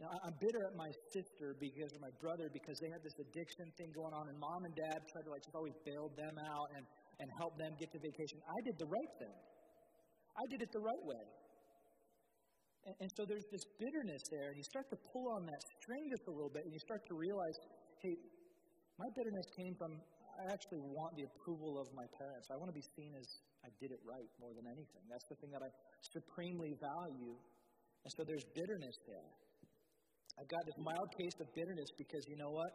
you 0.00 0.08
know, 0.08 0.16
I'm 0.24 0.32
bitter 0.40 0.64
at 0.64 0.72
my 0.80 0.88
sister 1.12 1.52
because 1.60 1.92
of 1.92 2.00
my 2.00 2.08
brother 2.24 2.48
because 2.48 2.80
they 2.80 2.88
had 2.88 3.04
this 3.04 3.20
addiction 3.20 3.68
thing 3.76 3.92
going 3.92 4.16
on, 4.16 4.32
and 4.32 4.36
mom 4.40 4.64
and 4.64 4.72
dad 4.72 5.04
tried 5.12 5.28
to 5.28 5.30
like 5.30 5.44
just 5.44 5.52
always 5.52 5.76
bail 5.84 6.08
them 6.16 6.40
out 6.40 6.72
and, 6.72 6.88
and 7.20 7.28
help 7.36 7.60
them 7.60 7.76
get 7.76 7.92
to 7.92 8.00
vacation. 8.00 8.40
I 8.48 8.64
did 8.64 8.80
the 8.80 8.88
right 8.88 9.12
thing. 9.20 9.36
I 10.40 10.48
did 10.48 10.64
it 10.64 10.72
the 10.72 10.80
right 10.80 11.04
way. 11.04 11.20
And, 12.88 12.96
and 13.04 13.08
so 13.12 13.28
there's 13.28 13.44
this 13.52 13.68
bitterness 13.76 14.24
there, 14.32 14.48
and 14.48 14.56
you 14.56 14.64
start 14.64 14.88
to 14.88 14.96
pull 15.12 15.36
on 15.36 15.44
that 15.52 15.60
string 15.76 16.08
just 16.08 16.24
a 16.28 16.32
little 16.32 16.48
bit, 16.48 16.64
and 16.64 16.72
you 16.72 16.80
start 16.80 17.04
to 17.12 17.14
realize, 17.14 17.60
hey, 18.00 18.16
my 18.96 19.12
bitterness 19.12 19.52
came 19.52 19.76
from 19.76 20.00
I 20.40 20.48
actually 20.48 20.80
want 20.80 21.12
the 21.20 21.28
approval 21.28 21.76
of 21.76 21.92
my 21.92 22.08
parents. 22.16 22.48
I 22.48 22.56
want 22.56 22.72
to 22.72 22.78
be 22.78 22.86
seen 22.96 23.12
as 23.20 23.28
I 23.64 23.68
did 23.80 23.92
it 23.92 24.00
right 24.04 24.28
more 24.40 24.52
than 24.56 24.64
anything. 24.66 25.04
That's 25.08 25.28
the 25.28 25.36
thing 25.36 25.52
that 25.52 25.62
I 25.62 25.70
supremely 26.00 26.76
value. 26.80 27.36
And 28.04 28.10
so 28.16 28.24
there's 28.24 28.44
bitterness 28.56 28.96
there. 29.04 29.30
I've 30.40 30.48
got 30.48 30.64
this 30.64 30.78
mild 30.80 31.12
case 31.12 31.36
of 31.40 31.52
bitterness 31.52 31.92
because 31.98 32.24
you 32.24 32.36
know 32.40 32.50
what? 32.50 32.72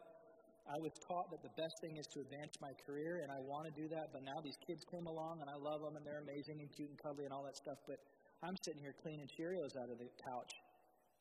I 0.65 0.81
was 0.81 0.93
taught 1.05 1.29
that 1.29 1.45
the 1.45 1.53
best 1.61 1.77
thing 1.81 1.97
is 1.97 2.09
to 2.17 2.25
advance 2.25 2.57
my 2.57 2.73
career, 2.89 3.21
and 3.21 3.29
I 3.29 3.37
want 3.37 3.69
to 3.69 3.73
do 3.77 3.85
that. 3.93 4.09
But 4.09 4.25
now 4.25 4.41
these 4.41 4.57
kids 4.65 4.81
came 4.89 5.05
along, 5.05 5.45
and 5.45 5.49
I 5.49 5.57
love 5.61 5.85
them, 5.85 5.93
and 5.93 6.01
they're 6.01 6.25
amazing 6.25 6.57
and 6.57 6.69
cute 6.73 6.89
and 6.89 6.97
cuddly 6.97 7.29
and 7.29 7.33
all 7.33 7.45
that 7.45 7.53
stuff. 7.53 7.77
But 7.85 8.01
I'm 8.41 8.57
sitting 8.65 8.81
here 8.81 8.97
cleaning 8.97 9.29
Cheerios 9.29 9.77
out 9.77 9.93
of 9.93 10.01
the 10.01 10.09
couch, 10.25 10.53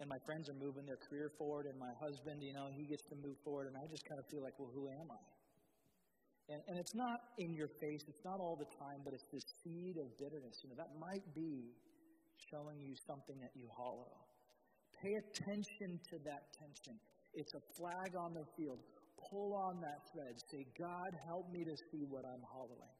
and 0.01 0.09
my 0.09 0.17
friends 0.25 0.49
are 0.49 0.57
moving 0.57 0.89
their 0.89 0.97
career 0.97 1.29
forward, 1.37 1.69
and 1.69 1.77
my 1.77 1.93
husband, 2.01 2.41
you 2.41 2.57
know, 2.57 2.73
he 2.73 2.89
gets 2.89 3.05
to 3.13 3.17
move 3.21 3.37
forward, 3.45 3.69
and 3.69 3.77
I 3.77 3.85
just 3.93 4.09
kind 4.09 4.17
of 4.17 4.25
feel 4.33 4.41
like, 4.41 4.57
well, 4.57 4.73
who 4.73 4.89
am 4.89 5.13
I? 5.13 5.21
And, 6.49 6.61
and 6.69 6.77
it's 6.77 6.95
not 6.95 7.21
in 7.39 7.55
your 7.55 7.69
face, 7.81 8.05
it's 8.07 8.25
not 8.25 8.39
all 8.39 8.57
the 8.57 8.69
time, 8.77 9.01
but 9.05 9.15
it's 9.15 9.25
this 9.33 9.45
seed 9.65 9.97
of 9.97 10.13
bitterness. 10.21 10.61
You 10.63 10.71
know, 10.71 10.77
that 10.77 10.93
might 11.01 11.25
be 11.35 11.73
showing 12.51 12.81
you 12.85 12.93
something 13.07 13.37
that 13.41 13.53
you 13.57 13.65
hallow. 13.77 14.13
Pay 15.01 15.17
attention 15.17 16.01
to 16.13 16.17
that 16.29 16.53
tension. 16.53 17.01
It's 17.33 17.55
a 17.55 17.63
flag 17.77 18.13
on 18.17 18.35
the 18.35 18.45
field. 18.57 18.79
Pull 19.31 19.57
on 19.57 19.81
that 19.81 20.05
thread. 20.13 20.37
Say, 20.53 20.67
God, 20.79 21.11
help 21.27 21.51
me 21.51 21.65
to 21.65 21.77
see 21.91 22.05
what 22.09 22.25
I'm 22.29 22.45
hallowing. 22.53 22.95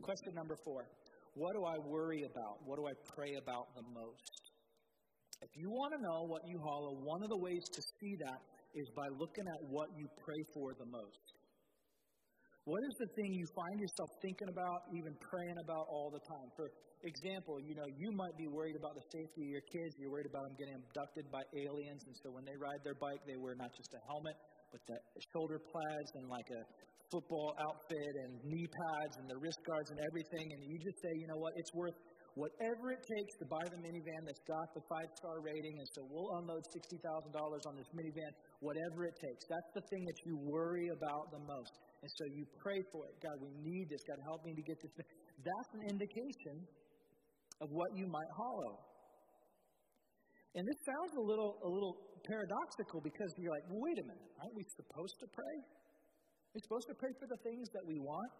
Question 0.00 0.34
number 0.34 0.56
four 0.64 0.86
What 1.34 1.52
do 1.54 1.64
I 1.64 1.78
worry 1.78 2.22
about? 2.22 2.62
What 2.64 2.78
do 2.78 2.86
I 2.86 2.94
pray 3.14 3.34
about 3.42 3.74
the 3.74 3.82
most? 3.82 4.42
If 5.42 5.50
you 5.58 5.70
want 5.70 5.92
to 5.94 6.00
know 6.00 6.22
what 6.30 6.46
you 6.46 6.58
hallow, 6.62 6.94
one 7.02 7.22
of 7.22 7.28
the 7.28 7.36
ways 7.36 7.66
to 7.74 7.82
see 7.98 8.14
that 8.22 8.38
is 8.74 8.88
by 8.94 9.08
looking 9.18 9.46
at 9.50 9.60
what 9.68 9.90
you 9.98 10.06
pray 10.24 10.38
for 10.54 10.72
the 10.78 10.86
most. 10.86 11.41
What 12.62 12.78
is 12.86 12.94
the 12.94 13.10
thing 13.18 13.34
you 13.34 13.42
find 13.58 13.74
yourself 13.82 14.06
thinking 14.22 14.46
about, 14.46 14.86
even 14.94 15.18
praying 15.18 15.58
about 15.58 15.90
all 15.90 16.14
the 16.14 16.22
time? 16.22 16.46
For 16.54 16.70
example, 17.02 17.58
you 17.58 17.74
know, 17.74 17.90
you 17.98 18.14
might 18.14 18.38
be 18.38 18.46
worried 18.46 18.78
about 18.78 18.94
the 18.94 19.02
safety 19.10 19.50
of 19.50 19.58
your 19.58 19.66
kids. 19.66 19.98
You're 19.98 20.14
worried 20.14 20.30
about 20.30 20.46
them 20.46 20.54
getting 20.54 20.78
abducted 20.78 21.26
by 21.34 21.42
aliens, 21.58 22.06
and 22.06 22.14
so 22.22 22.30
when 22.30 22.46
they 22.46 22.54
ride 22.54 22.78
their 22.86 22.94
bike, 22.94 23.18
they 23.26 23.34
wear 23.34 23.58
not 23.58 23.74
just 23.74 23.90
a 23.98 24.02
helmet, 24.06 24.38
but 24.70 24.78
the 24.86 24.94
shoulder 25.34 25.58
pads 25.58 26.10
and 26.14 26.30
like 26.30 26.46
a 26.54 26.62
football 27.10 27.50
outfit 27.58 28.14
and 28.30 28.38
knee 28.46 28.68
pads 28.70 29.18
and 29.18 29.26
the 29.26 29.38
wrist 29.42 29.58
guards 29.66 29.90
and 29.90 29.98
everything. 29.98 30.46
And 30.54 30.62
you 30.62 30.78
just 30.78 31.02
say, 31.02 31.10
you 31.18 31.26
know 31.26 31.42
what, 31.42 31.58
it's 31.58 31.74
worth 31.74 31.98
whatever 32.38 32.94
it 32.94 33.02
takes 33.02 33.32
to 33.42 33.46
buy 33.50 33.66
the 33.74 33.82
minivan 33.82 34.22
that's 34.22 34.46
got 34.46 34.70
the 34.70 34.86
five 34.86 35.10
star 35.18 35.42
rating, 35.42 35.82
and 35.82 35.88
so 35.98 36.06
we'll 36.06 36.30
unload 36.38 36.62
$60,000 36.70 37.02
on 37.02 37.74
this 37.74 37.90
minivan, 37.90 38.30
whatever 38.62 39.02
it 39.10 39.18
takes. 39.18 39.50
That's 39.50 39.70
the 39.74 39.84
thing 39.90 40.06
that 40.06 40.18
you 40.22 40.38
worry 40.46 40.94
about 40.94 41.34
the 41.34 41.42
most. 41.42 41.74
And 42.02 42.10
so 42.18 42.24
you 42.34 42.42
pray 42.58 42.82
for 42.90 43.06
it. 43.06 43.14
God, 43.22 43.38
we 43.38 43.54
need 43.62 43.86
this. 43.86 44.02
God, 44.02 44.18
help 44.26 44.42
me 44.44 44.54
to 44.58 44.64
get 44.66 44.76
this. 44.82 44.90
That's 45.38 45.70
an 45.78 45.86
indication 45.86 46.66
of 47.62 47.70
what 47.70 47.94
you 47.94 48.10
might 48.10 48.32
hallow. 48.34 48.74
And 50.58 50.66
this 50.66 50.80
sounds 50.84 51.14
a 51.16 51.22
little, 51.22 51.62
a 51.62 51.70
little 51.70 51.96
paradoxical 52.26 53.00
because 53.00 53.30
you're 53.38 53.54
like, 53.54 53.66
wait 53.70 53.96
a 54.02 54.04
minute, 54.04 54.30
aren't 54.42 54.56
we 54.58 54.66
supposed 54.74 55.16
to 55.22 55.26
pray? 55.30 55.56
Are 55.62 56.54
we 56.54 56.60
supposed 56.60 56.90
to 56.90 56.98
pray 56.98 57.14
for 57.16 57.26
the 57.30 57.40
things 57.46 57.70
that 57.72 57.86
we 57.86 57.96
want? 58.02 58.30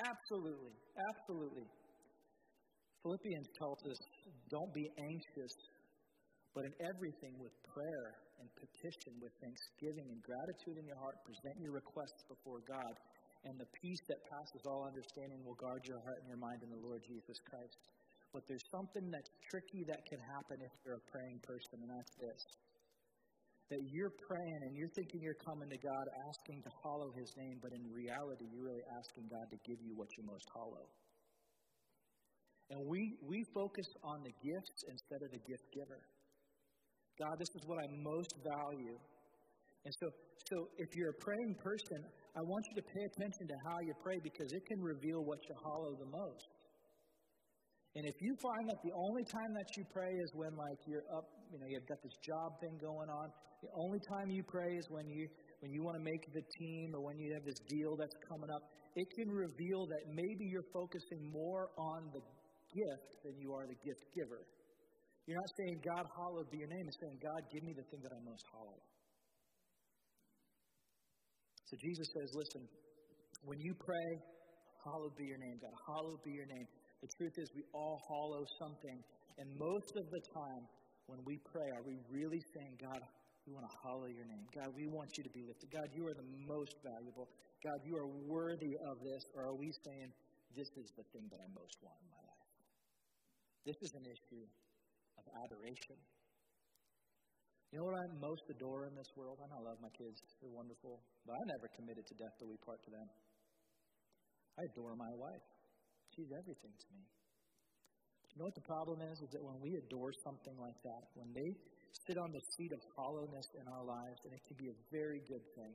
Absolutely, 0.00 0.72
absolutely. 0.96 1.68
Philippians 3.02 3.50
tells 3.58 3.82
us, 3.90 3.98
don't 4.48 4.72
be 4.72 4.86
anxious, 4.96 5.52
but 6.54 6.68
in 6.68 6.74
everything 6.84 7.32
with 7.40 7.52
prayer 7.64 8.20
and 8.40 8.48
petition, 8.60 9.16
with 9.20 9.32
thanksgiving 9.40 10.04
and 10.12 10.20
gratitude 10.20 10.76
in 10.76 10.84
your 10.84 11.00
heart, 11.00 11.16
present 11.24 11.56
your 11.60 11.72
requests 11.72 12.24
before 12.28 12.60
God. 12.68 12.94
and 13.44 13.58
the 13.58 13.66
peace 13.74 13.98
that 14.06 14.22
passes 14.30 14.62
all 14.70 14.86
understanding 14.86 15.42
will 15.42 15.58
guard 15.58 15.82
your 15.82 15.98
heart 16.06 16.14
and 16.22 16.30
your 16.30 16.38
mind 16.38 16.62
in 16.62 16.70
the 16.70 16.78
Lord 16.78 17.02
Jesus 17.02 17.42
Christ. 17.42 17.74
But 18.30 18.46
there's 18.46 18.62
something 18.70 19.10
that's 19.10 19.34
tricky 19.50 19.82
that 19.90 20.06
can 20.06 20.22
happen 20.22 20.62
if 20.62 20.70
you're 20.86 20.94
a 20.94 21.06
praying 21.10 21.42
person, 21.42 21.82
and 21.82 21.90
that's 21.90 22.14
this. 22.22 22.42
That 23.74 23.82
you're 23.90 24.14
praying 24.14 24.60
and 24.62 24.78
you're 24.78 24.94
thinking 24.94 25.26
you're 25.26 25.42
coming 25.42 25.68
to 25.74 25.80
God 25.82 26.06
asking 26.30 26.62
to 26.62 26.70
hallow 26.86 27.10
His 27.18 27.34
name, 27.36 27.58
but 27.58 27.74
in 27.74 27.82
reality, 27.90 28.46
you're 28.54 28.62
really 28.62 28.86
asking 28.94 29.26
God 29.26 29.50
to 29.50 29.58
give 29.66 29.82
you 29.82 29.98
what 29.98 30.14
you 30.14 30.22
most 30.22 30.46
hallow. 30.54 30.86
And 32.70 32.86
we, 32.86 33.18
we 33.26 33.44
focus 33.52 33.90
on 34.06 34.22
the 34.22 34.32
gifts 34.38 34.86
instead 34.88 35.20
of 35.26 35.34
the 35.34 35.42
gift 35.44 35.66
giver. 35.74 36.00
God, 37.18 37.38
this 37.38 37.52
is 37.54 37.62
what 37.66 37.78
I 37.78 37.86
most 38.02 38.34
value. 38.42 38.96
And 39.84 39.92
so, 40.00 40.06
so 40.48 40.56
if 40.78 40.94
you're 40.94 41.10
a 41.10 41.20
praying 41.20 41.56
person, 41.62 42.04
I 42.36 42.40
want 42.40 42.64
you 42.70 42.76
to 42.80 42.86
pay 42.86 43.04
attention 43.04 43.48
to 43.48 43.56
how 43.66 43.78
you 43.80 43.92
pray 44.02 44.18
because 44.22 44.52
it 44.52 44.64
can 44.66 44.80
reveal 44.80 45.24
what 45.24 45.38
you 45.48 45.54
hallow 45.62 45.92
the 45.98 46.06
most. 46.06 46.48
And 47.94 48.06
if 48.06 48.16
you 48.22 48.32
find 48.40 48.64
that 48.70 48.80
the 48.82 48.94
only 48.96 49.24
time 49.24 49.52
that 49.52 49.68
you 49.76 49.84
pray 49.92 50.16
is 50.16 50.30
when 50.32 50.56
like 50.56 50.80
you're 50.86 51.04
up, 51.12 51.28
you 51.52 51.58
know, 51.60 51.66
you've 51.68 51.86
got 51.86 52.00
this 52.02 52.16
job 52.24 52.56
thing 52.60 52.78
going 52.80 53.10
on, 53.10 53.28
the 53.60 53.68
only 53.76 54.00
time 54.08 54.30
you 54.30 54.42
pray 54.42 54.76
is 54.80 54.88
when 54.88 55.08
you 55.08 55.28
when 55.60 55.70
you 55.70 55.84
want 55.84 55.94
to 55.94 56.02
make 56.02 56.26
the 56.34 56.42
team 56.58 56.90
or 56.94 57.04
when 57.04 57.18
you 57.18 57.32
have 57.34 57.44
this 57.44 57.60
deal 57.68 57.94
that's 57.94 58.16
coming 58.26 58.50
up, 58.50 58.62
it 58.96 59.06
can 59.14 59.30
reveal 59.30 59.86
that 59.86 60.02
maybe 60.10 60.44
you're 60.50 60.66
focusing 60.72 61.30
more 61.30 61.70
on 61.78 62.10
the 62.12 62.18
gift 62.74 63.22
than 63.22 63.38
you 63.38 63.52
are 63.54 63.66
the 63.68 63.78
gift 63.86 64.02
giver. 64.16 64.42
You're 65.26 65.38
not 65.38 65.52
saying, 65.54 65.78
God, 65.86 66.04
hallowed 66.18 66.50
be 66.50 66.58
your 66.58 66.72
name. 66.72 66.82
It's 66.90 66.98
saying, 66.98 67.18
God, 67.22 67.40
give 67.54 67.62
me 67.62 67.72
the 67.78 67.86
thing 67.94 68.02
that 68.02 68.10
I 68.10 68.18
most 68.26 68.42
hallow. 68.50 68.80
So 71.70 71.78
Jesus 71.78 72.04
says, 72.10 72.28
listen, 72.34 72.66
when 73.46 73.62
you 73.62 73.72
pray, 73.78 74.08
hallowed 74.82 75.14
be 75.14 75.30
your 75.30 75.38
name, 75.38 75.62
God, 75.62 75.72
hallowed 75.86 76.22
be 76.26 76.34
your 76.34 76.50
name. 76.50 76.66
The 77.00 77.10
truth 77.18 77.38
is, 77.38 77.46
we 77.54 77.62
all 77.72 77.98
hallow 78.10 78.42
something. 78.58 78.98
And 79.38 79.46
most 79.58 79.94
of 79.94 80.06
the 80.10 80.22
time, 80.34 80.62
when 81.06 81.22
we 81.24 81.38
pray, 81.46 81.66
are 81.78 81.86
we 81.86 81.98
really 82.10 82.42
saying, 82.54 82.78
God, 82.82 83.00
we 83.46 83.54
want 83.54 83.66
to 83.66 83.74
hallow 83.82 84.10
your 84.10 84.26
name? 84.26 84.46
God, 84.54 84.70
we 84.74 84.86
want 84.90 85.10
you 85.18 85.22
to 85.22 85.32
be 85.34 85.42
lifted. 85.46 85.70
God, 85.70 85.86
you 85.94 86.06
are 86.06 86.14
the 86.14 86.28
most 86.46 86.74
valuable. 86.82 87.30
God, 87.62 87.78
you 87.86 87.94
are 87.98 88.10
worthy 88.26 88.74
of 88.90 88.98
this. 89.02 89.22
Or 89.34 89.50
are 89.50 89.58
we 89.58 89.70
saying, 89.86 90.10
this 90.54 90.68
is 90.78 90.90
the 90.98 91.06
thing 91.14 91.26
that 91.30 91.38
I 91.42 91.48
most 91.54 91.78
want 91.82 91.98
in 92.02 92.10
my 92.10 92.22
life? 92.22 92.46
This 93.66 93.78
is 93.82 93.90
an 93.94 94.06
issue 94.06 94.46
of 95.22 95.26
adoration. 95.46 95.96
You 97.70 97.80
know 97.80 97.88
what 97.88 97.96
I 97.96 98.04
most 98.20 98.44
adore 98.52 98.84
in 98.84 98.94
this 98.98 99.08
world? 99.16 99.40
I 99.40 99.48
know 99.48 99.64
I 99.64 99.72
love 99.72 99.80
my 99.80 99.92
kids, 99.96 100.20
they're 100.42 100.52
wonderful, 100.52 101.00
but 101.24 101.32
I 101.32 101.42
never 101.56 101.72
committed 101.72 102.04
to 102.04 102.14
death 102.20 102.34
till 102.36 102.50
we 102.52 102.58
part 102.60 102.82
to 102.84 102.90
them. 102.92 103.08
I 104.58 104.68
adore 104.74 104.92
my 104.92 105.08
wife. 105.16 105.46
She's 106.12 106.28
everything 106.36 106.74
to 106.76 106.88
me. 106.92 107.08
You 108.32 108.40
know 108.40 108.48
what 108.48 108.56
the 108.56 108.68
problem 108.68 109.00
is? 109.04 109.16
Is 109.20 109.30
that 109.32 109.44
when 109.44 109.60
we 109.60 109.76
adore 109.76 110.12
something 110.24 110.56
like 110.56 110.76
that, 110.84 111.04
when 111.16 111.32
they 111.32 111.50
sit 112.08 112.16
on 112.16 112.32
the 112.32 112.40
seat 112.56 112.72
of 112.72 112.80
hollowness 112.96 113.48
in 113.60 113.68
our 113.68 113.84
lives, 113.84 114.20
and 114.24 114.32
it 114.32 114.40
can 114.48 114.56
be 114.56 114.72
a 114.72 114.78
very 114.88 115.20
good 115.28 115.44
thing. 115.56 115.72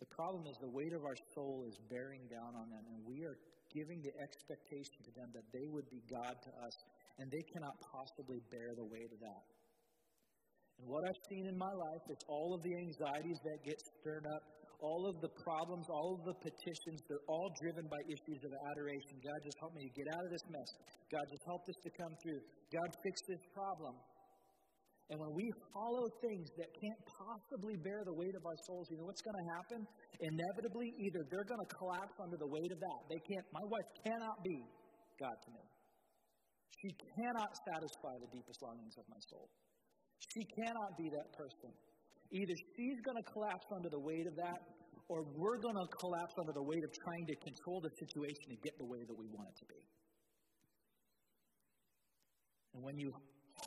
The 0.00 0.10
problem 0.12 0.44
is 0.46 0.56
the 0.60 0.72
weight 0.72 0.92
of 0.92 1.04
our 1.04 1.16
soul 1.32 1.64
is 1.64 1.76
bearing 1.88 2.28
down 2.28 2.52
on 2.56 2.68
them, 2.68 2.84
and 2.92 2.98
we 3.08 3.24
are 3.24 3.36
giving 3.72 4.04
the 4.04 4.12
expectation 4.20 5.00
to 5.04 5.12
them 5.16 5.28
that 5.32 5.48
they 5.52 5.66
would 5.68 5.88
be 5.88 6.04
God 6.12 6.36
to 6.36 6.50
us, 6.60 6.76
and 7.18 7.30
they 7.30 7.44
cannot 7.52 7.74
possibly 7.82 8.38
bear 8.50 8.74
the 8.78 8.86
weight 8.86 9.10
of 9.12 9.20
that. 9.20 9.44
And 10.78 10.86
what 10.86 11.02
I've 11.02 11.22
seen 11.26 11.50
in 11.50 11.58
my 11.58 11.74
life 11.74 12.04
is 12.06 12.20
all 12.30 12.54
of 12.54 12.62
the 12.62 12.74
anxieties 12.78 13.38
that 13.42 13.58
get 13.66 13.78
stirred 13.98 14.26
up, 14.30 14.42
all 14.78 15.10
of 15.10 15.18
the 15.18 15.32
problems, 15.42 15.90
all 15.90 16.14
of 16.14 16.22
the 16.22 16.38
petitions, 16.38 17.02
they're 17.10 17.26
all 17.26 17.50
driven 17.58 17.82
by 17.90 17.98
issues 18.06 18.40
of 18.46 18.54
adoration. 18.70 19.18
God, 19.18 19.38
just 19.42 19.58
help 19.58 19.74
me 19.74 19.90
to 19.90 19.94
get 19.98 20.06
out 20.14 20.22
of 20.22 20.30
this 20.30 20.46
mess. 20.46 20.70
God, 21.10 21.24
just 21.34 21.44
help 21.50 21.66
this 21.66 21.78
to 21.82 21.90
come 21.98 22.14
through. 22.22 22.38
God, 22.70 22.88
fix 23.02 23.18
this 23.26 23.42
problem. 23.50 23.98
And 25.10 25.18
when 25.18 25.34
we 25.34 25.50
follow 25.74 26.04
things 26.22 26.46
that 26.62 26.68
can't 26.78 27.02
possibly 27.10 27.74
bear 27.82 28.04
the 28.04 28.14
weight 28.14 28.36
of 28.38 28.44
our 28.44 28.58
souls, 28.70 28.86
you 28.92 29.02
know 29.02 29.08
what's 29.08 29.24
going 29.24 29.40
to 29.40 29.48
happen? 29.56 29.80
Inevitably, 30.20 30.94
either 30.94 31.26
they're 31.32 31.48
going 31.48 31.64
to 31.64 31.70
collapse 31.74 32.14
under 32.22 32.38
the 32.38 32.46
weight 32.46 32.70
of 32.70 32.78
that. 32.78 33.00
They 33.10 33.18
can't, 33.26 33.46
my 33.50 33.66
wife 33.66 33.88
cannot 34.04 34.36
be 34.44 34.62
God 35.18 35.34
to 35.34 35.50
me. 35.58 35.64
She 36.80 36.90
cannot 37.16 37.50
satisfy 37.72 38.14
the 38.20 38.30
deepest 38.30 38.62
longings 38.62 38.94
of 39.00 39.04
my 39.08 39.18
soul. 39.32 39.48
She 40.34 40.44
cannot 40.60 40.96
be 40.98 41.10
that 41.10 41.28
person. 41.34 41.72
Either 42.30 42.54
she's 42.76 43.00
going 43.00 43.16
to 43.16 43.26
collapse 43.32 43.66
under 43.72 43.88
the 43.88 43.98
weight 43.98 44.26
of 44.28 44.36
that, 44.36 44.60
or 45.08 45.24
we're 45.34 45.58
going 45.58 45.74
to 45.74 45.88
collapse 45.96 46.34
under 46.38 46.52
the 46.52 46.62
weight 46.62 46.84
of 46.84 46.92
trying 46.92 47.24
to 47.26 47.36
control 47.40 47.80
the 47.80 47.90
situation 47.96 48.52
and 48.52 48.58
get 48.60 48.76
the 48.76 48.84
way 48.84 49.00
that 49.08 49.16
we 49.16 49.26
want 49.32 49.48
it 49.48 49.56
to 49.64 49.66
be. 49.66 49.80
And 52.76 52.84
when 52.84 53.00
you 53.00 53.10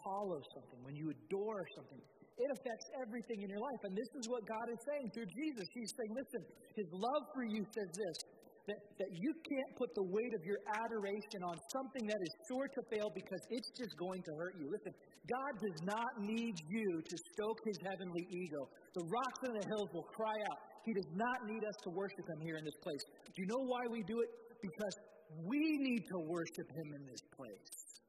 hallow 0.06 0.40
something, 0.54 0.80
when 0.86 0.96
you 0.96 1.10
adore 1.10 1.66
something, 1.76 2.00
it 2.38 2.50
affects 2.54 2.88
everything 3.02 3.42
in 3.44 3.50
your 3.50 3.60
life. 3.60 3.82
And 3.84 3.94
this 3.98 4.12
is 4.16 4.30
what 4.30 4.46
God 4.48 4.68
is 4.72 4.80
saying 4.88 5.12
through 5.12 5.30
Jesus. 5.34 5.66
He's 5.74 5.92
saying, 5.98 6.14
listen, 6.16 6.42
His 6.78 6.88
love 6.94 7.24
for 7.34 7.44
you 7.44 7.66
says 7.76 7.90
this 7.92 8.18
that, 8.68 8.80
that 9.00 9.12
you 9.12 9.32
can't 9.48 9.72
put 9.78 9.90
the 9.96 10.06
weight 10.06 10.34
of 10.38 10.44
your 10.46 10.62
adoration 10.70 11.42
on 11.42 11.56
something 11.74 12.06
that 12.06 12.22
is 12.22 12.34
sure 12.50 12.68
to 12.68 12.82
fail 12.94 13.10
because 13.14 13.42
it's 13.50 13.72
just 13.74 13.94
going 13.98 14.22
to 14.24 14.32
hurt 14.38 14.56
you. 14.60 14.70
Listen, 14.70 14.94
God 15.26 15.54
does 15.62 15.80
not 15.84 16.12
need 16.20 16.56
you 16.70 17.02
to 17.02 17.16
stoke 17.34 17.60
his 17.66 17.78
heavenly 17.90 18.26
ego. 18.30 18.62
The 18.94 19.06
rocks 19.10 19.42
and 19.50 19.56
the 19.58 19.66
hills 19.66 19.90
will 19.94 20.10
cry 20.14 20.38
out. 20.52 20.60
He 20.86 20.94
does 20.94 21.12
not 21.14 21.46
need 21.46 21.64
us 21.66 21.78
to 21.86 21.90
worship 21.90 22.26
him 22.26 22.40
here 22.42 22.58
in 22.58 22.66
this 22.66 22.78
place. 22.82 23.04
Do 23.34 23.38
you 23.42 23.48
know 23.50 23.64
why 23.66 23.86
we 23.90 24.04
do 24.04 24.18
it? 24.22 24.30
Because 24.62 24.96
we 25.46 25.62
need 25.82 26.04
to 26.06 26.18
worship 26.28 26.70
him 26.70 26.88
in 26.96 27.04
this 27.06 27.24
place. 27.34 28.02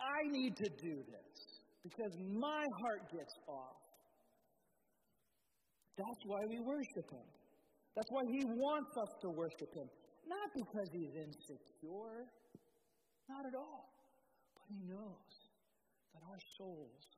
I 0.00 0.20
need 0.30 0.56
to 0.56 0.68
do 0.82 0.94
this 1.06 1.36
because 1.82 2.12
my 2.18 2.64
heart 2.82 3.10
gets 3.12 3.34
off. 3.48 3.78
That's 5.96 6.22
why 6.26 6.40
we 6.48 6.60
worship 6.60 7.08
him. 7.10 7.28
That's 7.96 8.12
why 8.12 8.24
He 8.28 8.44
wants 8.44 8.96
us 8.98 9.16
to 9.22 9.30
worship 9.30 9.74
Him. 9.74 9.88
Not 10.28 10.52
because 10.54 10.92
He's 10.92 11.16
insecure, 11.16 12.28
not 13.28 13.46
at 13.46 13.54
all. 13.56 13.88
But 14.54 14.62
He 14.68 14.84
knows 14.84 15.32
that 16.12 16.22
our 16.28 16.38
souls 16.58 17.08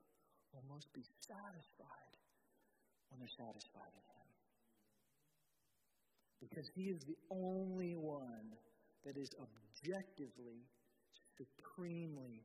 will 0.53 0.63
most 0.71 0.87
be 0.93 1.03
satisfied 1.27 2.15
when 3.11 3.19
they're 3.19 3.37
satisfied 3.37 3.91
in 3.91 4.05
Him. 4.07 4.27
Because 6.39 6.71
He 6.73 6.83
is 6.87 7.03
the 7.03 7.17
only 7.29 7.95
one 7.95 8.55
that 9.05 9.17
is 9.17 9.29
objectively, 9.35 10.63
supremely 11.35 12.43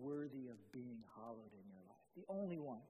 worthy 0.00 0.48
of 0.48 0.56
being 0.72 1.04
hallowed 1.16 1.52
in 1.52 1.64
your 1.68 1.84
life. 1.88 2.08
The 2.16 2.24
only 2.28 2.58
one. 2.58 2.80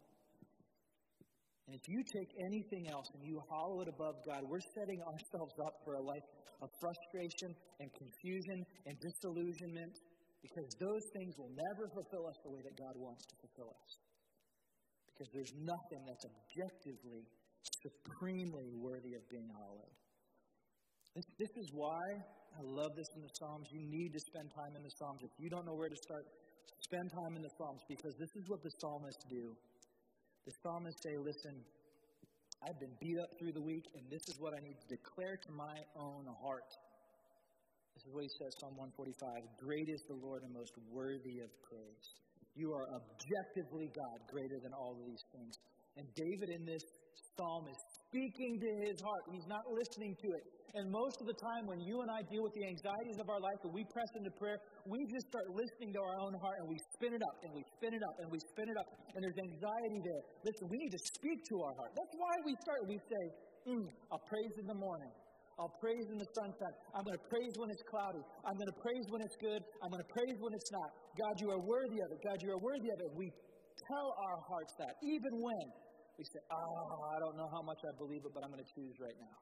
And 1.68 1.76
if 1.76 1.84
you 1.84 2.00
take 2.00 2.32
anything 2.48 2.88
else 2.88 3.12
and 3.12 3.20
you 3.20 3.36
hallow 3.52 3.84
it 3.84 3.92
above 3.92 4.16
God, 4.24 4.40
we're 4.48 4.64
setting 4.72 5.04
ourselves 5.04 5.52
up 5.60 5.76
for 5.84 6.00
a 6.00 6.02
life 6.02 6.24
of 6.64 6.72
frustration 6.80 7.52
and 7.76 7.92
confusion 7.92 8.64
and 8.88 8.96
disillusionment 8.96 9.92
because 10.40 10.64
those 10.80 11.04
things 11.12 11.36
will 11.36 11.52
never 11.52 11.84
fulfill 11.92 12.24
us 12.24 12.40
the 12.40 12.48
way 12.48 12.64
that 12.64 12.72
God 12.72 12.96
wants 12.96 13.20
to 13.28 13.34
fulfill 13.44 13.76
us. 13.76 13.92
Because 15.12 15.28
there's 15.36 15.52
nothing 15.60 16.08
that's 16.08 16.24
objectively, 16.24 17.28
supremely 17.84 18.72
worthy 18.72 19.12
of 19.12 19.28
being 19.28 19.52
hallowed. 19.52 19.92
This, 21.12 21.28
this 21.36 21.52
is 21.60 21.68
why 21.76 22.00
I 22.56 22.64
love 22.64 22.96
this 22.96 23.12
in 23.12 23.20
the 23.20 23.32
Psalms. 23.36 23.68
You 23.68 23.84
need 23.84 24.16
to 24.16 24.20
spend 24.32 24.48
time 24.56 24.72
in 24.72 24.80
the 24.80 24.94
Psalms. 24.96 25.20
If 25.20 25.36
you 25.36 25.52
don't 25.52 25.68
know 25.68 25.76
where 25.76 25.92
to 25.92 26.00
start, 26.00 26.24
spend 26.80 27.12
time 27.12 27.36
in 27.36 27.42
the 27.44 27.52
Psalms 27.60 27.84
because 27.92 28.16
this 28.16 28.32
is 28.40 28.48
what 28.48 28.64
the 28.64 28.72
psalmists 28.80 29.28
do. 29.28 29.52
The 30.48 30.56
psalmists 30.64 31.04
say, 31.04 31.20
Listen, 31.20 31.60
I've 32.64 32.80
been 32.80 32.96
beat 33.04 33.20
up 33.20 33.28
through 33.36 33.52
the 33.52 33.60
week, 33.60 33.84
and 33.92 34.08
this 34.08 34.24
is 34.32 34.40
what 34.40 34.56
I 34.56 34.64
need 34.64 34.80
to 34.80 34.88
declare 34.88 35.36
to 35.36 35.50
my 35.52 35.76
own 35.92 36.24
heart. 36.40 36.72
This 37.92 38.08
is 38.08 38.10
what 38.16 38.24
he 38.24 38.32
says, 38.40 38.56
Psalm 38.56 38.72
145 38.80 39.44
Great 39.60 39.92
is 39.92 40.00
the 40.08 40.16
Lord 40.16 40.48
and 40.48 40.56
most 40.56 40.72
worthy 40.88 41.44
of 41.44 41.52
praise. 41.68 42.06
You 42.56 42.72
are 42.72 42.88
objectively 42.96 43.92
God, 43.92 44.24
greater 44.32 44.56
than 44.56 44.72
all 44.72 44.96
of 44.96 45.04
these 45.04 45.20
things. 45.36 45.52
And 46.00 46.08
David 46.16 46.48
in 46.48 46.64
this 46.64 46.80
psalm 47.36 47.68
is 47.68 47.76
speaking 48.08 48.56
to 48.60 48.70
his 48.88 48.96
heart. 49.04 49.24
He's 49.32 49.46
not 49.46 49.64
listening 49.68 50.16
to 50.24 50.28
it. 50.32 50.44
And 50.76 50.92
most 50.92 51.20
of 51.20 51.26
the 51.28 51.36
time, 51.36 51.64
when 51.64 51.80
you 51.80 52.00
and 52.04 52.10
I 52.12 52.20
deal 52.28 52.44
with 52.44 52.52
the 52.52 52.64
anxieties 52.68 53.16
of 53.20 53.28
our 53.28 53.40
life 53.40 53.60
and 53.64 53.72
we 53.72 53.84
press 53.88 54.08
into 54.16 54.32
prayer, 54.36 54.60
we 54.84 55.00
just 55.08 55.28
start 55.32 55.48
listening 55.52 55.96
to 55.96 56.00
our 56.00 56.16
own 56.20 56.36
heart 56.40 56.56
and 56.60 56.68
we 56.68 56.76
spin 56.92 57.16
it 57.16 57.24
up 57.24 57.36
and 57.40 57.52
we 57.56 57.64
spin 57.76 57.92
it 57.96 58.04
up 58.04 58.16
and 58.20 58.28
we 58.28 58.38
spin 58.40 58.68
it 58.68 58.76
up. 58.76 58.88
And 59.16 59.20
there's 59.24 59.40
anxiety 59.40 60.00
there. 60.04 60.22
Listen, 60.44 60.68
we 60.68 60.76
need 60.76 60.92
to 60.92 61.02
speak 61.16 61.40
to 61.52 61.54
our 61.64 61.74
heart. 61.76 61.92
That's 61.96 62.14
why 62.20 62.34
we 62.44 62.52
start. 62.60 62.80
We 62.84 63.00
say, 63.00 63.24
mm, 63.72 63.84
I'll 64.12 64.24
praise 64.28 64.54
in 64.60 64.66
the 64.68 64.76
morning. 64.76 65.12
I'll 65.58 65.74
praise 65.82 66.06
in 66.06 66.18
the 66.22 66.30
sunset. 66.38 66.72
I'm 66.94 67.02
going 67.02 67.18
to 67.18 67.26
praise 67.26 67.52
when 67.58 67.66
it's 67.74 67.82
cloudy. 67.90 68.22
I'm 68.46 68.54
going 68.54 68.70
to 68.70 68.78
praise 68.78 69.04
when 69.10 69.20
it's 69.26 69.34
good. 69.42 69.58
I'm 69.82 69.90
going 69.90 70.04
to 70.04 70.12
praise 70.14 70.36
when 70.38 70.54
it's 70.54 70.70
not. 70.70 70.88
God, 71.18 71.34
you 71.42 71.50
are 71.50 71.58
worthy 71.58 71.98
of 71.98 72.08
it. 72.14 72.22
God, 72.22 72.38
you 72.38 72.54
are 72.54 72.62
worthy 72.62 72.86
of 72.94 72.98
it. 73.02 73.10
We 73.18 73.26
tell 73.90 74.14
our 74.22 74.38
hearts 74.46 74.78
that, 74.78 74.94
even 75.02 75.34
when 75.42 75.64
we 76.18 76.26
say, 76.26 76.42
oh, 76.50 76.98
I 77.14 77.16
don't 77.22 77.38
know 77.38 77.46
how 77.46 77.62
much 77.62 77.78
I 77.86 77.94
believe 77.94 78.26
it, 78.26 78.34
but 78.34 78.42
I'm 78.42 78.50
going 78.50 78.62
to 78.62 78.72
choose 78.74 78.98
right 78.98 79.14
now. 79.22 79.38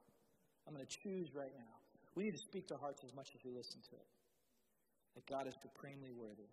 I'm 0.69 0.77
going 0.77 0.85
to 0.85 0.95
choose 1.01 1.33
right 1.33 1.51
now. 1.57 1.73
We 2.13 2.29
need 2.29 2.37
to 2.37 2.45
speak 2.53 2.69
to 2.69 2.77
hearts 2.77 3.01
as 3.01 3.13
much 3.17 3.33
as 3.33 3.41
we 3.41 3.49
listen 3.49 3.81
to 3.81 3.95
it. 3.97 4.09
That 5.17 5.25
God 5.25 5.49
is 5.49 5.57
supremely 5.65 6.13
worthy. 6.13 6.45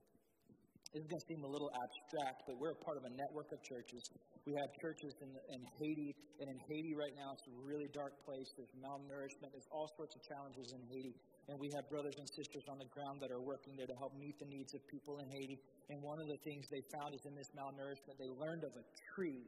This 0.97 1.03
is 1.03 1.11
going 1.11 1.21
to 1.21 1.29
seem 1.29 1.43
a 1.43 1.51
little 1.51 1.69
abstract, 1.75 2.47
but 2.47 2.55
we're 2.57 2.73
a 2.73 2.83
part 2.87 2.97
of 2.97 3.05
a 3.05 3.13
network 3.19 3.51
of 3.51 3.59
churches. 3.67 4.01
We 4.47 4.55
have 4.55 4.71
churches 4.79 5.13
in, 5.21 5.35
in 5.51 5.61
Haiti, 5.83 6.15
and 6.39 6.47
in 6.47 6.59
Haiti 6.71 6.95
right 6.95 7.13
now, 7.19 7.35
it's 7.35 7.45
a 7.51 7.57
really 7.67 7.91
dark 7.91 8.15
place. 8.23 8.47
There's 8.55 8.71
malnourishment, 8.79 9.51
there's 9.51 9.69
all 9.75 9.91
sorts 9.99 10.15
of 10.15 10.23
challenges 10.23 10.71
in 10.71 10.81
Haiti. 10.87 11.13
And 11.51 11.59
we 11.59 11.69
have 11.75 11.85
brothers 11.91 12.15
and 12.17 12.25
sisters 12.31 12.65
on 12.71 12.79
the 12.79 12.89
ground 12.95 13.21
that 13.21 13.35
are 13.35 13.43
working 13.43 13.75
there 13.77 13.91
to 13.91 13.97
help 13.99 14.15
meet 14.17 14.39
the 14.39 14.49
needs 14.49 14.73
of 14.73 14.81
people 14.87 15.19
in 15.19 15.29
Haiti. 15.29 15.59
And 15.91 15.99
one 16.01 16.23
of 16.23 16.31
the 16.31 16.41
things 16.47 16.65
they 16.71 16.81
found 16.95 17.13
is 17.13 17.27
in 17.27 17.35
this 17.35 17.51
malnourishment, 17.59 18.15
they 18.17 18.31
learned 18.31 18.63
of 18.65 18.73
a 18.79 18.85
tree 19.13 19.45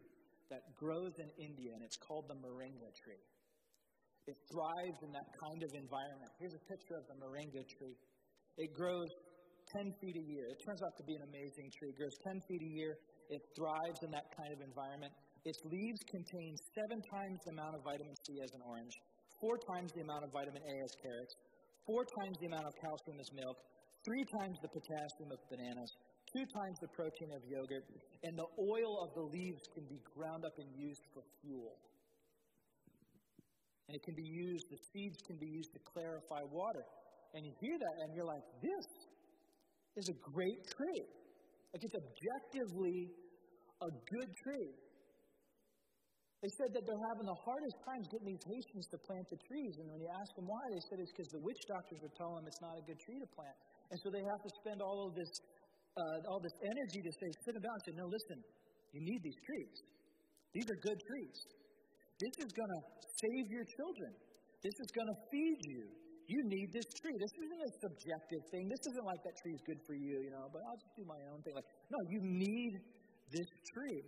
that 0.51 0.63
grows 0.79 1.15
in 1.19 1.29
India, 1.39 1.75
and 1.75 1.83
it's 1.83 1.97
called 1.97 2.27
the 2.29 2.39
moringa 2.39 2.91
tree. 2.95 3.23
It 4.27 4.39
thrives 4.51 4.99
in 5.07 5.11
that 5.15 5.29
kind 5.39 5.63
of 5.63 5.71
environment. 5.75 6.31
Here's 6.39 6.55
a 6.55 6.65
picture 6.67 6.99
of 6.99 7.07
the 7.07 7.17
moringa 7.23 7.63
tree. 7.79 7.95
It 8.59 8.75
grows 8.75 9.11
10 9.75 9.95
feet 10.03 10.17
a 10.19 10.25
year. 10.27 10.47
It 10.51 10.59
turns 10.67 10.83
out 10.83 10.95
to 10.99 11.05
be 11.07 11.15
an 11.15 11.25
amazing 11.27 11.71
tree. 11.75 11.91
It 11.91 11.99
grows 11.99 12.17
10 12.27 12.43
feet 12.47 12.63
a 12.63 12.73
year. 12.75 12.93
It 13.31 13.43
thrives 13.55 14.01
in 14.03 14.11
that 14.15 14.27
kind 14.35 14.51
of 14.55 14.61
environment. 14.63 15.15
Its 15.47 15.59
leaves 15.67 16.03
contain 16.11 16.59
seven 16.75 16.99
times 17.07 17.39
the 17.47 17.53
amount 17.55 17.75
of 17.79 17.83
vitamin 17.87 18.15
C 18.27 18.43
as 18.43 18.51
an 18.55 18.63
orange, 18.67 18.95
four 19.39 19.59
times 19.71 19.95
the 19.95 20.03
amount 20.03 20.27
of 20.27 20.31
vitamin 20.35 20.63
A 20.63 20.75
as 20.83 20.93
carrots, 21.03 21.35
four 21.87 22.03
times 22.03 22.35
the 22.43 22.51
amount 22.51 22.67
of 22.67 22.75
calcium 22.83 23.19
as 23.23 23.31
milk, 23.31 23.59
three 24.03 24.27
times 24.43 24.59
the 24.59 24.71
potassium 24.75 25.31
of 25.31 25.39
bananas, 25.51 25.91
two 26.37 26.45
times 26.53 26.77
the 26.81 26.93
protein 26.93 27.33
of 27.33 27.41
yogurt, 27.49 27.85
and 28.25 28.37
the 28.37 28.49
oil 28.61 29.01
of 29.01 29.15
the 29.17 29.25
leaves 29.33 29.63
can 29.73 29.85
be 29.89 29.97
ground 30.13 30.45
up 30.45 30.53
and 30.59 30.69
used 30.77 31.01
for 31.15 31.23
fuel. 31.41 31.81
And 33.89 33.97
it 33.97 34.03
can 34.03 34.15
be 34.15 34.27
used, 34.27 34.67
the 34.69 34.83
seeds 34.93 35.17
can 35.27 35.37
be 35.39 35.47
used 35.47 35.73
to 35.73 35.81
clarify 35.89 36.43
water. 36.51 36.85
And 37.35 37.47
you 37.47 37.53
hear 37.61 37.79
that 37.79 37.95
and 38.03 38.15
you're 38.15 38.27
like, 38.27 38.43
this 38.61 38.87
is 39.97 40.09
a 40.11 40.17
great 40.35 40.59
tree. 40.77 41.05
Like 41.73 41.83
it's 41.85 41.95
objectively 41.95 43.15
a 43.81 43.91
good 44.11 44.31
tree. 44.43 44.75
They 46.45 46.53
said 46.61 46.71
that 46.77 46.85
they're 46.85 47.07
having 47.11 47.27
the 47.27 47.41
hardest 47.43 47.77
times 47.89 48.05
getting 48.13 48.29
these 48.37 48.45
Haitians 48.45 48.87
to 48.93 48.99
plant 49.09 49.25
the 49.33 49.41
trees. 49.49 49.81
And 49.81 49.89
when 49.89 50.05
you 50.05 50.11
ask 50.13 50.31
them 50.37 50.45
why, 50.45 50.63
they 50.69 50.83
said 50.87 51.01
it's 51.01 51.11
because 51.11 51.33
the 51.33 51.41
witch 51.41 51.63
doctors 51.65 52.01
are 52.05 52.13
telling 52.13 52.45
them 52.45 52.47
it's 52.47 52.61
not 52.61 52.77
a 52.77 52.85
good 52.85 53.01
tree 53.01 53.19
to 53.19 53.29
plant. 53.33 53.57
And 53.91 53.97
so 54.03 54.13
they 54.13 54.21
have 54.21 54.43
to 54.45 54.51
spend 54.61 54.85
all 54.85 55.09
of 55.09 55.17
this, 55.17 55.33
uh, 55.97 56.31
all 56.31 56.41
this 56.41 56.57
energy 56.63 57.01
to 57.01 57.13
say, 57.13 57.29
sit 57.45 57.55
down 57.59 57.75
and 57.75 57.85
say, 57.85 57.95
no, 57.97 58.07
listen, 58.07 58.39
you 58.93 59.01
need 59.01 59.21
these 59.25 59.41
trees. 59.45 59.77
These 60.53 60.69
are 60.71 60.79
good 60.81 61.01
trees. 61.01 61.39
This 62.21 62.35
is 62.47 62.53
going 62.53 62.73
to 62.73 62.81
save 63.01 63.47
your 63.53 63.67
children. 63.77 64.13
This 64.65 64.77
is 64.81 64.89
going 64.93 65.09
to 65.09 65.19
feed 65.33 65.59
you 65.69 65.85
you 66.27 66.43
need 66.43 66.75
this 66.75 66.87
tree. 66.99 67.15
This 67.19 67.31
isn't 67.39 67.63
a 67.63 67.73
subjective 67.79 68.43
thing. 68.51 68.67
This 68.67 68.83
isn't 68.91 69.07
like 69.07 69.23
that 69.23 69.39
tree 69.39 69.55
is 69.55 69.63
good 69.63 69.79
for 69.87 69.95
you, 69.95 70.27
you 70.27 70.31
know, 70.35 70.51
but 70.51 70.63
I'll 70.67 70.79
just 70.79 70.95
do 70.99 71.07
my 71.07 71.23
own 71.31 71.43
thing. 71.47 71.55
Like, 71.55 71.71
no, 71.91 71.99
you 72.11 72.19
need 72.23 72.83
this 73.31 73.47
tree. 73.71 74.03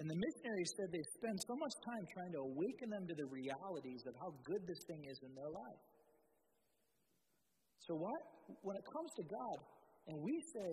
And 0.00 0.08
the 0.08 0.16
missionaries 0.16 0.72
said 0.80 0.88
they 0.88 1.04
spend 1.20 1.36
so 1.44 1.54
much 1.60 1.76
time 1.84 2.04
trying 2.16 2.32
to 2.32 2.40
awaken 2.48 2.88
them 2.88 3.04
to 3.04 3.14
the 3.14 3.28
realities 3.28 4.08
of 4.08 4.16
how 4.16 4.32
good 4.48 4.64
this 4.64 4.80
thing 4.88 5.04
is 5.04 5.20
in 5.20 5.36
their 5.36 5.52
life. 5.52 5.82
So, 7.84 7.92
what? 8.00 8.20
When 8.64 8.80
it 8.80 8.86
comes 8.88 9.12
to 9.20 9.24
God, 9.28 9.58
and 10.08 10.16
we 10.24 10.40
say, 10.56 10.70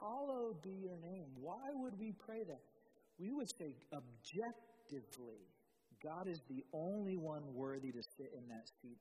Hallowed 0.00 0.62
be 0.62 0.74
your 0.82 0.98
name, 0.98 1.28
why 1.40 1.72
would 1.72 1.98
we 1.98 2.12
pray 2.12 2.44
that? 2.44 2.60
We 3.18 3.32
would 3.32 3.48
say, 3.58 3.74
objectively, 3.94 5.46
God 6.02 6.28
is 6.28 6.40
the 6.48 6.64
only 6.72 7.16
one 7.16 7.42
worthy 7.54 7.92
to 7.92 8.02
sit 8.02 8.34
in 8.36 8.48
that 8.48 8.68
seat 8.82 8.98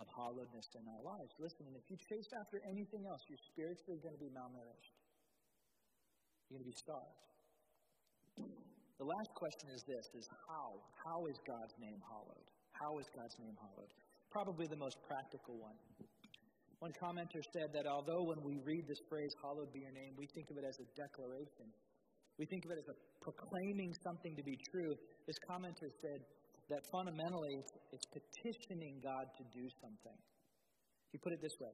of 0.00 0.06
hollowedness 0.10 0.74
in 0.74 0.84
our 0.86 1.02
lives. 1.02 1.32
Listen, 1.38 1.66
and 1.66 1.76
if 1.76 1.86
you 1.88 1.96
chase 1.96 2.28
after 2.38 2.60
anything 2.68 3.06
else, 3.06 3.22
you're 3.28 3.40
spiritually 3.40 3.98
going 4.02 4.14
to 4.14 4.20
be 4.20 4.30
malnourished. 4.30 4.94
You're 6.46 6.58
going 6.58 6.66
to 6.66 6.70
be 6.70 6.76
starved. 6.76 7.24
The 8.98 9.06
last 9.06 9.34
question 9.34 9.70
is 9.74 9.82
this 9.86 10.06
is 10.14 10.28
how? 10.46 10.78
How 11.02 11.26
is 11.26 11.38
God's 11.46 11.74
name 11.80 11.98
hallowed? 12.06 12.46
How 12.72 12.98
is 12.98 13.06
God's 13.14 13.34
name 13.38 13.54
hallowed? 13.58 13.90
Probably 14.30 14.66
the 14.66 14.78
most 14.78 14.98
practical 15.06 15.58
one. 15.58 15.78
One 16.84 16.92
commenter 17.00 17.40
said 17.56 17.72
that 17.72 17.88
although 17.88 18.28
when 18.28 18.44
we 18.44 18.60
read 18.60 18.84
this 18.84 19.00
phrase, 19.08 19.32
hallowed 19.40 19.72
be 19.72 19.80
your 19.80 19.96
name, 19.96 20.12
we 20.20 20.28
think 20.36 20.52
of 20.52 20.60
it 20.60 20.68
as 20.68 20.76
a 20.84 20.86
declaration. 20.92 21.72
We 22.36 22.44
think 22.44 22.68
of 22.68 22.76
it 22.76 22.78
as 22.84 22.88
a 22.92 22.96
proclaiming 23.24 23.96
something 24.04 24.36
to 24.36 24.44
be 24.44 24.52
true. 24.68 24.92
This 25.24 25.40
commenter 25.48 25.88
said, 26.04 26.20
that 26.68 26.80
fundamentally 26.92 27.60
it's 27.92 28.04
petitioning 28.12 29.00
God 29.00 29.28
to 29.36 29.44
do 29.52 29.64
something. 29.80 30.18
He 31.12 31.16
put 31.24 31.32
it 31.32 31.40
this 31.40 31.56
way 31.60 31.72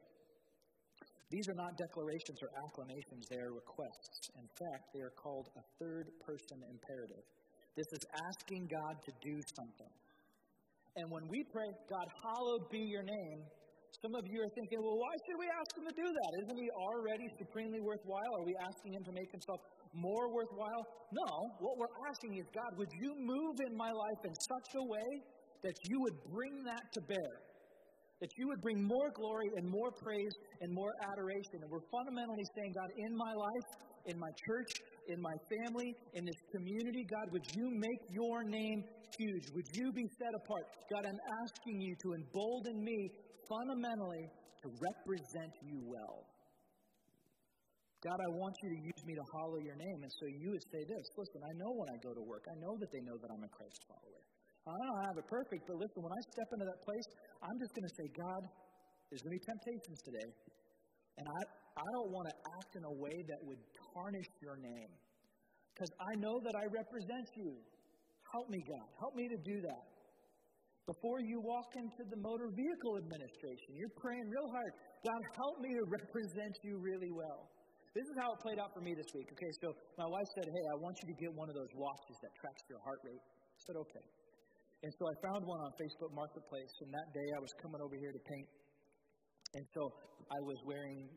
These 1.30 1.46
are 1.50 1.58
not 1.58 1.74
declarations 1.78 2.38
or 2.42 2.50
acclamations, 2.62 3.26
they 3.30 3.38
are 3.42 3.54
requests. 3.54 4.30
In 4.38 4.46
fact, 4.46 4.94
they 4.94 5.02
are 5.02 5.14
called 5.18 5.50
a 5.58 5.64
third 5.78 6.10
person 6.22 6.62
imperative. 6.70 7.26
This 7.74 7.86
is 7.94 8.02
asking 8.30 8.66
God 8.66 8.94
to 9.06 9.12
do 9.22 9.42
something. 9.58 9.92
And 10.96 11.10
when 11.10 11.26
we 11.30 11.46
pray, 11.50 11.70
God, 11.86 12.06
hallowed 12.22 12.66
be 12.70 12.82
your 12.82 13.06
name, 13.06 13.46
some 13.98 14.14
of 14.14 14.24
you 14.30 14.38
are 14.40 14.52
thinking, 14.54 14.78
well, 14.78 14.96
why 14.96 15.14
should 15.26 15.38
we 15.38 15.48
ask 15.50 15.70
him 15.74 15.86
to 15.90 15.94
do 15.98 16.06
that? 16.06 16.30
Isn't 16.46 16.58
he 16.62 16.70
already 16.70 17.26
supremely 17.36 17.82
worthwhile? 17.82 18.32
Are 18.38 18.46
we 18.46 18.54
asking 18.62 18.94
him 18.94 19.04
to 19.04 19.12
make 19.12 19.30
himself 19.34 19.60
more 19.92 20.30
worthwhile? 20.30 20.82
No. 21.10 21.28
What 21.58 21.74
we're 21.76 21.96
asking 22.06 22.38
is, 22.38 22.46
God, 22.54 22.70
would 22.78 22.92
you 22.94 23.10
move 23.18 23.56
in 23.66 23.76
my 23.76 23.90
life 23.90 24.20
in 24.24 24.34
such 24.34 24.68
a 24.78 24.84
way 24.86 25.08
that 25.66 25.76
you 25.90 25.96
would 26.00 26.18
bring 26.30 26.54
that 26.64 26.84
to 26.94 27.00
bear? 27.02 27.32
That 28.22 28.30
you 28.36 28.48
would 28.48 28.60
bring 28.60 28.78
more 28.84 29.10
glory 29.16 29.48
and 29.56 29.66
more 29.66 29.90
praise 29.96 30.34
and 30.60 30.70
more 30.72 30.92
adoration. 31.10 31.64
And 31.64 31.68
we're 31.72 31.88
fundamentally 31.90 32.46
saying, 32.54 32.72
God, 32.76 32.90
in 32.94 33.12
my 33.16 33.32
life, 33.32 33.68
in 34.06 34.16
my 34.20 34.32
church, 34.46 34.70
in 35.10 35.20
my 35.20 35.36
family, 35.50 35.94
in 36.14 36.24
this 36.24 36.40
community, 36.54 37.04
God, 37.04 37.26
would 37.32 37.46
you 37.54 37.70
make 37.70 38.02
your 38.10 38.44
name 38.44 38.84
huge? 39.18 39.50
Would 39.54 39.68
you 39.74 39.92
be 39.92 40.06
set 40.18 40.34
apart? 40.34 40.64
God, 40.90 41.04
I'm 41.06 41.20
asking 41.42 41.80
you 41.80 41.94
to 42.02 42.14
embolden 42.14 42.84
me 42.84 43.10
fundamentally 43.48 44.30
to 44.62 44.66
represent 44.78 45.52
you 45.66 45.82
well. 45.84 46.26
God, 48.00 48.16
I 48.16 48.30
want 48.32 48.56
you 48.64 48.68
to 48.72 48.80
use 48.80 49.02
me 49.04 49.12
to 49.12 49.24
hallow 49.36 49.60
your 49.60 49.76
name. 49.76 50.00
And 50.00 50.12
so 50.20 50.24
you 50.24 50.56
would 50.56 50.66
say 50.72 50.80
this 50.88 51.04
listen, 51.20 51.40
I 51.44 51.52
know 51.60 51.70
when 51.76 51.88
I 51.92 51.98
go 52.00 52.16
to 52.16 52.24
work, 52.24 52.48
I 52.48 52.56
know 52.56 52.72
that 52.80 52.88
they 52.88 53.02
know 53.04 53.18
that 53.20 53.28
I'm 53.28 53.44
a 53.44 53.52
Christ 53.52 53.84
follower. 53.84 54.24
I 54.64 54.76
don't 54.76 55.02
have 55.08 55.16
it 55.20 55.26
perfect, 55.28 55.64
but 55.68 55.76
listen, 55.76 56.00
when 56.04 56.12
I 56.12 56.20
step 56.32 56.48
into 56.52 56.66
that 56.68 56.80
place, 56.84 57.08
I'm 57.42 57.58
just 57.60 57.72
going 57.72 57.88
to 57.88 57.94
say, 57.96 58.06
God, 58.12 58.42
there's 59.08 59.24
going 59.24 59.34
to 59.34 59.38
be 59.40 59.46
temptations 59.48 59.98
today. 60.04 60.28
And 61.16 61.26
I, 61.26 61.40
I 61.76 61.86
don't 61.94 62.10
want 62.10 62.26
to 62.28 62.36
act 62.58 62.76
in 62.76 62.84
a 62.84 62.94
way 62.98 63.24
that 63.28 63.40
would 63.42 63.60
tarnish 63.94 64.30
your 64.42 64.56
name. 64.56 64.90
Because 65.74 65.90
I 66.00 66.12
know 66.20 66.36
that 66.44 66.54
I 66.58 66.66
represent 66.68 67.26
you. 67.36 67.56
Help 68.32 68.50
me, 68.50 68.60
God. 68.62 68.86
Help 68.98 69.14
me 69.16 69.26
to 69.28 69.38
do 69.42 69.62
that. 69.64 69.84
Before 70.86 71.22
you 71.22 71.38
walk 71.40 71.70
into 71.78 72.02
the 72.10 72.18
motor 72.18 72.50
vehicle 72.50 72.98
administration, 72.98 73.78
you're 73.78 73.94
praying 73.94 74.26
real 74.26 74.50
hard. 74.50 74.72
God, 75.06 75.22
help 75.38 75.62
me 75.62 75.70
to 75.70 75.84
represent 75.86 76.54
you 76.66 76.82
really 76.82 77.14
well. 77.14 77.46
This 77.94 78.06
is 78.06 78.16
how 78.18 78.34
it 78.34 78.38
played 78.42 78.58
out 78.58 78.70
for 78.74 78.82
me 78.82 78.94
this 78.94 79.10
week. 79.14 79.30
Okay, 79.30 79.52
so 79.62 79.74
my 79.98 80.06
wife 80.06 80.28
said, 80.38 80.46
Hey, 80.46 80.64
I 80.70 80.76
want 80.78 80.94
you 81.02 81.06
to 81.10 81.16
get 81.18 81.30
one 81.34 81.50
of 81.50 81.56
those 81.58 81.70
watches 81.74 82.16
that 82.22 82.30
tracks 82.38 82.62
your 82.70 82.78
heart 82.82 83.02
rate. 83.02 83.22
I 83.22 83.60
said, 83.66 83.76
Okay. 83.78 84.06
And 84.82 84.90
so 84.96 85.02
I 85.04 85.14
found 85.20 85.44
one 85.44 85.60
on 85.60 85.70
Facebook 85.76 86.12
Marketplace, 86.16 86.72
and 86.80 86.88
that 86.94 87.08
day 87.12 87.28
I 87.36 87.40
was 87.42 87.52
coming 87.60 87.80
over 87.84 87.96
here 88.00 88.14
to 88.16 88.22
paint. 88.24 88.48
And 89.60 89.64
so 89.74 89.82
I 90.30 90.38
was 90.46 90.58
wearing 90.64 91.10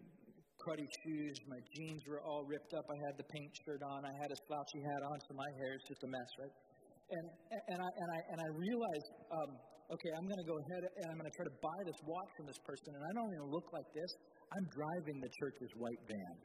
cruddy 0.64 0.88
shoes. 1.04 1.36
My 1.52 1.60
jeans 1.76 2.08
were 2.08 2.24
all 2.24 2.48
ripped 2.48 2.72
up. 2.74 2.88
I 2.88 2.98
had 3.04 3.20
the 3.20 3.28
paint 3.28 3.52
shirt 3.68 3.84
on. 3.84 4.08
I 4.08 4.14
had 4.24 4.32
a 4.32 4.40
slouchy 4.48 4.80
hat 4.80 5.04
on, 5.04 5.20
so 5.28 5.36
my 5.36 5.52
hair 5.60 5.76
is 5.76 5.84
just 5.84 6.02
a 6.08 6.10
mess, 6.10 6.32
right? 6.40 6.56
And, 7.12 7.26
and, 7.68 7.80
I, 7.84 7.90
and, 7.92 8.10
I, 8.10 8.20
and 8.32 8.38
I 8.40 8.50
realized, 8.56 9.10
um, 9.36 9.50
okay, 9.92 10.12
I'm 10.16 10.24
going 10.24 10.40
to 10.40 10.48
go 10.48 10.56
ahead 10.56 10.82
and 10.88 11.06
I'm 11.12 11.18
going 11.20 11.28
to 11.28 11.36
try 11.36 11.46
to 11.46 11.58
buy 11.60 11.80
this 11.84 12.00
watch 12.08 12.32
from 12.40 12.48
this 12.48 12.62
person, 12.64 12.96
and 12.96 13.04
I 13.04 13.12
don't 13.12 13.32
even 13.36 13.52
look 13.52 13.68
like 13.76 13.90
this. 13.92 14.12
I'm 14.56 14.66
driving 14.72 15.20
the 15.20 15.32
church's 15.44 15.74
white 15.76 16.02
van 16.08 16.36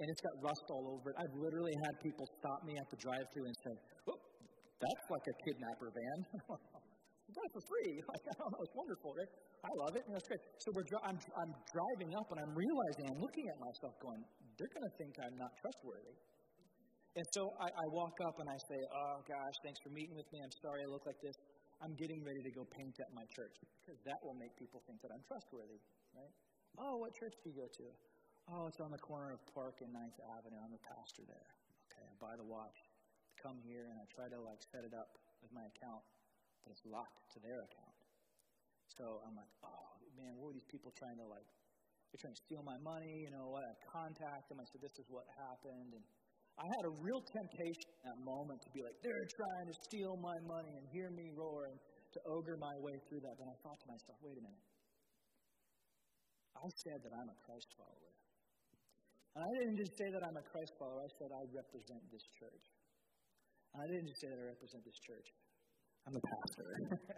and 0.00 0.08
it's 0.08 0.22
got 0.24 0.32
rust 0.40 0.64
all 0.72 0.96
over 0.96 1.12
it. 1.12 1.16
I've 1.20 1.36
literally 1.36 1.76
had 1.84 1.92
people 2.00 2.24
stop 2.40 2.64
me 2.64 2.72
at 2.72 2.88
the 2.88 2.96
drive-through 2.96 3.44
and 3.44 3.56
say, 3.60 3.74
"Oh, 4.08 4.16
that's 4.80 5.06
like 5.12 5.26
a 5.28 5.34
kidnapper 5.44 5.92
van." 5.92 6.18
got 7.34 7.48
for 7.52 7.62
free. 7.62 8.02
Like, 8.10 8.26
I 8.26 8.34
don't 8.38 8.50
know, 8.52 8.62
it's 8.62 8.74
wonderful, 8.74 9.14
right? 9.14 9.30
I 9.62 9.72
love 9.76 9.94
it, 9.94 10.02
and 10.06 10.14
that's 10.14 10.26
great. 10.26 10.40
So 10.58 10.72
we're, 10.74 10.86
I'm, 11.04 11.18
I'm 11.38 11.52
driving 11.70 12.14
up, 12.16 12.30
and 12.32 12.40
I'm 12.40 12.54
realizing, 12.54 13.06
I'm 13.06 13.20
looking 13.20 13.46
at 13.48 13.58
myself 13.60 13.94
going, 14.02 14.24
they're 14.58 14.72
going 14.72 14.84
to 14.84 14.94
think 14.98 15.16
I'm 15.22 15.38
not 15.38 15.54
trustworthy. 15.60 16.16
And 17.16 17.26
so 17.34 17.50
I, 17.58 17.74
I 17.74 17.86
walk 17.90 18.22
up 18.22 18.38
and 18.38 18.46
I 18.46 18.54
say, 18.70 18.78
oh 18.86 19.18
gosh, 19.26 19.58
thanks 19.66 19.82
for 19.82 19.90
meeting 19.90 20.14
with 20.14 20.30
me. 20.30 20.38
I'm 20.38 20.54
sorry 20.62 20.86
I 20.86 20.88
look 20.88 21.06
like 21.06 21.18
this. 21.18 21.34
I'm 21.82 21.98
getting 21.98 22.22
ready 22.22 22.38
to 22.44 22.52
go 22.54 22.62
paint 22.70 23.02
at 23.02 23.10
my 23.10 23.26
church 23.34 23.56
because 23.82 23.98
that 24.06 24.22
will 24.22 24.36
make 24.36 24.54
people 24.54 24.84
think 24.86 25.02
that 25.02 25.10
I'm 25.10 25.24
trustworthy, 25.26 25.80
right? 26.14 26.30
Oh, 26.78 27.02
what 27.02 27.16
church 27.16 27.34
do 27.42 27.50
you 27.50 27.56
go 27.56 27.66
to? 27.66 27.86
Oh, 28.52 28.70
it's 28.70 28.78
on 28.78 28.94
the 28.94 29.00
corner 29.02 29.34
of 29.34 29.40
Park 29.50 29.82
and 29.82 29.90
Ninth 29.90 30.20
Avenue. 30.38 30.60
I'm 30.60 30.76
a 30.76 30.82
pastor 30.86 31.26
there. 31.26 31.50
Okay, 31.90 32.04
I 32.06 32.14
buy 32.22 32.38
the 32.38 32.46
watch, 32.46 32.78
come 33.42 33.58
here, 33.64 33.90
and 33.90 33.98
I 33.98 34.06
try 34.06 34.30
to 34.30 34.38
like 34.38 34.62
set 34.62 34.86
it 34.86 34.94
up 34.94 35.18
with 35.42 35.50
my 35.50 35.66
account, 35.66 36.04
but 36.64 36.76
it's 36.76 36.86
locked 36.86 37.24
to 37.34 37.38
their 37.40 37.60
account. 37.64 37.98
So 38.96 39.22
I'm 39.24 39.36
like, 39.36 39.52
oh 39.64 39.86
man, 40.16 40.36
what 40.36 40.52
are 40.52 40.56
these 40.56 40.68
people 40.68 40.92
trying 40.92 41.16
to 41.18 41.28
like? 41.28 41.48
They're 42.10 42.20
trying 42.20 42.34
to 42.34 42.42
steal 42.42 42.62
my 42.66 42.78
money. 42.82 43.22
You 43.22 43.30
know 43.30 43.54
what? 43.54 43.62
I 43.62 43.74
contact 43.86 44.50
them. 44.50 44.58
I 44.58 44.66
said, 44.66 44.82
this 44.82 44.98
is 44.98 45.06
what 45.06 45.24
happened, 45.38 45.94
and 45.94 46.04
I 46.58 46.66
had 46.76 46.84
a 46.84 46.92
real 47.00 47.22
temptation 47.22 47.88
in 47.88 48.00
that 48.10 48.20
moment 48.20 48.60
to 48.66 48.70
be 48.74 48.84
like, 48.84 48.98
they're 49.00 49.28
trying 49.32 49.66
to 49.70 49.76
steal 49.86 50.18
my 50.20 50.36
money 50.44 50.76
and 50.76 50.84
hear 50.92 51.08
me 51.08 51.32
roar 51.32 51.70
and 51.70 51.78
to 52.12 52.18
ogre 52.28 52.58
my 52.60 52.74
way 52.82 52.98
through 53.08 53.22
that. 53.24 53.38
But 53.38 53.48
I 53.48 53.56
thought 53.62 53.78
to 53.80 53.88
myself, 53.88 54.18
wait 54.20 54.36
a 54.36 54.44
minute. 54.44 54.66
I 56.60 56.68
said 56.84 57.00
that 57.00 57.16
I'm 57.16 57.30
a 57.32 57.38
Christ 57.46 57.72
follower. 57.80 58.12
And 59.38 59.40
I 59.40 59.50
didn't 59.62 59.78
just 59.78 59.94
say 59.96 60.10
that 60.12 60.20
I'm 60.20 60.36
a 60.36 60.44
Christ 60.44 60.74
follower, 60.76 61.00
I 61.00 61.08
said 61.16 61.30
I 61.32 61.46
represent 61.54 62.02
this 62.10 62.26
church. 62.36 62.66
And 63.72 63.80
I 63.80 63.86
didn't 63.86 64.10
just 64.10 64.20
say 64.20 64.28
that 64.28 64.36
I 64.36 64.46
represent 64.50 64.82
this 64.84 64.98
church. 65.00 65.30
I'm 66.06 66.14
the 66.14 66.24
pastor. 66.24 66.64
right? 66.90 66.98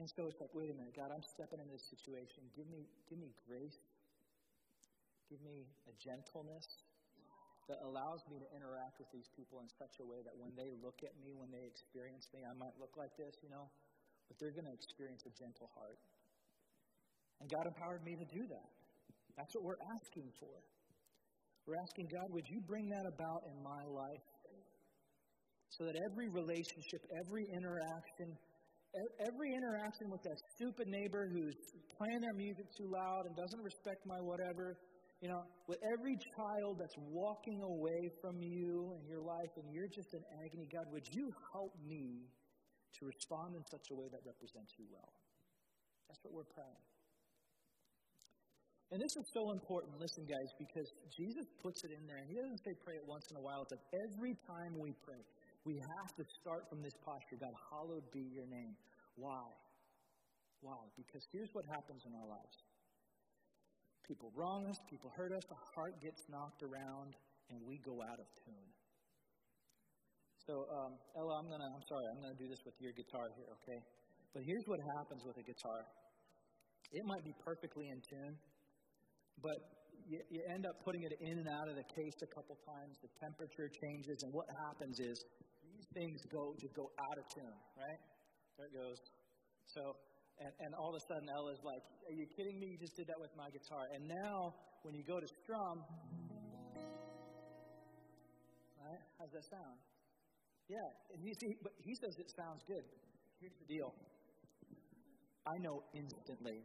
And 0.00 0.08
so 0.08 0.24
it's 0.30 0.40
like, 0.40 0.54
wait 0.56 0.72
a 0.72 0.76
minute, 0.76 0.96
God, 0.96 1.12
I'm 1.12 1.20
stepping 1.20 1.60
into 1.60 1.76
this 1.76 1.84
situation. 1.92 2.46
Give 2.56 2.64
me, 2.72 2.88
give 3.10 3.20
me 3.20 3.36
grace. 3.44 3.76
Give 5.28 5.42
me 5.44 5.68
a 5.84 5.94
gentleness 6.00 6.64
that 7.68 7.84
allows 7.84 8.24
me 8.30 8.40
to 8.40 8.48
interact 8.56 8.96
with 8.96 9.12
these 9.12 9.28
people 9.36 9.60
in 9.60 9.68
such 9.68 10.00
a 10.00 10.04
way 10.06 10.24
that 10.24 10.32
when 10.34 10.56
they 10.56 10.72
look 10.80 11.04
at 11.04 11.12
me, 11.20 11.36
when 11.36 11.52
they 11.52 11.62
experience 11.68 12.26
me, 12.32 12.42
I 12.48 12.54
might 12.56 12.74
look 12.80 12.96
like 12.96 13.12
this, 13.20 13.36
you 13.44 13.50
know, 13.52 13.68
but 14.26 14.40
they're 14.40 14.54
going 14.54 14.66
to 14.66 14.72
experience 14.74 15.22
a 15.26 15.32
gentle 15.36 15.68
heart. 15.76 15.98
And 17.42 17.50
God 17.50 17.66
empowered 17.66 18.02
me 18.02 18.16
to 18.16 18.26
do 18.26 18.48
that. 18.48 18.70
That's 19.36 19.54
what 19.54 19.62
we're 19.62 19.84
asking 19.94 20.32
for. 20.40 20.54
We're 21.66 21.78
asking 21.78 22.08
God, 22.10 22.32
would 22.32 22.48
you 22.48 22.58
bring 22.64 22.88
that 22.90 23.06
about 23.06 23.44
in 23.46 23.62
my 23.62 23.84
life? 23.84 24.24
So 25.70 25.86
that 25.86 25.94
every 26.10 26.28
relationship, 26.28 27.00
every 27.24 27.46
interaction, 27.54 28.34
every 29.22 29.54
interaction 29.54 30.10
with 30.10 30.22
that 30.26 30.38
stupid 30.58 30.90
neighbor 30.90 31.30
who's 31.30 31.54
playing 31.94 32.20
their 32.20 32.34
music 32.34 32.66
too 32.74 32.90
loud 32.90 33.22
and 33.30 33.34
doesn't 33.38 33.62
respect 33.62 34.02
my 34.04 34.18
whatever, 34.18 34.74
you 35.22 35.28
know, 35.30 35.40
with 35.70 35.78
every 35.94 36.18
child 36.34 36.74
that's 36.80 36.98
walking 36.98 37.62
away 37.62 38.02
from 38.20 38.42
you 38.42 38.98
in 38.98 39.02
your 39.06 39.22
life 39.22 39.52
and 39.62 39.70
you're 39.70 39.88
just 39.94 40.10
in 40.10 40.22
agony, 40.42 40.66
God, 40.74 40.90
would 40.90 41.06
you 41.14 41.30
help 41.54 41.70
me 41.86 42.26
to 42.98 43.00
respond 43.06 43.54
in 43.54 43.62
such 43.70 43.86
a 43.92 43.94
way 43.94 44.10
that 44.10 44.26
represents 44.26 44.74
you 44.74 44.90
well? 44.90 45.12
That's 46.10 46.18
what 46.26 46.34
we're 46.34 46.50
praying. 46.50 46.82
And 48.90 48.98
this 48.98 49.14
is 49.14 49.22
so 49.30 49.54
important, 49.54 49.94
listen, 50.02 50.26
guys, 50.26 50.50
because 50.58 50.88
Jesus 51.14 51.46
puts 51.62 51.78
it 51.86 51.94
in 51.94 52.02
there, 52.10 52.18
He 52.26 52.34
doesn't 52.34 52.58
say 52.66 52.74
pray 52.82 52.98
it 52.98 53.06
once 53.06 53.22
in 53.30 53.38
a 53.38 53.44
while. 53.44 53.62
It's 53.62 53.70
like 53.70 53.86
every 54.10 54.34
time 54.50 54.74
we 54.82 54.90
pray, 55.06 55.22
we 55.64 55.76
have 55.76 56.10
to 56.16 56.24
start 56.40 56.68
from 56.68 56.82
this 56.82 56.94
posture 57.04 57.36
God, 57.36 57.52
hallowed 57.68 58.04
be 58.12 58.24
your 58.32 58.46
name. 58.46 58.76
Why? 59.16 59.44
Why? 60.60 60.80
Because 60.96 61.24
here's 61.32 61.52
what 61.52 61.64
happens 61.68 62.04
in 62.06 62.12
our 62.16 62.28
lives 62.28 62.56
people 64.08 64.32
wrong 64.34 64.66
us, 64.66 64.80
people 64.90 65.12
hurt 65.14 65.30
us, 65.30 65.44
the 65.46 65.62
heart 65.74 65.94
gets 66.02 66.26
knocked 66.26 66.66
around, 66.66 67.14
and 67.50 67.62
we 67.62 67.78
go 67.78 68.02
out 68.02 68.18
of 68.18 68.26
tune. 68.42 68.70
So, 70.42 70.66
um, 70.66 70.98
Ella, 71.14 71.38
I'm 71.38 71.46
gonna, 71.46 71.70
I'm 71.70 71.86
sorry, 71.86 72.10
I'm 72.10 72.18
gonna 72.18 72.34
do 72.34 72.50
this 72.50 72.58
with 72.66 72.74
your 72.82 72.90
guitar 72.90 73.30
here, 73.38 73.46
okay? 73.62 73.78
But 74.34 74.42
here's 74.42 74.66
what 74.66 74.80
happens 74.98 75.22
with 75.22 75.38
a 75.38 75.46
guitar. 75.46 75.86
It 76.90 77.06
might 77.06 77.22
be 77.22 77.30
perfectly 77.44 77.86
in 77.86 78.02
tune, 78.02 78.34
but 79.38 79.58
you, 80.10 80.18
you 80.26 80.42
end 80.50 80.66
up 80.66 80.74
putting 80.82 81.06
it 81.06 81.14
in 81.22 81.38
and 81.38 81.46
out 81.46 81.70
of 81.70 81.78
the 81.78 81.86
case 81.86 82.18
a 82.26 82.30
couple 82.34 82.58
times. 82.66 82.98
The 82.98 83.14
temperature 83.22 83.70
changes, 83.70 84.26
and 84.26 84.34
what 84.34 84.50
happens 84.66 84.98
is 84.98 85.22
these 85.80 85.88
things 85.96 86.20
go 86.28 86.52
just 86.60 86.74
go 86.76 86.92
out 87.00 87.16
of 87.16 87.24
tune, 87.32 87.56
right? 87.76 88.00
There 88.56 88.66
it 88.68 88.74
goes. 88.76 89.00
So, 89.64 89.96
and, 90.36 90.52
and 90.60 90.74
all 90.74 90.92
of 90.92 90.96
a 90.96 91.04
sudden 91.08 91.28
Ella's 91.32 91.64
like, 91.64 91.80
"Are 92.04 92.12
you 92.12 92.26
kidding 92.36 92.60
me? 92.60 92.76
You 92.76 92.78
just 92.78 92.96
did 92.96 93.06
that 93.08 93.16
with 93.18 93.32
my 93.36 93.48
guitar." 93.48 93.88
And 93.94 94.04
now, 94.04 94.52
when 94.82 94.94
you 94.94 95.04
go 95.04 95.16
to 95.20 95.26
strum, 95.40 95.80
right? 98.84 99.00
How's 99.18 99.32
that 99.32 99.44
sound? 99.48 99.78
Yeah, 100.68 101.16
and 101.16 101.24
you 101.24 101.32
see, 101.34 101.56
but 101.62 101.72
he 101.80 101.94
says 101.96 102.14
it 102.18 102.30
sounds 102.36 102.62
good. 102.68 102.84
Here's 103.40 103.56
the 103.56 103.68
deal. 103.72 103.94
I 105.48 105.56
know 105.64 105.82
instantly 105.96 106.60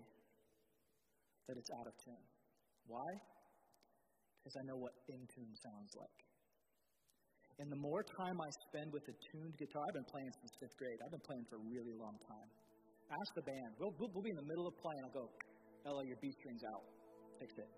that 1.48 1.56
it's 1.58 1.72
out 1.72 1.88
of 1.88 1.96
tune. 2.04 2.28
Why? 2.88 3.08
Because 4.44 4.60
I 4.60 4.64
know 4.68 4.76
what 4.76 4.94
in 5.08 5.26
tune 5.32 5.56
sounds 5.56 5.96
like. 5.96 6.35
And 7.60 7.72
the 7.72 7.80
more 7.80 8.04
time 8.04 8.36
I 8.36 8.50
spend 8.68 8.92
with 8.92 9.08
a 9.08 9.16
tuned 9.32 9.56
guitar, 9.56 9.80
I've 9.88 9.96
been 9.96 10.12
playing 10.12 10.32
since 10.44 10.52
fifth 10.60 10.76
grade. 10.76 11.00
I've 11.00 11.12
been 11.12 11.24
playing 11.24 11.46
for 11.48 11.56
a 11.56 11.64
really 11.72 11.96
long 11.96 12.20
time. 12.28 12.50
Ask 13.08 13.30
the 13.36 13.46
band. 13.48 13.72
We'll, 13.80 13.96
we'll, 13.96 14.12
we'll 14.12 14.26
be 14.28 14.34
in 14.36 14.40
the 14.40 14.50
middle 14.50 14.68
of 14.68 14.76
playing. 14.76 15.02
I'll 15.08 15.16
go, 15.16 15.32
Ella, 15.88 16.04
your 16.04 16.20
B 16.20 16.32
string's 16.36 16.64
out. 16.68 16.84
Fix 17.40 17.56
it. 17.56 17.70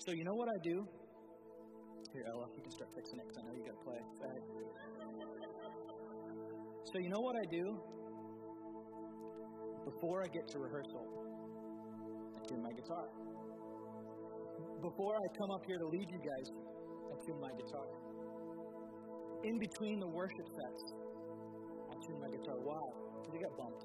So 0.00 0.16
you 0.16 0.24
know 0.24 0.32
what 0.32 0.48
I 0.48 0.58
do? 0.64 0.76
Here, 2.16 2.24
Ella, 2.32 2.48
you 2.56 2.62
can 2.64 2.72
start 2.72 2.88
fixing 2.96 3.20
it 3.20 3.28
because 3.28 3.38
I 3.38 3.42
know 3.44 3.54
you 3.54 3.64
got 3.68 3.76
to 3.76 3.84
play. 3.84 4.00
Right. 4.24 4.44
So 6.88 6.96
you 7.04 7.10
know 7.12 7.20
what 7.20 7.36
I 7.36 7.46
do? 7.52 7.64
Before 9.84 10.24
I 10.24 10.28
get 10.32 10.48
to 10.48 10.58
rehearsal, 10.58 11.04
I 12.32 12.40
tune 12.48 12.62
my 12.62 12.72
guitar 12.72 13.04
before 14.82 15.14
I 15.14 15.26
come 15.36 15.50
up 15.52 15.64
here 15.66 15.78
to 15.78 15.86
lead 15.86 16.08
you 16.08 16.18
guys, 16.18 16.46
I 17.12 17.14
tune 17.24 17.40
my 17.40 17.52
guitar. 17.52 17.99
In 19.42 19.58
between 19.58 20.00
the 20.00 20.06
worship 20.06 20.48
sets, 20.48 20.94
I 21.90 21.94
tune 22.04 22.20
my 22.20 22.28
guitar. 22.28 22.56
Why? 22.60 22.80
Because 23.20 23.34
it 23.34 23.42
got 23.42 23.56
bumped. 23.56 23.84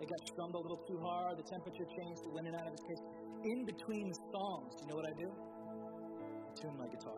It 0.00 0.08
got 0.08 0.20
strummed 0.28 0.54
a 0.54 0.58
little 0.58 0.82
too 0.86 1.00
hard. 1.00 1.38
The 1.38 1.42
temperature 1.42 1.84
changed. 1.84 2.20
It 2.24 2.32
went 2.32 2.46
in 2.46 2.54
and 2.54 2.60
out 2.60 2.68
of 2.68 2.74
its 2.74 2.84
case. 2.84 3.00
In 3.44 3.64
between 3.64 4.12
songs, 4.32 4.74
you 4.82 4.88
know 4.88 4.96
what 4.96 5.08
I 5.08 5.14
do? 5.16 5.32
I 5.32 6.60
tune 6.60 6.76
my 6.76 6.88
guitar. 6.88 7.16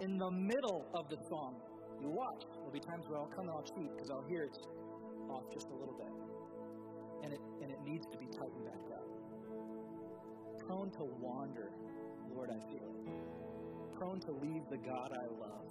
In 0.00 0.18
the 0.18 0.30
middle 0.30 0.86
of 0.94 1.08
the 1.08 1.18
song, 1.28 1.54
you 2.00 2.10
watch. 2.10 2.42
There'll 2.54 2.72
be 2.72 2.80
times 2.80 3.06
where 3.08 3.18
I'll 3.18 3.30
come 3.30 3.46
and 3.46 3.54
I'll 3.54 3.62
cheat 3.62 3.94
because 3.94 4.10
I'll 4.10 4.26
hear 4.26 4.44
it's 4.44 4.58
off 5.30 5.46
just 5.52 5.68
a 5.70 5.76
little 5.78 5.94
bit. 5.94 6.10
And 7.22 7.32
it, 7.32 7.40
and 7.62 7.70
it 7.70 7.78
needs 7.84 8.06
to 8.06 8.18
be 8.18 8.26
tightened 8.26 8.64
back 8.64 8.98
up 8.98 9.10
prone 10.70 10.90
to 10.92 11.04
wander, 11.18 11.72
Lord, 12.32 12.50
I 12.50 12.60
feel 12.70 12.86
it. 12.86 13.98
Prone 13.98 14.20
to 14.20 14.30
leave 14.30 14.62
the 14.70 14.78
God 14.78 15.10
I 15.12 15.26
love 15.42 15.69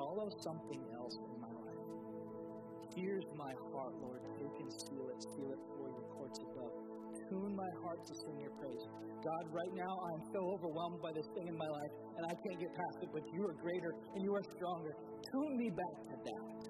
and 0.00 0.08
hallow 0.08 0.28
something 0.40 0.82
else 0.96 1.16
in 1.28 1.40
my 1.40 1.52
life. 1.52 1.84
Here's 2.96 3.28
my 3.36 3.52
heart, 3.72 3.94
Lord. 4.00 4.20
Take 4.34 4.56
and 4.60 4.72
seal 4.72 5.06
it, 5.12 5.18
seal 5.22 5.50
it 5.52 5.60
for 5.76 5.88
your 5.88 6.06
courts 6.16 6.38
above. 6.40 6.74
Tune 7.28 7.54
my 7.54 7.70
heart 7.84 8.00
to 8.02 8.14
sing 8.26 8.40
your 8.40 8.54
praise. 8.58 8.84
God, 9.22 9.44
right 9.52 9.74
now 9.76 9.92
I'm 9.92 10.22
so 10.32 10.40
overwhelmed 10.56 11.00
by 11.02 11.12
this 11.12 11.28
thing 11.36 11.46
in 11.46 11.56
my 11.56 11.68
life, 11.68 11.92
and 12.16 12.22
I 12.26 12.34
can't 12.34 12.58
get 12.58 12.72
past 12.74 12.98
it, 13.02 13.10
but 13.12 13.22
you 13.30 13.44
are 13.46 13.56
greater 13.60 13.92
and 14.16 14.24
you 14.24 14.32
are 14.34 14.44
stronger. 14.56 14.92
Tune 15.30 15.54
me 15.56 15.68
back 15.70 15.96
to 16.08 16.14
that. 16.24 16.60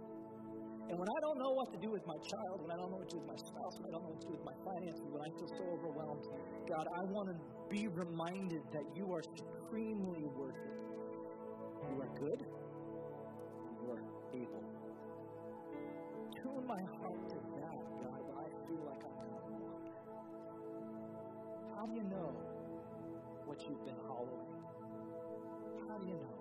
And 0.91 0.99
when 0.99 1.07
I 1.07 1.19
don't 1.23 1.39
know 1.39 1.53
what 1.55 1.71
to 1.71 1.79
do 1.79 1.89
with 1.95 2.03
my 2.03 2.19
child, 2.19 2.67
when 2.67 2.73
I 2.75 2.77
don't 2.83 2.91
know 2.91 2.99
what 2.99 3.09
to 3.09 3.15
do 3.15 3.23
with 3.23 3.31
my 3.31 3.41
spouse, 3.47 3.75
when 3.79 3.87
I 3.87 3.91
don't 3.95 4.03
know 4.03 4.11
what 4.11 4.23
to 4.27 4.27
do 4.27 4.35
with 4.35 4.47
my 4.51 4.59
finances, 4.59 5.07
when 5.07 5.23
I 5.23 5.31
feel 5.39 5.51
so 5.55 5.65
overwhelmed, 5.71 6.25
God, 6.67 6.87
I 6.91 7.03
want 7.15 7.27
to 7.31 7.37
be 7.71 7.87
reminded 7.95 8.63
that 8.75 8.87
you 8.99 9.07
are 9.15 9.23
supremely 9.39 10.27
worth 10.35 10.61
it. 10.67 10.79
You 11.95 11.97
are 12.03 12.13
good, 12.19 12.41
are 13.91 14.03
able. 14.35 14.65
Tune 16.35 16.67
my 16.67 16.83
heart 17.01 17.29
to 17.29 17.39
that, 17.59 17.81
God, 18.01 18.23
I 18.39 18.49
feel 18.67 18.83
like 18.87 19.03
I'm 19.03 19.17
going 19.19 19.51
to. 19.51 19.91
How 21.75 21.87
do 21.87 21.95
you 21.95 22.05
know 22.05 22.31
what 23.47 23.59
you've 23.67 23.85
been 23.85 23.99
hallowing? 24.07 24.55
How 25.89 25.99
do 25.99 26.07
you 26.07 26.15
know? 26.15 26.39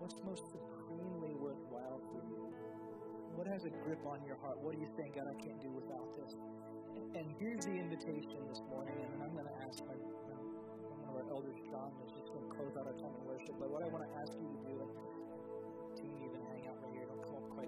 What's 0.00 0.16
most 0.24 0.44
supremely 0.52 1.34
worthwhile 1.36 2.00
for 2.12 2.22
you? 2.28 2.48
What 3.36 3.46
has 3.46 3.64
a 3.68 3.72
grip 3.84 4.00
on 4.06 4.24
your 4.24 4.36
heart? 4.40 4.56
What 4.64 4.72
do 4.72 4.80
you 4.80 4.88
think, 4.96 5.16
God, 5.16 5.28
I 5.28 5.36
can't 5.36 5.60
do 5.60 5.68
without 5.68 6.08
this? 6.16 6.32
And 7.12 7.28
here's 7.36 7.64
the 7.68 7.76
invitation 7.76 8.40
this 8.48 8.64
morning, 8.72 8.96
and 8.96 9.20
I'm 9.20 9.36
going 9.36 9.44
to 9.44 9.58
ask 9.60 9.84
my, 9.84 9.92
one 9.92 10.56
our 11.12 11.24
elders, 11.32 11.60
John, 11.68 11.92
is 12.04 12.12
just 12.12 12.32
going 12.32 12.44
to 12.44 12.52
close 12.52 12.76
out 12.76 12.88
our 12.88 12.96
time 12.96 13.12
of 13.12 13.24
worship. 13.28 13.56
But 13.60 13.68
what 13.68 13.84
I 13.84 13.88
want 13.88 14.04
to 14.08 14.12
ask 14.20 14.32
you 14.36 14.48
to 14.48 14.58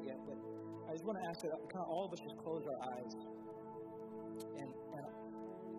yet, 0.09 0.16
but 0.24 0.40
I 0.88 0.96
just 0.96 1.04
want 1.04 1.20
to 1.20 1.26
ask 1.28 1.44
that 1.44 1.52
kind 1.68 1.84
of 1.84 1.88
all 1.92 2.09
of 2.09 2.12
us 2.16 2.20
just 2.24 2.40
close 2.40 2.64
our 2.64 2.80
eyes. 2.96 3.12
And, 4.56 4.70
and 4.72 5.04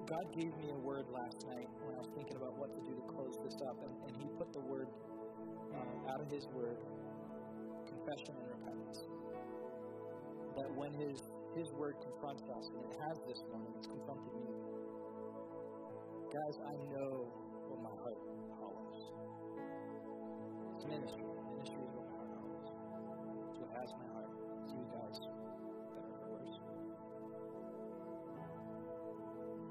God 0.06 0.26
gave 0.38 0.54
me 0.62 0.70
a 0.70 0.80
word 0.86 1.10
last 1.10 1.42
night 1.50 1.66
when 1.82 1.98
I 1.98 2.00
was 2.06 2.14
thinking 2.14 2.38
about 2.38 2.54
what 2.62 2.70
to 2.78 2.82
do 2.86 2.94
to 2.94 3.06
close 3.10 3.34
this 3.42 3.58
up, 3.66 3.82
and, 3.82 3.94
and 4.06 4.14
He 4.22 4.30
put 4.38 4.54
the 4.54 4.62
word 4.62 4.88
uh, 5.74 6.14
out 6.14 6.22
of 6.22 6.30
His 6.30 6.46
word 6.54 6.78
confession 7.90 8.38
and 8.38 8.48
repentance 8.54 9.10
that 10.56 10.70
when 10.78 10.94
His 10.94 11.18
His 11.58 11.72
Word 11.74 11.96
confronts 12.02 12.44
us, 12.54 12.70
and 12.70 12.86
it 12.86 12.94
has 13.10 13.18
this 13.26 13.42
morning, 13.50 13.74
it's 13.78 13.88
confronted 13.88 14.34
me. 14.38 14.54
Guys, 16.30 16.56
I 16.62 16.76
know 16.94 17.26
what 17.66 17.82
my 17.82 17.90
heart 17.90 18.20
hallows. 18.62 19.02
It's 20.78 20.86
ministry. 20.86 21.29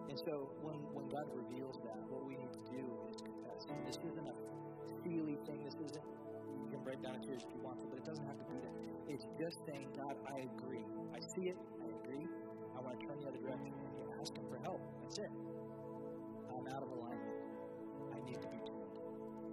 And 0.09 0.17
so 0.17 0.51
when, 0.67 0.81
when 0.97 1.07
God 1.13 1.31
reveals 1.31 1.79
that, 1.85 2.01
what 2.11 2.27
we 2.27 2.35
need 2.35 2.51
to 2.51 2.65
do 2.73 2.83
is 3.13 3.23
confess. 3.23 3.71
And 3.71 3.79
this 3.87 4.01
isn't 4.03 4.27
a 4.27 4.35
feely 5.07 5.39
thing. 5.47 5.63
This 5.63 5.79
isn't, 5.79 6.07
you 6.65 6.69
can 6.73 6.83
break 6.83 6.99
down 7.05 7.21
into 7.21 7.37
if 7.37 7.45
you 7.55 7.61
want 7.63 7.79
to, 7.85 7.87
but 7.87 8.03
it 8.03 8.07
doesn't 8.09 8.27
have 8.27 8.41
to 8.41 8.47
be 8.51 8.59
that. 8.59 8.75
It's 9.07 9.29
just 9.39 9.63
saying, 9.69 9.87
God, 9.95 10.19
I 10.27 10.49
agree. 10.59 10.83
I 11.15 11.21
see 11.21 11.53
it. 11.53 11.59
I 11.85 11.87
agree. 12.03 12.27
I 12.75 12.81
want 12.81 12.99
to 12.99 13.07
turn 13.07 13.21
the 13.21 13.29
other 13.31 13.39
direction. 13.39 13.71
And 13.71 13.95
you 13.95 14.11
ask 14.19 14.35
Him 14.35 14.43
for 14.51 14.59
help. 14.65 14.83
That's 15.07 15.23
it. 15.23 15.31
I'm 16.51 16.67
out 16.73 16.83
of 16.83 16.91
alignment. 16.99 17.39
I 18.11 18.19
need 18.27 18.43
to 18.43 18.49
be 18.49 18.59
tuned. 18.65 18.91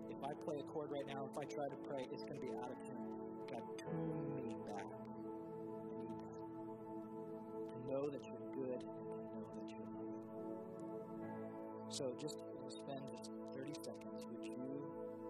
If 0.09 0.23
I 0.23 0.33
play 0.33 0.57
a 0.57 0.65
chord 0.71 0.89
right 0.89 1.05
now, 1.05 1.29
if 1.29 1.37
I 1.37 1.45
try 1.45 1.69
to 1.69 1.79
pray, 1.85 2.09
it's 2.09 2.25
going 2.25 2.41
to 2.41 2.45
be 2.47 2.53
out 2.57 2.73
of 2.73 2.79
tune. 2.81 3.05
God, 3.53 3.61
tune 3.77 4.24
know 7.95 8.09
that 8.09 8.27
you're 8.27 8.51
good 8.51 8.83
and 8.83 9.31
know 9.31 9.47
that 9.55 9.69
you're. 9.71 9.87
So 11.87 12.11
just 12.19 12.43
spend 12.67 12.99
just 13.09 13.31
30 13.55 13.71
seconds. 13.71 14.27
Would 14.27 14.43
you, 14.43 14.83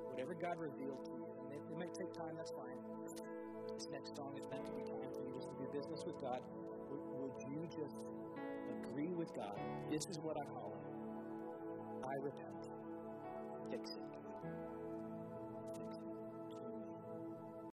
whatever 0.10 0.34
God 0.34 0.58
revealed 0.58 1.06
to 1.06 1.12
you, 1.12 1.28
and 1.46 1.54
it, 1.54 1.62
it 1.70 1.78
may 1.78 1.94
take 1.94 2.12
time, 2.12 2.34
that's 2.36 2.50
fine. 2.50 2.82
This 3.78 3.88
next 3.92 4.16
song 4.16 4.34
is 4.40 4.50
meant 4.50 4.66
to 4.66 4.74
be 4.74 4.82
time 4.82 5.14
for 5.14 5.22
you 5.22 5.34
just 5.36 5.50
to 5.50 5.56
do 5.62 5.70
business 5.72 6.02
with 6.08 6.20
God. 6.20 6.42
Would, 6.90 7.06
would 7.22 7.38
you 7.46 7.70
just 7.70 8.02
agree 8.82 9.14
with 9.14 9.36
God? 9.36 9.60
This 9.92 10.08
is 10.10 10.18
what 10.18 10.36
I 10.38 10.46
call 10.46 10.74
it. 10.74 12.08
I 12.08 12.16
repent. 12.16 12.70
Fix 13.70 13.92
it. 13.92 14.15